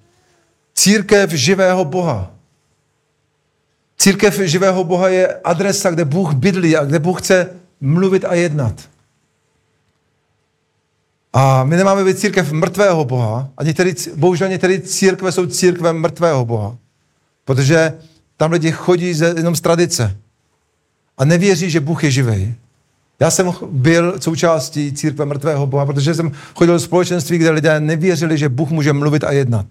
Církev 0.75 1.31
živého 1.31 1.85
Boha. 1.85 2.31
Církev 3.99 4.38
živého 4.38 4.85
Boha 4.85 5.09
je 5.09 5.35
adresa, 5.44 5.90
kde 5.90 6.05
Bůh 6.05 6.33
bydlí 6.33 6.77
a 6.77 6.85
kde 6.85 6.99
Bůh 6.99 7.21
chce 7.21 7.51
mluvit 7.81 8.25
a 8.25 8.35
jednat. 8.35 8.88
A 11.33 11.64
my 11.64 11.77
nemáme 11.77 12.05
být 12.05 12.19
církev 12.19 12.53
mrtvého 12.53 13.05
Boha. 13.05 13.49
A 13.57 13.62
některý, 13.62 13.95
bohužel 14.17 14.49
některé 14.49 14.81
církve 14.81 15.33
jsou 15.33 15.47
církve 15.47 15.93
mrtvého 15.93 16.45
Boha. 16.45 16.77
Protože 17.45 17.95
tam 18.37 18.53
lidi 18.53 18.73
chodí 18.73 19.19
jenom 19.37 19.57
z 19.57 19.61
tradice. 19.61 20.17
A 21.19 21.25
nevěří, 21.25 21.71
že 21.71 21.81
Bůh 21.81 22.05
je 22.05 22.11
živý. 22.11 22.55
Já 23.21 23.31
jsem 23.31 23.53
byl 23.71 24.21
součástí 24.21 24.93
církve 24.93 25.25
mrtvého 25.25 25.67
Boha, 25.67 25.87
protože 25.87 26.14
jsem 26.14 26.33
chodil 26.55 26.75
do 26.75 26.81
společenství, 26.81 27.38
kde 27.38 27.51
lidé 27.51 27.81
nevěřili, 27.81 28.38
že 28.38 28.49
Bůh 28.49 28.71
může 28.71 28.93
mluvit 28.93 29.25
a 29.25 29.33
jednat. 29.33 29.67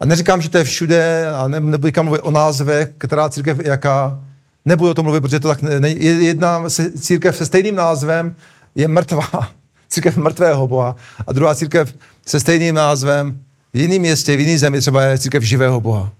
A 0.00 0.06
neříkám, 0.06 0.42
že 0.42 0.50
to 0.50 0.58
je 0.58 0.64
všude, 0.64 1.30
a 1.30 1.48
ne, 1.48 1.60
nebudu 1.60 2.02
mluvit 2.02 2.20
o 2.20 2.30
názvech, 2.30 2.90
která 2.98 3.28
církev 3.28 3.58
je 3.58 3.68
jaká. 3.68 4.20
Nebudu 4.64 4.90
o 4.90 4.94
tom 4.94 5.04
mluvit, 5.04 5.20
protože 5.20 5.40
to 5.40 5.48
tak 5.48 5.62
ne, 5.62 5.88
jedna 5.88 6.64
církev 7.00 7.36
se 7.36 7.46
stejným 7.46 7.74
názvem 7.74 8.36
je 8.74 8.88
mrtvá. 8.88 9.28
Církev 9.88 10.16
mrtvého 10.16 10.68
Boha. 10.68 10.96
A 11.26 11.32
druhá 11.32 11.54
církev 11.54 11.94
se 12.26 12.40
stejným 12.40 12.74
názvem 12.74 13.40
v 13.74 13.78
jiném 13.78 14.00
městě, 14.00 14.36
v 14.36 14.40
jiné 14.40 14.58
zemi 14.58 14.80
třeba 14.80 15.02
je 15.02 15.18
církev 15.18 15.42
živého 15.42 15.80
Boha. 15.80 16.12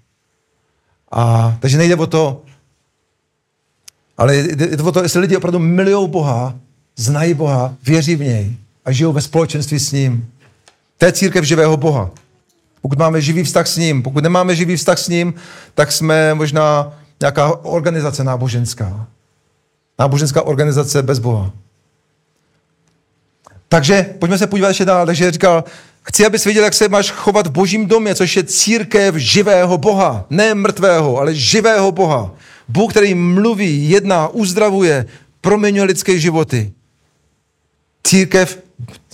A, 1.11 1.57
takže 1.59 1.77
nejde 1.77 1.95
o 1.95 2.07
to, 2.07 2.41
ale 4.17 4.35
je 4.35 4.77
to 4.77 4.85
o 4.85 4.91
to, 4.91 5.03
jestli 5.03 5.19
lidi 5.19 5.37
opravdu 5.37 5.59
milují 5.59 6.09
Boha, 6.09 6.55
znají 6.95 7.33
Boha, 7.33 7.75
věří 7.83 8.15
v 8.15 8.19
něj 8.19 8.55
a 8.85 8.91
žijou 8.91 9.13
ve 9.13 9.21
společenství 9.21 9.79
s 9.79 9.91
ním. 9.91 10.31
To 10.97 11.05
je 11.05 11.11
církev 11.11 11.43
živého 11.43 11.77
Boha. 11.77 12.11
Pokud 12.81 12.99
máme 12.99 13.21
živý 13.21 13.43
vztah 13.43 13.67
s 13.67 13.77
ním, 13.77 14.03
pokud 14.03 14.23
nemáme 14.23 14.55
živý 14.55 14.75
vztah 14.75 14.99
s 14.99 15.07
ním, 15.07 15.33
tak 15.73 15.91
jsme 15.91 16.33
možná 16.33 16.93
nějaká 17.21 17.65
organizace 17.65 18.23
náboženská. 18.23 19.07
Náboženská 19.99 20.41
organizace 20.41 21.03
bez 21.03 21.19
Boha. 21.19 21.51
Takže 23.69 24.15
pojďme 24.19 24.37
se 24.37 24.47
podívat 24.47 24.67
ještě 24.67 24.85
dál. 24.85 25.05
Takže 25.05 25.31
říkal, 25.31 25.63
chci, 26.01 26.25
abys 26.25 26.45
věděl, 26.45 26.63
jak 26.63 26.73
se 26.73 26.89
máš 26.89 27.11
chovat 27.11 27.47
v 27.47 27.51
božím 27.51 27.87
domě, 27.87 28.15
což 28.15 28.35
je 28.35 28.43
církev 28.43 29.15
živého 29.15 29.77
Boha. 29.77 30.25
Ne 30.29 30.55
mrtvého, 30.55 31.17
ale 31.17 31.35
živého 31.35 31.91
Boha. 31.91 32.31
Bůh, 32.67 32.91
který 32.91 33.15
mluví, 33.15 33.89
jedná, 33.89 34.27
uzdravuje, 34.27 35.05
proměňuje 35.41 35.83
lidské 35.83 36.19
životy. 36.19 36.73
Církev 38.03 38.59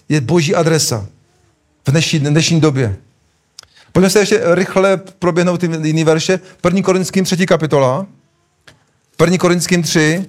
je 0.10 0.22
boží 0.22 0.56
adresa 0.56 1.08
v 1.88 1.92
dnešní, 1.92 2.20
dnešní 2.20 2.62
době. 2.62 2.96
Pojďme 3.92 4.10
se 4.10 4.20
ještě 4.20 4.42
rychle 4.56 4.98
proběhnout 4.98 5.58
ty 5.58 5.70
jiný 5.84 6.04
verše. 6.04 6.40
První 6.62 6.84
Korinským 6.84 7.26
třetí 7.26 7.46
kapitola. 7.46 8.08
První 9.18 9.38
Korinským 9.38 9.84
tři. 9.84 10.26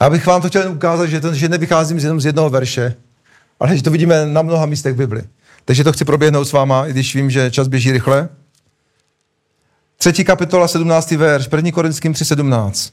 Abych 0.00 0.26
vám 0.26 0.42
to 0.42 0.48
chtěl 0.48 0.72
ukázat, 0.72 1.06
že, 1.06 1.20
to, 1.20 1.34
že 1.34 1.48
nevycházím 1.48 1.98
jenom 1.98 2.20
z 2.20 2.26
jednoho 2.26 2.50
verše, 2.50 2.94
ale 3.60 3.76
že 3.76 3.82
to 3.82 3.90
vidíme 3.90 4.26
na 4.26 4.42
mnoha 4.42 4.66
místech 4.66 4.94
Bibli. 4.94 5.22
Takže 5.64 5.84
to 5.84 5.92
chci 5.92 6.04
proběhnout 6.04 6.44
s 6.44 6.52
váma, 6.52 6.86
i 6.86 6.90
když 6.90 7.14
vím, 7.14 7.30
že 7.30 7.50
čas 7.50 7.68
běží 7.68 7.92
rychle. 7.92 8.28
Třetí 9.96 10.24
kapitola, 10.24 10.68
17. 10.68 11.10
verš, 11.10 11.48
1. 11.56 11.72
Korinským 11.72 12.12
3.17. 12.12 12.92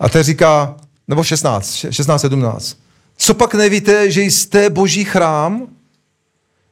A 0.00 0.08
to 0.08 0.22
říká, 0.22 0.76
nebo 1.08 1.24
16, 1.24 1.86
16, 1.90 2.20
17. 2.20 2.81
Co 3.24 3.34
pak 3.34 3.54
nevíte, 3.54 4.10
že 4.10 4.22
jste 4.22 4.70
boží 4.70 5.04
chrám? 5.04 5.66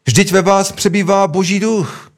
Vždyť 0.06 0.32
ve 0.32 0.42
vás 0.42 0.72
přebývá 0.72 1.26
boží 1.26 1.60
duch. 1.60 2.12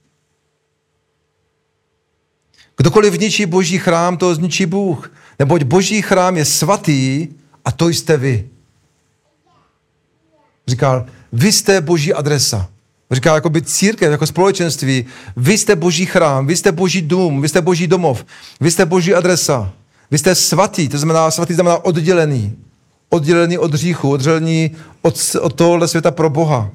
Kdokoliv 2.77 3.15
zničí 3.15 3.47
boží 3.47 3.79
chrám, 3.79 4.17
to 4.17 4.35
zničí 4.35 4.67
Bůh. 4.67 5.13
Neboť 5.39 5.63
boží 5.63 6.03
chrám 6.03 6.37
je 6.37 6.45
svatý 6.45 7.29
a 7.65 7.73
to 7.73 7.89
jste 7.89 8.17
vy. 8.17 8.49
Říkal, 10.67 11.07
vy 11.33 11.53
jste 11.53 11.81
boží 11.81 12.13
adresa. 12.13 12.71
Říká, 13.11 13.35
jako 13.35 13.51
by 13.51 13.63
církev, 13.63 14.11
jako 14.11 14.27
společenství, 14.27 15.07
vy 15.37 15.59
jste 15.59 15.77
boží 15.77 16.07
chrám, 16.07 16.47
vy 16.47 16.57
jste 16.57 16.73
boží 16.73 17.03
dům, 17.03 17.43
vy 17.43 17.49
jste 17.49 17.61
boží 17.61 17.87
domov, 17.87 18.25
vy 18.61 18.71
jste 18.71 18.87
boží 18.87 19.15
adresa. 19.15 19.73
Vy 20.11 20.19
jste 20.19 20.35
svatý, 20.35 20.89
to 20.89 20.99
znamená, 20.99 21.31
svatý 21.31 21.55
znamená 21.55 21.85
oddělený. 21.85 22.62
Oddělený 23.13 23.59
od 23.59 23.73
hříchu, 23.75 24.11
oddělený 24.11 24.71
od, 25.03 25.37
od 25.41 25.55
tohohle 25.55 25.89
světa 25.89 26.11
pro 26.11 26.31
Boha. 26.31 26.71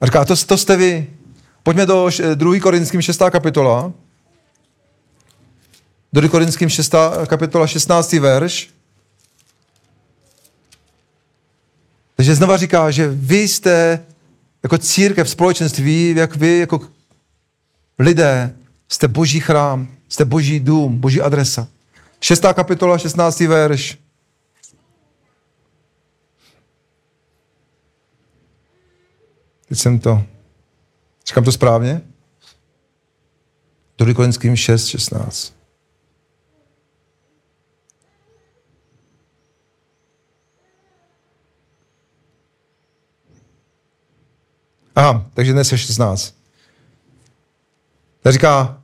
A 0.00 0.06
říká, 0.06 0.24
to, 0.24 0.36
to 0.36 0.56
jste 0.56 0.76
vy. 0.76 1.06
Pojďme 1.62 1.86
do 1.86 2.10
2. 2.34 2.60
Korinským 2.60 3.02
6. 3.02 3.22
kapitola. 3.30 3.92
2. 6.12 6.28
Korinským 6.28 6.68
6. 6.68 6.94
kapitola 7.26 7.66
16. 7.66 8.12
verš. 8.12 8.70
Takže 12.16 12.34
znova 12.34 12.56
říká, 12.56 12.90
že 12.90 13.08
vy 13.08 13.48
jste 13.48 14.04
jako 14.62 14.78
církev, 14.78 15.30
společenství, 15.30 16.14
jak 16.16 16.36
vy 16.36 16.58
jako 16.58 16.80
lidé 17.98 18.54
jste 18.88 19.08
boží 19.08 19.40
chrám, 19.40 19.88
jste 20.08 20.24
boží 20.24 20.60
dům, 20.60 20.98
boží 20.98 21.20
adresa. 21.20 21.68
Šestá 22.20 22.54
kapitola, 22.54 22.98
16. 22.98 23.40
verš. 23.40 24.01
Teď 29.72 29.78
jsem 29.78 29.98
to... 29.98 30.24
Říkám 31.26 31.44
to 31.44 31.52
správně? 31.52 32.00
2. 33.98 34.14
Korinským 34.14 34.56
6, 34.56 34.86
16. 34.86 35.54
Aha, 44.94 45.30
takže 45.34 45.52
dnes 45.52 45.72
je 45.72 45.78
16. 45.78 46.34
Tak 48.20 48.32
říká, 48.32 48.82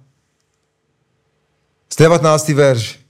z 1.92 1.96
19. 1.96 2.48
verš. 2.48 3.00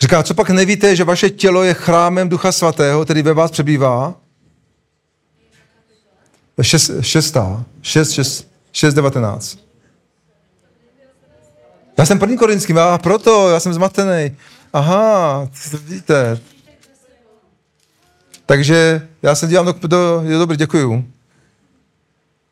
Říká, 0.00 0.22
co 0.22 0.34
pak 0.34 0.50
nevíte, 0.50 0.96
že 0.96 1.04
vaše 1.04 1.30
tělo 1.30 1.62
je 1.62 1.74
chrámem 1.74 2.28
Ducha 2.28 2.52
Svatého, 2.52 3.04
který 3.04 3.22
ve 3.22 3.34
vás 3.34 3.50
přebývá? 3.50 4.20
Šest, 6.62 6.90
šestá, 7.00 7.64
šest, 7.82 8.10
šest, 8.10 8.48
šest, 8.72 8.94
devatenáct. 8.94 9.58
Já 11.98 12.06
jsem 12.06 12.18
první 12.18 12.36
korinský, 12.38 12.72
a 12.72 12.98
proto, 12.98 13.50
já 13.50 13.60
jsem 13.60 13.72
zmatený. 13.72 14.36
Aha, 14.72 15.48
vidíte. 15.84 16.40
Takže 18.46 19.08
já 19.22 19.34
se 19.34 19.46
dívám 19.46 19.66
do, 19.66 19.74
do 19.88 20.22
je 20.26 20.38
dobrý, 20.38 20.56
děkuju. 20.56 21.04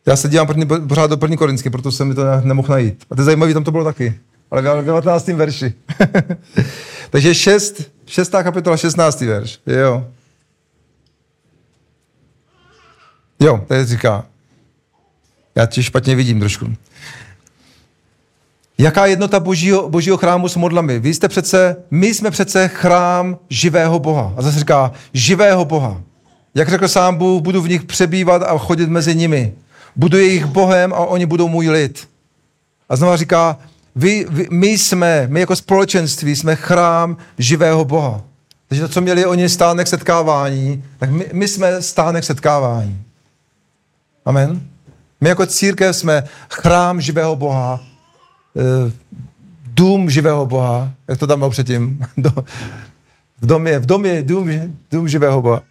Já 0.06 0.16
se 0.16 0.28
dívám 0.28 0.46
první, 0.46 0.66
pořád 0.88 1.10
do 1.10 1.16
první 1.16 1.36
korinský, 1.36 1.70
proto 1.70 1.92
jsem 1.92 2.08
mi 2.08 2.14
to 2.14 2.40
nemohl 2.40 2.68
najít. 2.68 3.04
A 3.10 3.14
to 3.14 3.20
je 3.20 3.24
zajímavé, 3.24 3.54
tam 3.54 3.64
to 3.64 3.72
bylo 3.72 3.84
taky. 3.84 4.20
Ale 4.50 4.82
v 4.82 4.84
19. 4.84 5.28
verši. 5.28 5.74
Takže 7.10 7.34
6, 7.34 7.82
6. 8.06 8.30
kapitola, 8.30 8.76
16. 8.76 9.20
verš. 9.20 9.60
Jo. 9.66 10.06
Jo, 13.40 13.64
tady 13.68 13.84
říká. 13.84 14.24
Já 15.54 15.66
ti 15.66 15.82
špatně 15.82 16.14
vidím 16.14 16.40
trošku. 16.40 16.66
Jaká 18.78 19.06
jednota 19.06 19.40
božího, 19.40 19.88
božího 19.88 20.16
chrámu 20.16 20.48
s 20.48 20.56
modlami? 20.56 20.98
Vy 20.98 21.14
jste 21.14 21.28
přece, 21.28 21.76
my 21.90 22.14
jsme 22.14 22.30
přece 22.30 22.68
chrám 22.68 23.38
živého 23.50 23.98
Boha. 23.98 24.34
A 24.36 24.42
zase 24.42 24.58
říká, 24.58 24.92
živého 25.12 25.64
Boha. 25.64 26.02
Jak 26.54 26.68
řekl 26.68 26.88
sám 26.88 27.16
Bůh, 27.16 27.42
budu 27.42 27.62
v 27.62 27.68
nich 27.68 27.84
přebývat 27.84 28.42
a 28.42 28.58
chodit 28.58 28.88
mezi 28.88 29.14
nimi. 29.14 29.52
Budu 29.96 30.18
jejich 30.18 30.46
Bohem 30.46 30.92
a 30.92 30.96
oni 30.96 31.26
budou 31.26 31.48
můj 31.48 31.68
lid. 31.68 32.08
A 32.88 32.96
znova 32.96 33.16
říká, 33.16 33.58
vy, 33.96 34.26
vy, 34.30 34.46
my 34.50 34.68
jsme, 34.68 35.26
my 35.30 35.40
jako 35.40 35.56
společenství 35.56 36.36
jsme 36.36 36.56
chrám 36.56 37.16
živého 37.38 37.84
Boha. 37.84 38.22
Takže 38.68 38.82
to, 38.82 38.88
co 38.88 39.00
měli 39.00 39.26
oni 39.26 39.48
stánek 39.48 39.86
setkávání, 39.86 40.84
tak 40.98 41.10
my, 41.10 41.26
my 41.32 41.48
jsme 41.48 41.82
stánek 41.82 42.24
setkávání. 42.24 43.02
Amen. 44.28 44.60
My 45.20 45.28
jako 45.28 45.46
církev 45.46 45.96
jsme 45.96 46.24
chrám 46.50 47.00
živého 47.00 47.36
Boha, 47.36 47.80
eh, 48.56 48.92
dům 49.66 50.10
živého 50.10 50.46
Boha, 50.46 50.90
jak 51.08 51.18
to 51.18 51.26
tam 51.26 51.38
bylo 51.38 51.50
předtím, 51.50 52.06
v 53.40 53.46
domě, 53.46 53.78
v 53.78 53.86
domě 53.86 54.22
dům, 54.22 54.76
dům 54.90 55.08
živého 55.08 55.42
Boha. 55.42 55.62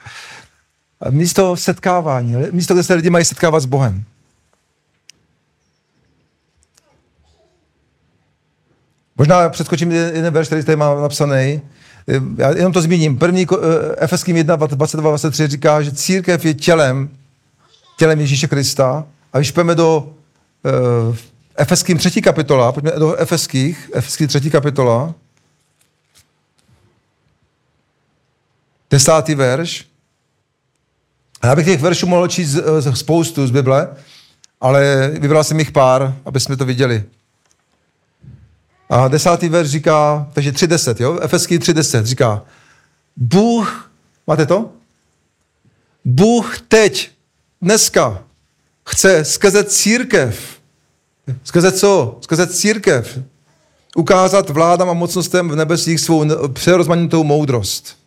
Místo 1.10 1.58
setkávání, 1.58 2.36
místo, 2.52 2.74
kde 2.74 2.84
se 2.84 2.94
lidi 2.94 3.10
mají 3.10 3.26
setkávat 3.26 3.60
s 3.60 3.66
Bohem. 3.66 4.04
Možná 9.18 9.50
přeskočím 9.50 9.92
jeden 9.92 10.34
verš, 10.34 10.48
který 10.48 10.64
tady 10.64 10.76
mám 10.76 11.02
napsaný. 11.02 11.62
Já 12.38 12.50
jenom 12.50 12.74
to 12.74 12.82
zmíním. 12.82 13.18
První 13.18 13.48
eh, 13.52 13.56
Efeským 13.98 14.38
1, 14.38 14.56
22, 14.56 15.10
23 15.10 15.48
říká, 15.48 15.82
že 15.82 15.92
církev 15.92 16.46
je 16.46 16.54
tělem, 16.54 17.10
tělem 17.98 18.20
Ježíše 18.20 18.48
Krista. 18.48 19.06
A 19.34 19.38
když 19.38 19.52
půjdeme 19.52 19.76
do 19.76 20.00
uh, 20.00 21.16
Efeským 21.56 21.98
třetí 21.98 22.22
kapitola, 22.22 22.72
pojďme 22.72 22.92
do 22.92 23.16
Efeských, 23.16 23.92
Efeský 23.94 24.28
třetí 24.28 24.50
kapitola, 24.50 25.14
desátý 28.90 29.36
verš. 29.36 29.88
Já 31.44 31.56
bych 31.56 31.66
těch 31.66 31.82
veršů 31.82 32.08
mohl 32.08 32.28
číst 32.28 32.58
spoustu 32.94 33.48
z 33.48 33.52
Bible, 33.52 33.88
ale 34.62 35.12
vybral 35.20 35.44
jsem 35.44 35.60
jich 35.60 35.72
pár, 35.72 36.16
aby 36.26 36.40
jsme 36.40 36.58
to 36.58 36.66
viděli. 36.66 37.04
A 38.90 39.08
desátý 39.08 39.50
verš 39.50 39.70
říká, 39.70 40.30
takže 40.34 40.52
3.10, 40.52 40.96
jo? 41.04 41.20
Efeský 41.22 41.60
3.10 41.60 42.04
říká, 42.04 42.42
Bůh, 43.16 43.92
máte 44.28 44.46
to? 44.46 44.70
Bůh 46.06 46.60
teď, 46.60 47.12
dneska, 47.62 48.24
chce 48.90 49.26
skrze 49.26 49.64
církev, 49.64 50.60
skrze 51.44 51.72
co? 51.72 52.18
Skrze 52.22 52.48
církev, 52.48 53.20
ukázat 53.96 54.50
vládám 54.50 54.90
a 54.90 54.94
mocnostem 54.94 55.50
v 55.50 55.56
nebesích 55.56 56.00
svou 56.00 56.48
přerozmanitou 56.48 57.24
moudrost. 57.24 57.98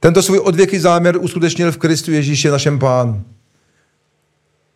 Tento 0.00 0.22
svůj 0.22 0.38
odvěký 0.38 0.78
záměr 0.78 1.16
uskutečnil 1.16 1.72
v 1.72 1.76
Kristu 1.76 2.12
Ježíši 2.12 2.48
našem 2.48 2.78
pánu. 2.78 3.22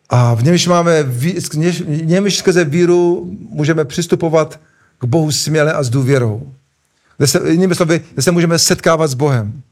A 0.08 0.34
v 0.34 0.42
němž 0.42 0.66
máme, 0.66 1.02
v 1.02 2.04
němž 2.04 2.36
skrze 2.36 2.64
víru 2.64 3.30
můžeme 3.50 3.84
přistupovat 3.84 4.60
k 4.98 5.04
Bohu 5.04 5.32
směle 5.32 5.72
a 5.72 5.82
s 5.82 5.90
důvěrou. 5.90 6.52
Kde 7.16 7.26
se, 7.26 7.50
jinými 7.50 7.74
slovy, 7.74 8.00
kde 8.12 8.22
se 8.22 8.30
můžeme 8.30 8.58
setkávat 8.58 9.10
s 9.10 9.14
Bohem. 9.14 9.62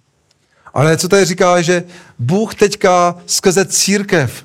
Ale 0.74 0.96
co 0.96 1.08
tady 1.08 1.24
říká, 1.24 1.62
že 1.62 1.84
Bůh 2.18 2.54
teďka 2.54 3.16
skrze 3.26 3.64
církev, 3.64 4.44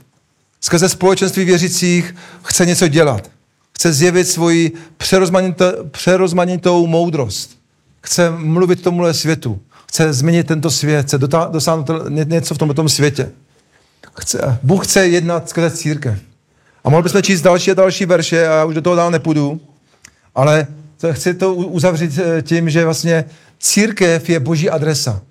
skrze 0.62 0.90
společenství 0.90 1.46
věřících 1.46 2.16
chce 2.44 2.66
něco 2.66 2.88
dělat. 2.88 3.30
Chce 3.76 3.94
zjevit 3.94 4.28
svoji 4.28 4.72
přerozmanitou, 5.92 6.88
moudrost. 6.88 7.58
Chce 8.02 8.30
mluvit 8.30 8.82
tomuhle 8.82 9.14
světu. 9.14 9.62
Chce 9.88 10.14
změnit 10.14 10.48
tento 10.48 10.72
svět, 10.72 11.06
chce 11.06 11.18
dosáhnout 11.52 11.90
něco 12.10 12.56
v 12.56 12.58
tomto 12.58 12.90
světě. 12.90 13.32
Chce, 14.20 14.60
Bůh 14.64 14.88
chce 14.88 15.08
jednat 15.08 15.50
skrze 15.50 15.72
církev. 15.72 16.20
A 16.84 16.90
mohli 16.90 17.04
bychom 17.04 17.22
číst 17.22 17.42
další 17.42 17.72
a 17.72 17.74
další 17.74 18.06
verše 18.06 18.48
a 18.48 18.54
já 18.54 18.66
už 18.66 18.76
do 18.76 18.82
toho 18.82 18.96
dál 18.96 19.12
nepůjdu. 19.12 19.62
Ale 20.36 20.68
chci 21.12 21.34
to 21.34 21.56
uzavřít 21.56 22.20
eh, 22.20 22.42
tím, 22.42 22.70
že 22.70 22.86
vlastně 22.86 23.26
církev 23.60 24.30
je 24.30 24.40
boží 24.40 24.70
adresa. 24.70 25.22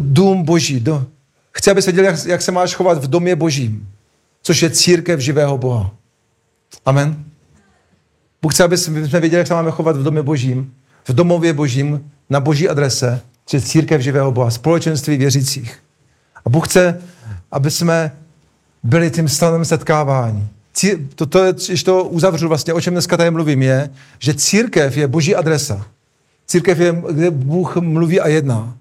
Dům 0.00 0.42
boží. 0.42 0.80
Do, 0.80 1.06
chci, 1.52 1.70
abys 1.70 1.86
věděl, 1.86 2.04
jak, 2.04 2.24
jak 2.26 2.42
se 2.42 2.52
máš 2.52 2.74
chovat 2.74 3.04
v 3.04 3.06
domě 3.06 3.36
božím, 3.36 3.88
což 4.42 4.62
je 4.62 4.70
církev 4.70 5.20
živého 5.20 5.58
Boha. 5.58 5.90
Amen. 6.86 7.24
Bůh 8.42 8.54
chce, 8.54 8.64
aby 8.64 8.78
jsme 8.78 9.00
věděli, 9.00 9.38
jak 9.38 9.46
se 9.46 9.54
máme 9.54 9.70
chovat 9.70 9.96
v 9.96 10.02
domě 10.02 10.22
božím, 10.22 10.74
v 11.08 11.12
domově 11.12 11.52
božím, 11.52 12.10
na 12.30 12.40
boží 12.40 12.68
adrese, 12.68 13.20
že 13.50 13.60
církev 13.60 14.00
živého 14.00 14.32
Boha, 14.32 14.50
společenství 14.50 15.16
věřících. 15.16 15.78
A 16.44 16.50
Bůh 16.50 16.68
chce, 16.68 17.00
aby 17.52 17.70
jsme 17.70 18.12
byli 18.82 19.10
tím 19.10 19.28
stanem 19.28 19.64
setkávání. 19.64 20.48
To, 21.14 21.26
to, 21.26 21.52
když 21.52 21.82
to 21.84 22.04
uzavřu 22.04 22.48
vlastně, 22.48 22.74
o 22.74 22.80
čem 22.80 22.94
dneska 22.94 23.16
tady 23.16 23.30
mluvím, 23.30 23.62
je, 23.62 23.90
že 24.18 24.34
církev 24.34 24.96
je 24.96 25.08
boží 25.08 25.34
adresa. 25.34 25.86
Církev 26.46 26.78
je, 26.78 27.02
kde 27.10 27.30
Bůh 27.30 27.76
mluví 27.76 28.20
a 28.20 28.28
jedná. 28.28 28.76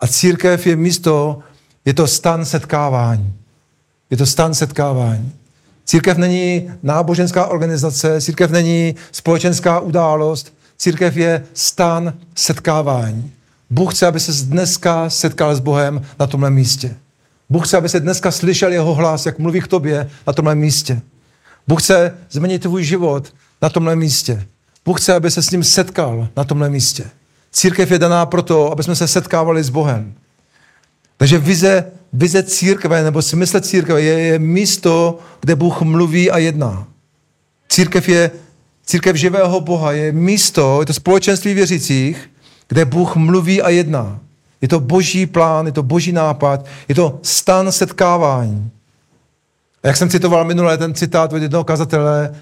A 0.00 0.06
církev 0.06 0.66
je 0.66 0.76
místo, 0.76 1.38
je 1.84 1.94
to 1.94 2.06
stan 2.06 2.44
setkávání. 2.44 3.34
Je 4.10 4.16
to 4.16 4.26
stan 4.26 4.54
setkávání. 4.54 5.32
Církev 5.84 6.18
není 6.18 6.70
náboženská 6.82 7.46
organizace, 7.46 8.20
církev 8.20 8.50
není 8.50 8.94
společenská 9.12 9.80
událost, 9.80 10.54
církev 10.78 11.16
je 11.16 11.44
stan 11.54 12.14
setkávání. 12.34 13.32
Bůh 13.70 13.94
chce, 13.94 14.06
aby 14.06 14.20
se 14.20 14.32
dneska 14.44 15.10
setkal 15.10 15.54
s 15.54 15.60
Bohem 15.60 16.06
na 16.18 16.26
tomhle 16.26 16.50
místě. 16.50 16.96
Bůh 17.50 17.66
chce, 17.66 17.76
aby 17.76 17.88
se 17.88 18.00
dneska 18.00 18.30
slyšel 18.30 18.72
jeho 18.72 18.94
hlas, 18.94 19.26
jak 19.26 19.38
mluví 19.38 19.60
k 19.60 19.66
tobě 19.66 20.10
na 20.26 20.32
tomhle 20.32 20.54
místě. 20.54 21.00
Bůh 21.68 21.82
chce 21.82 22.14
změnit 22.30 22.62
tvůj 22.62 22.84
život 22.84 23.34
na 23.62 23.68
tomhle 23.68 23.96
místě. 23.96 24.46
Bůh 24.84 25.00
chce, 25.00 25.14
aby 25.14 25.30
se 25.30 25.42
s 25.42 25.50
ním 25.50 25.64
setkal 25.64 26.28
na 26.36 26.44
tomhle 26.44 26.70
místě. 26.70 27.04
Církev 27.56 27.90
je 27.90 27.98
daná 27.98 28.26
proto, 28.26 28.72
aby 28.72 28.82
jsme 28.82 28.96
se 28.96 29.08
setkávali 29.08 29.64
s 29.64 29.68
Bohem. 29.68 30.14
Takže 31.16 31.38
vize, 31.38 31.84
vize 32.12 32.42
církve 32.42 33.02
nebo 33.02 33.22
smysl 33.22 33.60
církve 33.60 34.02
je, 34.02 34.18
je 34.18 34.38
místo, 34.38 35.18
kde 35.40 35.56
Bůh 35.56 35.82
mluví 35.82 36.30
a 36.30 36.38
jedná. 36.38 36.86
Církev 37.68 38.08
je 38.08 38.30
církev 38.86 39.16
živého 39.16 39.60
Boha, 39.60 39.92
je 39.92 40.12
místo, 40.12 40.80
je 40.82 40.86
to 40.86 40.92
společenství 40.92 41.54
věřících, 41.54 42.30
kde 42.68 42.84
Bůh 42.84 43.16
mluví 43.16 43.62
a 43.62 43.68
jedná. 43.68 44.20
Je 44.60 44.68
to 44.68 44.80
boží 44.80 45.26
plán, 45.26 45.66
je 45.66 45.72
to 45.72 45.82
boží 45.82 46.12
nápad, 46.12 46.66
je 46.88 46.94
to 46.94 47.20
stan 47.22 47.72
setkávání. 47.72 48.70
A 49.82 49.86
jak 49.86 49.96
jsem 49.96 50.10
citoval 50.10 50.44
minule 50.44 50.78
ten 50.78 50.94
citát 50.94 51.32
od 51.32 51.42
jednoho 51.42 51.64
kazatele, 51.64 52.34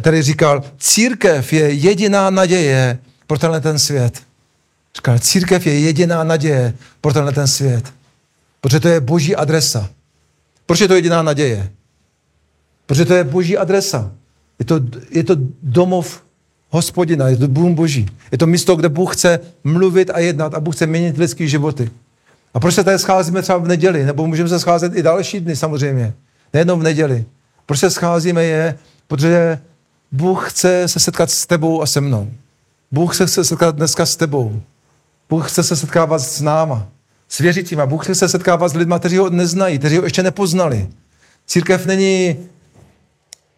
který 0.00 0.22
říkal, 0.22 0.62
církev 0.78 1.52
je 1.52 1.72
jediná 1.72 2.30
naděje 2.30 2.98
pro 3.26 3.38
tenhle 3.38 3.60
ten 3.60 3.78
svět. 3.78 4.31
Říkal, 4.96 5.18
církev 5.18 5.66
je 5.66 5.78
jediná 5.78 6.24
naděje 6.24 6.74
pro 7.00 7.12
tenhle 7.12 7.32
ten 7.32 7.46
svět. 7.46 7.92
Protože 8.60 8.80
to 8.80 8.88
je 8.88 9.00
boží 9.00 9.36
adresa. 9.36 9.90
Proč 10.66 10.80
je 10.80 10.88
to 10.88 10.94
jediná 10.94 11.22
naděje? 11.22 11.70
Protože 12.86 13.04
to 13.04 13.14
je 13.14 13.24
boží 13.24 13.56
adresa. 13.58 14.12
Je 14.58 14.64
to, 14.64 14.80
je 15.10 15.24
to 15.24 15.36
domov 15.62 16.22
hospodina, 16.70 17.28
je 17.28 17.36
to 17.36 17.46
dům 17.46 17.74
boží. 17.74 18.06
Je 18.32 18.38
to 18.38 18.46
místo, 18.46 18.76
kde 18.76 18.88
Bůh 18.88 19.16
chce 19.16 19.40
mluvit 19.64 20.10
a 20.10 20.18
jednat 20.18 20.54
a 20.54 20.60
Bůh 20.60 20.76
chce 20.76 20.86
měnit 20.86 21.18
lidské 21.18 21.48
životy. 21.48 21.90
A 22.54 22.60
proč 22.60 22.74
se 22.74 22.84
tady 22.84 22.98
scházíme 22.98 23.42
třeba 23.42 23.58
v 23.58 23.68
neděli? 23.68 24.04
Nebo 24.04 24.26
můžeme 24.26 24.48
se 24.48 24.60
scházet 24.60 24.96
i 24.96 25.02
další 25.02 25.40
dny 25.40 25.56
samozřejmě. 25.56 26.14
Nejenom 26.52 26.80
v 26.80 26.82
neděli. 26.82 27.24
Proč 27.66 27.78
se 27.78 27.90
scházíme 27.90 28.44
je, 28.44 28.78
protože 29.06 29.58
Bůh 30.12 30.50
chce 30.50 30.88
se 30.88 31.00
setkat 31.00 31.30
s 31.30 31.46
tebou 31.46 31.82
a 31.82 31.86
se 31.86 32.00
mnou. 32.00 32.30
Bůh 32.92 33.14
chce 33.14 33.28
se 33.28 33.44
setkat 33.44 33.76
dneska 33.76 34.06
s 34.06 34.16
tebou. 34.16 34.62
Bůh 35.32 35.50
chce 35.50 35.62
se 35.62 35.76
setkávat 35.76 36.18
s 36.18 36.40
náma, 36.40 36.88
s 37.28 37.38
věřícíma. 37.38 37.86
Bůh 37.86 38.04
chce 38.04 38.14
se 38.14 38.28
setkávat 38.28 38.68
s 38.68 38.74
lidmi, 38.74 38.94
kteří 38.98 39.16
ho 39.16 39.30
neznají, 39.30 39.78
kteří 39.78 39.96
ho 39.96 40.04
ještě 40.04 40.22
nepoznali. 40.22 40.88
Církev 41.46 41.86
není 41.86 42.36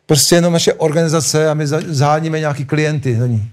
prostě 0.06 0.34
jenom 0.34 0.52
naše 0.52 0.72
organizace 0.72 1.50
a 1.50 1.54
my 1.54 1.66
zaháníme 1.66 2.40
nějaký 2.40 2.64
klienty 2.64 3.16
do 3.16 3.26
ní. 3.26 3.50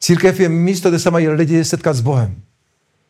Církev 0.00 0.40
je 0.40 0.48
místo, 0.48 0.88
kde 0.88 0.98
se 0.98 1.10
mají 1.10 1.28
lidi 1.28 1.64
setkat 1.64 1.96
s 1.96 2.00
Bohem. 2.00 2.34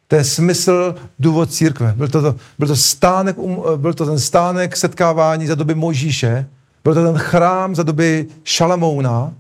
To 0.09 0.17
je 0.17 0.25
smysl, 0.25 0.95
důvod 1.19 1.53
církve. 1.53 1.95
Byl 1.97 2.09
to, 2.09 2.23
to, 2.23 2.37
byl 2.59 2.69
to, 2.69 2.77
stánek, 2.77 3.39
um, 3.39 3.63
byl 3.77 3.95
to 3.95 4.07
ten 4.07 4.19
stánek 4.19 4.77
setkávání 4.77 5.47
za 5.47 5.55
doby 5.55 5.75
Možíše, 5.75 6.47
byl 6.85 6.95
to 6.95 7.05
ten 7.05 7.19
chrám 7.19 7.75
za 7.75 7.83
doby 7.83 8.27
Šalamouna 8.45 9.33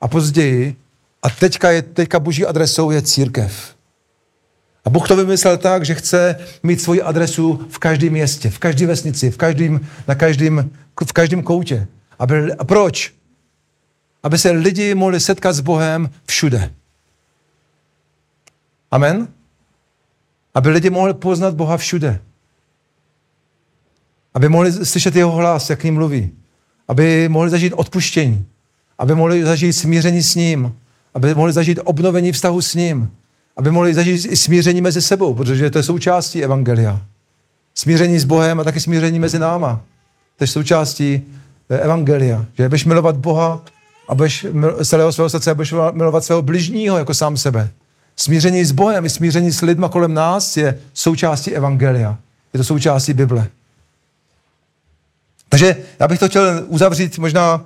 a 0.00 0.08
později. 0.08 0.76
A 1.22 1.30
teďka, 1.30 1.70
je, 1.70 1.82
teďka 1.82 2.20
boží 2.20 2.46
adresou 2.46 2.90
je 2.90 3.02
církev. 3.02 3.79
A 4.84 4.90
Bůh 4.90 5.08
to 5.08 5.16
vymyslel 5.16 5.56
tak, 5.56 5.84
že 5.84 5.94
chce 5.94 6.36
mít 6.62 6.80
svoji 6.80 7.02
adresu 7.02 7.66
v 7.70 7.78
každém 7.78 8.12
městě, 8.12 8.50
v 8.50 8.58
každé 8.58 8.86
vesnici, 8.86 9.30
v 9.30 9.36
každém, 9.36 9.80
na 10.08 10.14
každém, 10.14 10.70
v 11.06 11.12
každém 11.12 11.42
koutě. 11.42 11.86
Aby, 12.18 12.52
a 12.52 12.64
proč? 12.64 13.14
Aby 14.22 14.38
se 14.38 14.50
lidi 14.50 14.94
mohli 14.94 15.20
setkat 15.20 15.52
s 15.52 15.60
Bohem 15.60 16.10
všude. 16.26 16.72
Amen? 18.90 19.28
Aby 20.54 20.68
lidi 20.68 20.90
mohli 20.90 21.14
poznat 21.14 21.54
Boha 21.54 21.76
všude. 21.76 22.20
Aby 24.34 24.48
mohli 24.48 24.72
slyšet 24.72 25.16
jeho 25.16 25.30
hlas, 25.30 25.70
jak 25.70 25.84
ním 25.84 25.94
mluví. 25.94 26.30
Aby 26.88 27.28
mohli 27.28 27.50
zažít 27.50 27.72
odpuštění. 27.72 28.46
Aby 28.98 29.14
mohli 29.14 29.44
zažít 29.44 29.72
smíření 29.76 30.22
s 30.22 30.34
ním. 30.34 30.76
Aby 31.14 31.34
mohli 31.34 31.52
zažít 31.52 31.78
obnovení 31.84 32.32
vztahu 32.32 32.62
s 32.62 32.74
ním. 32.74 33.10
Aby 33.56 33.70
mohli 33.70 33.94
zažít 33.94 34.24
i 34.24 34.36
smíření 34.36 34.80
mezi 34.80 35.02
sebou, 35.02 35.34
protože 35.34 35.70
to 35.70 35.78
je 35.78 35.82
součástí 35.82 36.44
Evangelia. 36.44 37.00
Smíření 37.74 38.18
s 38.18 38.24
Bohem 38.24 38.60
a 38.60 38.64
taky 38.64 38.80
smíření 38.80 39.18
mezi 39.18 39.38
náma. 39.38 39.80
To 40.36 40.44
je 40.44 40.48
součástí 40.48 41.22
Evangelia. 41.68 42.46
Že 42.54 42.68
budeš 42.68 42.84
milovat 42.84 43.16
Boha 43.16 43.62
a 44.08 44.14
budeš 44.14 44.46
z 44.80 44.88
celého 44.88 45.12
svého 45.12 45.30
srdce 45.30 45.50
a 45.50 45.54
budeš 45.54 45.72
milovat 45.92 46.24
svého 46.24 46.42
bližního 46.42 46.98
jako 46.98 47.14
sám 47.14 47.36
sebe. 47.36 47.70
Smíření 48.16 48.64
s 48.64 48.72
Bohem 48.72 49.04
i 49.04 49.10
smíření 49.10 49.52
s 49.52 49.60
lidma 49.62 49.88
kolem 49.88 50.14
nás 50.14 50.56
je 50.56 50.80
součástí 50.94 51.54
Evangelia. 51.54 52.18
Je 52.52 52.58
to 52.58 52.64
součástí 52.64 53.12
Bible. 53.12 53.48
Takže 55.48 55.76
já 56.00 56.08
bych 56.08 56.18
to 56.18 56.28
chtěl 56.28 56.64
uzavřít 56.66 57.18
možná 57.18 57.64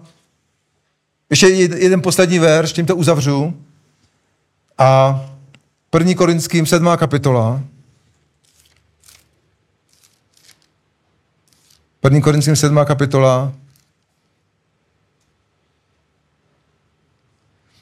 ještě 1.31 1.47
jeden 1.47 2.03
poslední 2.03 2.39
verš, 2.39 2.73
tím 2.73 2.87
to 2.87 2.97
uzavřu. 2.97 3.55
A 4.79 5.21
1. 5.95 6.15
Korinským 6.15 6.67
7. 6.67 6.89
kapitola. 6.97 7.63
1. 12.05 12.21
Korinským 12.21 12.57
7. 12.57 12.79
kapitola. 12.85 13.53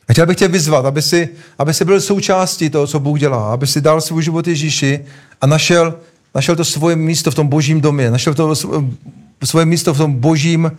A 0.09 0.13
chtěl 0.13 0.27
bych 0.27 0.37
tě 0.37 0.49
vyzvat, 0.49 0.85
aby 0.87 1.03
si, 1.03 1.29
aby 1.59 1.75
si 1.75 1.85
byl 1.85 2.01
součástí 2.01 2.71
toho, 2.71 2.87
co 2.87 3.01
Bůh 3.01 3.21
dělá, 3.21 3.53
aby 3.53 3.67
si 3.67 3.81
dal 3.81 4.01
svůj 4.01 4.23
život 4.23 4.47
Ježíši 4.47 5.05
a 5.41 5.47
našel, 5.47 5.99
našel 6.35 6.57
to 6.57 6.65
svoje 6.65 6.97
místo 6.97 7.31
v 7.31 7.35
tom 7.35 7.49
božím 7.49 7.81
domě, 7.81 8.11
našel 8.11 8.35
to 8.35 8.55
svoje 9.45 9.67
místo 9.67 9.95
v 9.95 9.99
tom 9.99 10.21
božím, 10.21 10.79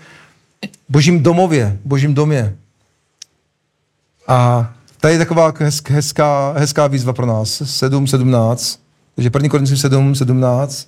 božím 0.89 1.23
domově, 1.23 1.79
božím 1.85 2.13
domě. 2.13 2.55
A 4.27 4.73
tady 5.03 5.13
je 5.13 5.17
taková 5.17 5.53
hezká, 5.89 6.53
hezká 6.57 6.87
výzva 6.87 7.13
pro 7.13 7.25
nás. 7.25 7.61
7, 7.65 8.07
17. 8.07 8.79
Takže 9.15 9.29
1. 9.33 9.49
Korinským 9.49 9.77
7, 9.77 10.15
17. 10.15 10.87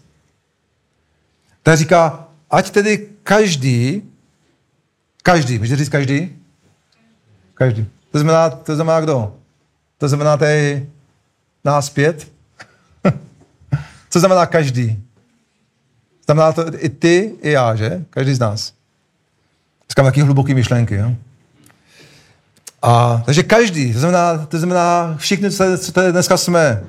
Tady 1.63 1.77
říká, 1.77 2.27
ať 2.51 2.69
tedy 2.69 3.07
každý, 3.23 4.03
každý, 5.23 5.59
můžete 5.59 5.75
říct 5.75 5.89
každý? 5.89 6.35
Každý. 7.53 7.87
To 8.11 8.19
znamená, 8.19 8.49
to 8.49 8.75
znamená 8.75 9.01
kdo? 9.01 9.35
To 9.97 10.07
znamená 10.07 10.37
tady 10.37 10.89
nás 11.65 11.89
pět? 11.89 12.31
Co 14.09 14.19
znamená 14.19 14.45
každý? 14.45 15.03
Znamená 16.25 16.51
to 16.51 16.65
i 16.77 16.89
ty, 16.89 17.35
i 17.41 17.51
já, 17.51 17.75
že? 17.75 18.05
Každý 18.09 18.33
z 18.33 18.39
nás. 18.39 18.73
Říkám 19.89 20.05
taky 20.05 20.21
hluboký 20.21 20.53
myšlenky, 20.53 20.95
jo? 20.95 21.15
A, 22.85 23.21
takže 23.25 23.43
každý, 23.43 23.93
to 23.93 23.99
znamená, 23.99 24.45
to 24.45 24.57
znamená 24.57 25.15
všichni, 25.17 25.51
co 25.77 25.91
tady 25.91 26.11
dneska 26.11 26.37
jsme. 26.37 26.83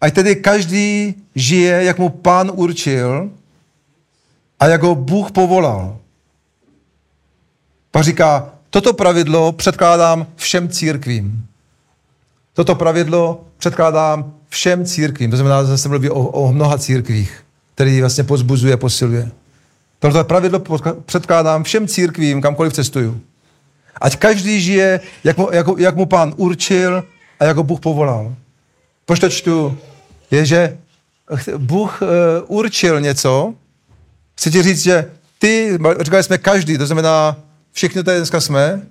Ať 0.00 0.14
tedy 0.14 0.36
každý 0.36 1.14
žije, 1.34 1.84
jak 1.84 1.98
mu 1.98 2.08
pán 2.08 2.50
určil 2.54 3.30
a 4.60 4.66
jak 4.66 4.82
ho 4.82 4.94
Bůh 4.94 5.30
povolal. 5.30 5.98
Pak 7.90 8.04
říká, 8.04 8.52
Toto 8.70 8.92
pravidlo 8.92 9.52
předkládám 9.52 10.26
všem 10.36 10.68
církvím. 10.68 11.46
Toto 12.54 12.74
pravidlo 12.74 13.44
předkládám 13.58 14.32
všem 14.48 14.84
církvím. 14.84 15.30
To 15.30 15.36
znamená, 15.36 15.64
že 15.64 15.78
se 15.78 15.88
mluví 15.88 16.10
o, 16.10 16.20
o 16.20 16.52
mnoha 16.52 16.78
církvích, 16.78 17.44
který 17.74 18.00
vlastně 18.00 18.24
pozbuzuje, 18.24 18.76
posiluje. 18.76 19.30
Toto 19.98 20.24
pravidlo 20.24 20.62
předkládám 21.06 21.64
všem 21.64 21.88
církvím, 21.88 22.42
kamkoliv 22.42 22.72
cestuju. 22.72 23.20
Ať 24.02 24.16
každý 24.16 24.60
žije, 24.60 25.00
jak 25.24 25.36
mu, 25.36 25.48
jak, 25.52 25.66
jak 25.78 25.96
mu 25.96 26.06
pán 26.06 26.34
určil 26.36 27.04
a 27.40 27.44
jak 27.44 27.56
ho 27.56 27.62
Bůh 27.62 27.80
povolal. 27.80 28.34
Proč 29.06 29.20
to 29.20 29.28
čtu? 29.28 29.78
Je, 30.30 30.46
že 30.46 30.78
Bůh 31.56 32.02
uh, 32.02 32.08
určil 32.46 33.00
něco. 33.00 33.54
Chci 34.34 34.50
ti 34.50 34.62
říct, 34.62 34.82
že 34.82 35.10
ty, 35.38 35.78
říkali 36.00 36.22
jsme 36.22 36.38
každý, 36.38 36.78
to 36.78 36.86
znamená 36.86 37.36
všichni 37.72 38.02
tady 38.02 38.18
dneska 38.18 38.40
jsme, 38.40 38.82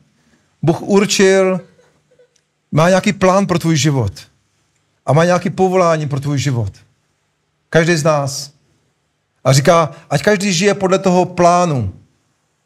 Bůh 0.62 0.82
určil, 0.82 1.62
má 2.72 2.89
nějaký 2.89 3.14
plán 3.14 3.45
pro 3.45 3.59
tvůj 3.59 3.78
život. 3.78 4.14
a 5.05 5.14
má 5.14 5.26
nějaký 5.26 5.49
povolání 5.49 6.07
pro 6.07 6.20
tvůj 6.20 6.39
život. 6.39 6.74
Každý 7.70 7.95
z 7.95 8.03
nás. 8.03 8.51
A 9.43 9.53
říká, 9.53 9.91
ať 10.09 10.24
každý 10.24 10.53
žije 10.53 10.74
podle 10.74 10.99
toho 10.99 11.26
plánu, 11.26 11.93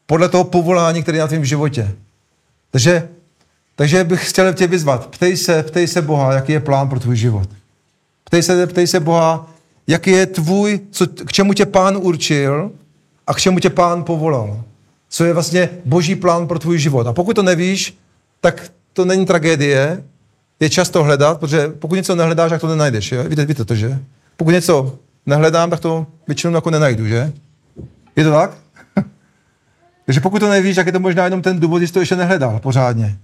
podle 0.06 0.28
toho 0.28 0.44
povolání, 0.44 1.02
který 1.02 1.18
je 1.18 1.20
na 1.20 1.28
tvém 1.28 1.44
životě. 1.44 1.96
Takže, 2.70 3.08
takže 3.76 4.04
bych 4.04 4.28
chtěl 4.28 4.54
tě 4.54 4.66
vyzvat. 4.66 5.06
Ptej 5.06 5.36
se, 5.36 5.62
ptej 5.62 5.88
se 5.88 6.02
Boha, 6.02 6.32
jaký 6.32 6.52
je 6.52 6.60
plán 6.60 6.88
pro 6.88 7.00
tvůj 7.00 7.16
život. 7.16 7.48
Ptej 8.24 8.42
se, 8.42 8.66
ptej 8.66 8.86
se 8.86 9.00
Boha, 9.00 9.50
jaký 9.86 10.10
je 10.10 10.26
tvůj, 10.26 10.80
co, 10.90 11.06
k 11.06 11.32
čemu 11.32 11.52
tě 11.52 11.66
pán 11.66 11.96
určil 11.96 12.70
a 13.26 13.34
k 13.34 13.40
čemu 13.40 13.58
tě 13.58 13.70
pán 13.70 14.04
povolal. 14.04 14.62
Co 15.08 15.24
je 15.24 15.32
vlastně 15.32 15.68
boží 15.84 16.14
plán 16.14 16.46
pro 16.46 16.58
tvůj 16.58 16.78
život. 16.78 17.06
A 17.06 17.12
pokud 17.12 17.34
to 17.34 17.42
nevíš, 17.42 17.98
tak 18.40 18.72
to 18.92 19.04
není 19.04 19.26
tragédie, 19.26 20.04
je 20.60 20.70
čas 20.70 20.90
to 20.90 21.04
hledat, 21.04 21.40
protože 21.40 21.68
pokud 21.68 21.94
něco 21.94 22.14
nehledáš, 22.14 22.50
tak 22.50 22.60
to 22.60 22.68
nenajdeš. 22.68 23.12
Je? 23.12 23.28
Víte, 23.28 23.44
víte 23.44 23.64
to, 23.64 23.74
že? 23.74 23.98
Pokud 24.36 24.50
něco 24.50 24.98
nehledám, 25.26 25.70
tak 25.70 25.80
to 25.80 26.06
většinou 26.26 26.54
jako 26.54 26.70
nenajdu, 26.70 27.06
že? 27.06 27.32
Je 28.16 28.24
to 28.24 28.30
tak? 28.30 28.56
Takže 30.06 30.20
pokud 30.20 30.38
to 30.38 30.48
nevíš, 30.48 30.76
tak 30.76 30.86
je 30.86 30.92
to 30.92 31.00
možná 31.00 31.24
jenom 31.24 31.42
ten 31.42 31.60
důvod, 31.60 31.78
že 31.78 31.86
jsi 31.86 31.92
to 31.92 32.00
ještě 32.00 32.16
nehledal 32.16 32.60
pořádně. 32.60 33.18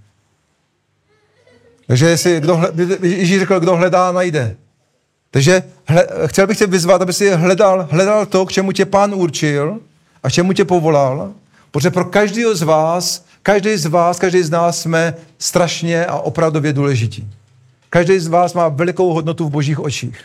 Takže 1.87 2.09
jestli 2.09 2.39
kdo 2.39 2.57
hle, 2.57 2.71
Ježíš 3.01 3.39
řekl, 3.39 3.59
kdo 3.59 3.75
hledá, 3.75 4.11
najde. 4.11 4.55
Takže 5.31 5.63
hle, 5.85 6.07
chtěl 6.25 6.47
bych 6.47 6.57
tě 6.57 6.67
vyzvat, 6.67 7.01
aby 7.01 7.13
si 7.13 7.29
hledal, 7.29 7.87
hledal 7.91 8.25
to, 8.25 8.45
k 8.45 8.51
čemu 8.51 8.71
tě 8.71 8.85
pán 8.85 9.13
určil 9.13 9.79
a 10.23 10.29
k 10.29 10.31
čemu 10.31 10.53
tě 10.53 10.65
povolal, 10.65 11.31
protože 11.71 11.91
pro 11.91 12.05
každého 12.05 12.55
z 12.55 12.61
vás, 12.61 13.25
každý 13.43 13.77
z 13.77 13.85
vás, 13.85 14.19
každý 14.19 14.43
z 14.43 14.49
nás 14.49 14.81
jsme 14.81 15.15
strašně 15.39 16.05
a 16.05 16.17
opravdově 16.17 16.73
důležití. 16.73 17.29
Každý 17.89 18.19
z 18.19 18.27
vás 18.27 18.53
má 18.53 18.67
velikou 18.67 19.13
hodnotu 19.13 19.45
v 19.45 19.51
božích 19.51 19.79
očích. 19.79 20.21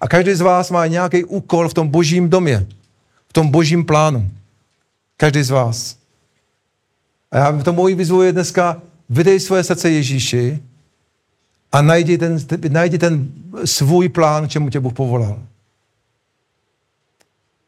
A 0.00 0.08
každý 0.08 0.34
z 0.34 0.40
vás 0.40 0.70
má 0.70 0.86
nějaký 0.86 1.24
úkol 1.24 1.68
v 1.68 1.74
tom 1.74 1.88
božím 1.88 2.28
domě, 2.28 2.66
v 3.28 3.32
tom 3.32 3.48
božím 3.48 3.84
plánu. 3.84 4.30
Každý 5.16 5.42
z 5.42 5.50
vás. 5.50 5.97
A 7.30 7.38
já 7.38 7.62
to 7.62 7.72
mojí 7.72 7.94
výzvu 7.94 8.22
je 8.22 8.32
dneska, 8.32 8.82
vydej 9.08 9.40
svoje 9.40 9.64
srdce 9.64 9.90
Ježíši 9.90 10.62
a 11.72 11.82
najdi 11.82 12.18
ten, 12.18 12.38
najdi 12.68 12.98
ten 12.98 13.28
svůj 13.64 14.08
plán, 14.08 14.48
k 14.48 14.50
čemu 14.50 14.70
tě 14.70 14.80
Bůh 14.80 14.92
povolal. 14.92 15.42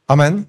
Amen? 0.08 0.46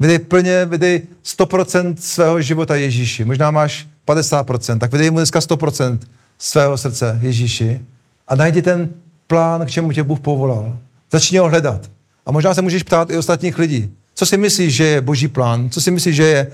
Vydej 0.00 0.18
plně, 0.18 0.64
vydej 0.64 1.02
100% 1.24 1.94
svého 1.98 2.40
života 2.42 2.76
Ježíši. 2.76 3.24
Možná 3.24 3.50
máš 3.50 3.88
50%, 4.06 4.78
tak 4.78 4.92
vydej 4.92 5.10
mu 5.10 5.18
dneska 5.18 5.38
100% 5.38 5.98
svého 6.38 6.78
srdce 6.78 7.18
Ježíši 7.22 7.80
a 8.28 8.34
najdi 8.34 8.62
ten 8.62 8.88
plán, 9.26 9.66
k 9.66 9.70
čemu 9.70 9.92
tě 9.92 10.02
Bůh 10.02 10.20
povolal. 10.20 10.78
Začni 11.12 11.38
ho 11.38 11.48
hledat. 11.48 11.90
A 12.26 12.32
možná 12.32 12.54
se 12.54 12.62
můžeš 12.62 12.82
ptát 12.82 13.10
i 13.10 13.18
ostatních 13.18 13.58
lidí. 13.58 13.94
Co 14.14 14.26
si 14.26 14.36
myslíš, 14.36 14.74
že 14.74 14.84
je 14.84 15.00
boží 15.00 15.28
plán? 15.28 15.70
Co 15.70 15.80
si 15.80 15.90
myslíš, 15.90 16.16
že 16.16 16.22
je 16.22 16.52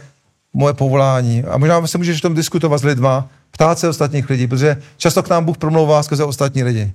moje 0.55 0.75
povolání? 0.75 1.45
A 1.45 1.59
možná 1.59 1.87
se 1.87 1.99
můžeš 1.99 2.19
o 2.19 2.23
tom 2.23 2.35
diskutovat 2.35 2.79
s 2.79 2.85
lidma, 2.85 3.29
ptát 3.51 3.79
se 3.79 3.89
ostatních 3.89 4.31
lidí, 4.31 4.47
protože 4.47 4.83
často 4.97 5.23
k 5.23 5.29
nám 5.29 5.45
Bůh 5.45 5.59
promlouvá 5.59 6.03
skrze 6.03 6.25
ostatní 6.25 6.63
lidi. 6.63 6.93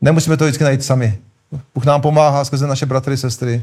Nemusíme 0.00 0.36
to 0.36 0.44
vždycky 0.44 0.64
najít 0.64 0.84
sami. 0.84 1.18
Bůh 1.74 1.84
nám 1.84 2.00
pomáhá 2.00 2.44
skrze 2.44 2.66
naše 2.66 2.86
bratry, 2.86 3.16
sestry, 3.16 3.62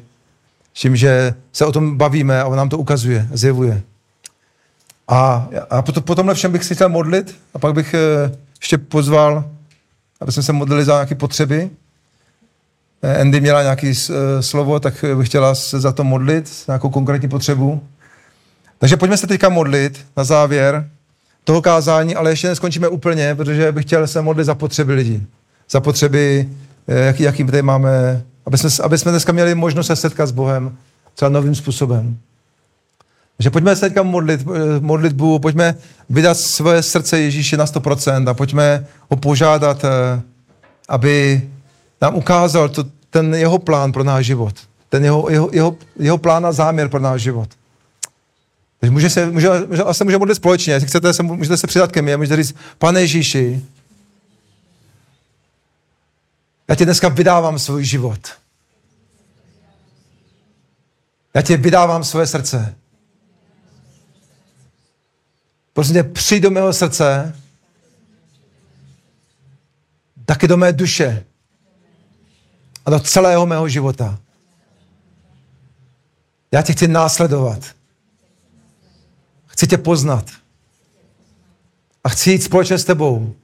tím, 0.73 0.95
že 0.95 1.34
se 1.53 1.65
o 1.65 1.71
tom 1.71 1.97
bavíme 1.97 2.41
a 2.41 2.45
on 2.45 2.57
nám 2.57 2.69
to 2.69 2.78
ukazuje, 2.78 3.28
zjevuje. 3.34 3.82
A, 5.07 5.49
a 5.69 5.82
po, 5.82 6.01
po 6.01 6.15
tomhle 6.15 6.36
všem 6.36 6.51
bych 6.51 6.63
si 6.63 6.75
chtěl 6.75 6.89
modlit 6.89 7.36
a 7.53 7.59
pak 7.59 7.73
bych 7.73 7.93
eh, 7.93 8.32
ještě 8.59 8.78
pozval, 8.78 9.45
aby 10.21 10.32
jsme 10.32 10.43
se 10.43 10.53
modlili 10.53 10.86
za 10.86 10.93
nějaké 10.93 11.15
potřeby. 11.15 11.69
Eh, 13.01 13.21
Andy 13.21 13.41
měla 13.41 13.61
nějaké 13.61 13.93
eh, 14.09 14.43
slovo, 14.43 14.80
tak 14.80 15.05
bych 15.17 15.28
chtěla 15.28 15.55
se 15.55 15.80
za 15.80 15.91
to 15.91 16.03
modlit, 16.03 16.63
nějakou 16.67 16.89
konkrétní 16.89 17.30
potřebu. 17.30 17.84
Takže 18.80 18.97
pojďme 18.97 19.17
se 19.17 19.28
teďka 19.28 19.49
modlit 19.49 20.05
na 20.17 20.23
závěr 20.23 20.89
toho 21.43 21.61
kázání, 21.61 22.15
ale 22.15 22.30
ještě 22.30 22.47
neskončíme 22.47 22.88
úplně, 22.88 23.36
protože 23.36 23.71
bych 23.71 23.86
chtěl 23.86 24.07
se 24.07 24.21
modlit 24.21 24.45
za 24.45 24.55
potřeby 24.55 24.93
lidí. 24.93 25.28
Za 25.69 25.82
potřeby, 25.82 26.49
jaký, 26.88 27.23
jaký 27.23 27.43
tady 27.43 27.61
máme, 27.61 28.23
aby 28.45 28.57
jsme, 28.57 28.69
aby 28.84 28.97
jsme 28.97 29.11
dneska 29.11 29.32
měli 29.32 29.55
možnost 29.55 29.88
se 29.88 29.95
setkat 29.95 30.25
s 30.25 30.32
Bohem 30.32 30.78
třeba 31.15 31.30
novým 31.30 31.55
způsobem. 31.55 32.17
Takže 33.38 33.49
pojďme 33.49 33.75
se 33.75 33.82
teďka 33.82 34.03
modlit, 34.03 34.41
eh, 34.41 34.80
modlitbu, 34.80 35.39
pojďme 35.39 35.75
vydat 36.09 36.38
svoje 36.38 36.84
srdce 36.84 37.19
Ježíši 37.19 37.57
na 37.57 37.65
100% 37.65 38.30
a 38.30 38.34
pojďme 38.34 38.86
ho 39.11 39.17
požádat, 39.17 39.84
eh, 39.84 40.21
aby 40.89 41.41
nám 42.01 42.15
ukázal 42.15 42.69
to, 42.69 42.84
ten 43.09 43.36
jeho 43.36 43.59
plán 43.59 43.91
pro 43.91 44.03
náš 44.03 44.25
život. 44.25 44.53
Ten 44.89 45.03
jeho, 45.03 45.28
jeho, 45.30 45.49
jeho, 45.53 45.75
jeho 45.99 46.17
plán 46.17 46.45
a 46.45 46.51
záměr 46.51 46.89
pro 46.89 46.99
náš 46.99 47.21
život. 47.21 47.49
Takže 48.88 48.93
může 48.93 49.09
se, 49.09 49.25
může, 49.25 49.49
může, 49.67 49.83
se 49.91 50.03
může 50.03 50.17
modlit 50.17 50.38
společně. 50.38 50.73
Jestli 50.73 50.88
chcete, 50.88 51.13
se, 51.13 51.23
můžete 51.23 51.57
se 51.57 51.67
přidat 51.67 51.91
ke 51.91 52.01
mně 52.01 52.17
můžete 52.17 52.35
říct, 52.35 52.55
pane 52.77 53.01
Ježíši, 53.01 53.65
já 56.67 56.75
ti 56.75 56.85
dneska 56.85 57.09
vydávám 57.09 57.59
svůj 57.59 57.85
život. 57.85 58.19
Já 61.33 61.41
ti 61.41 61.57
vydávám 61.57 62.03
svoje 62.03 62.27
srdce. 62.27 62.75
Prosím 65.73 65.93
tě, 65.93 66.03
přijď 66.03 66.43
do 66.43 66.51
mého 66.51 66.73
srdce, 66.73 67.35
taky 70.25 70.47
do 70.47 70.57
mé 70.57 70.73
duše 70.73 71.25
a 72.85 72.89
do 72.89 72.99
celého 72.99 73.45
mého 73.45 73.69
života. 73.69 74.19
Já 76.51 76.61
tě 76.61 76.73
chci 76.73 76.88
následovat. 76.88 77.76
Chci 79.58 79.68
tě 79.68 79.78
poznat. 79.78 80.32
A 82.03 82.10
chci 82.10 82.32
jít 82.32 82.43
společně 82.43 82.78
s 82.78 82.86
tebou. 82.86 83.36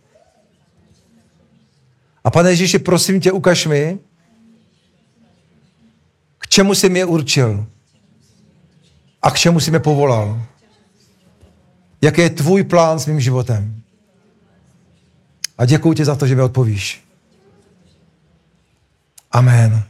A 2.23 2.31
pane 2.31 2.49
Ježíši, 2.49 2.79
prosím 2.79 3.21
tě, 3.21 3.31
ukaž 3.31 3.65
mi, 3.65 3.99
k 6.37 6.47
čemu 6.47 6.75
jsi 6.75 6.89
mě 6.89 7.05
určil 7.05 7.67
a 9.21 9.31
k 9.31 9.37
čemu 9.37 9.59
jsi 9.59 9.69
mě 9.69 9.79
povolal. 9.79 10.41
Jaký 12.01 12.21
je 12.21 12.29
tvůj 12.29 12.63
plán 12.63 12.99
s 12.99 13.05
mým 13.05 13.19
životem? 13.19 13.81
A 15.57 15.65
děkuji 15.65 15.93
ti 15.93 16.05
za 16.05 16.15
to, 16.15 16.27
že 16.27 16.35
mi 16.35 16.41
odpovíš. 16.41 17.03
Amen. 19.31 19.83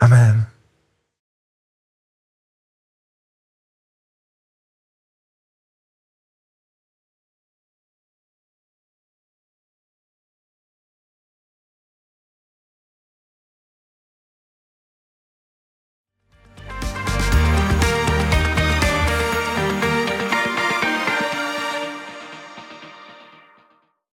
Amen. 0.00 0.51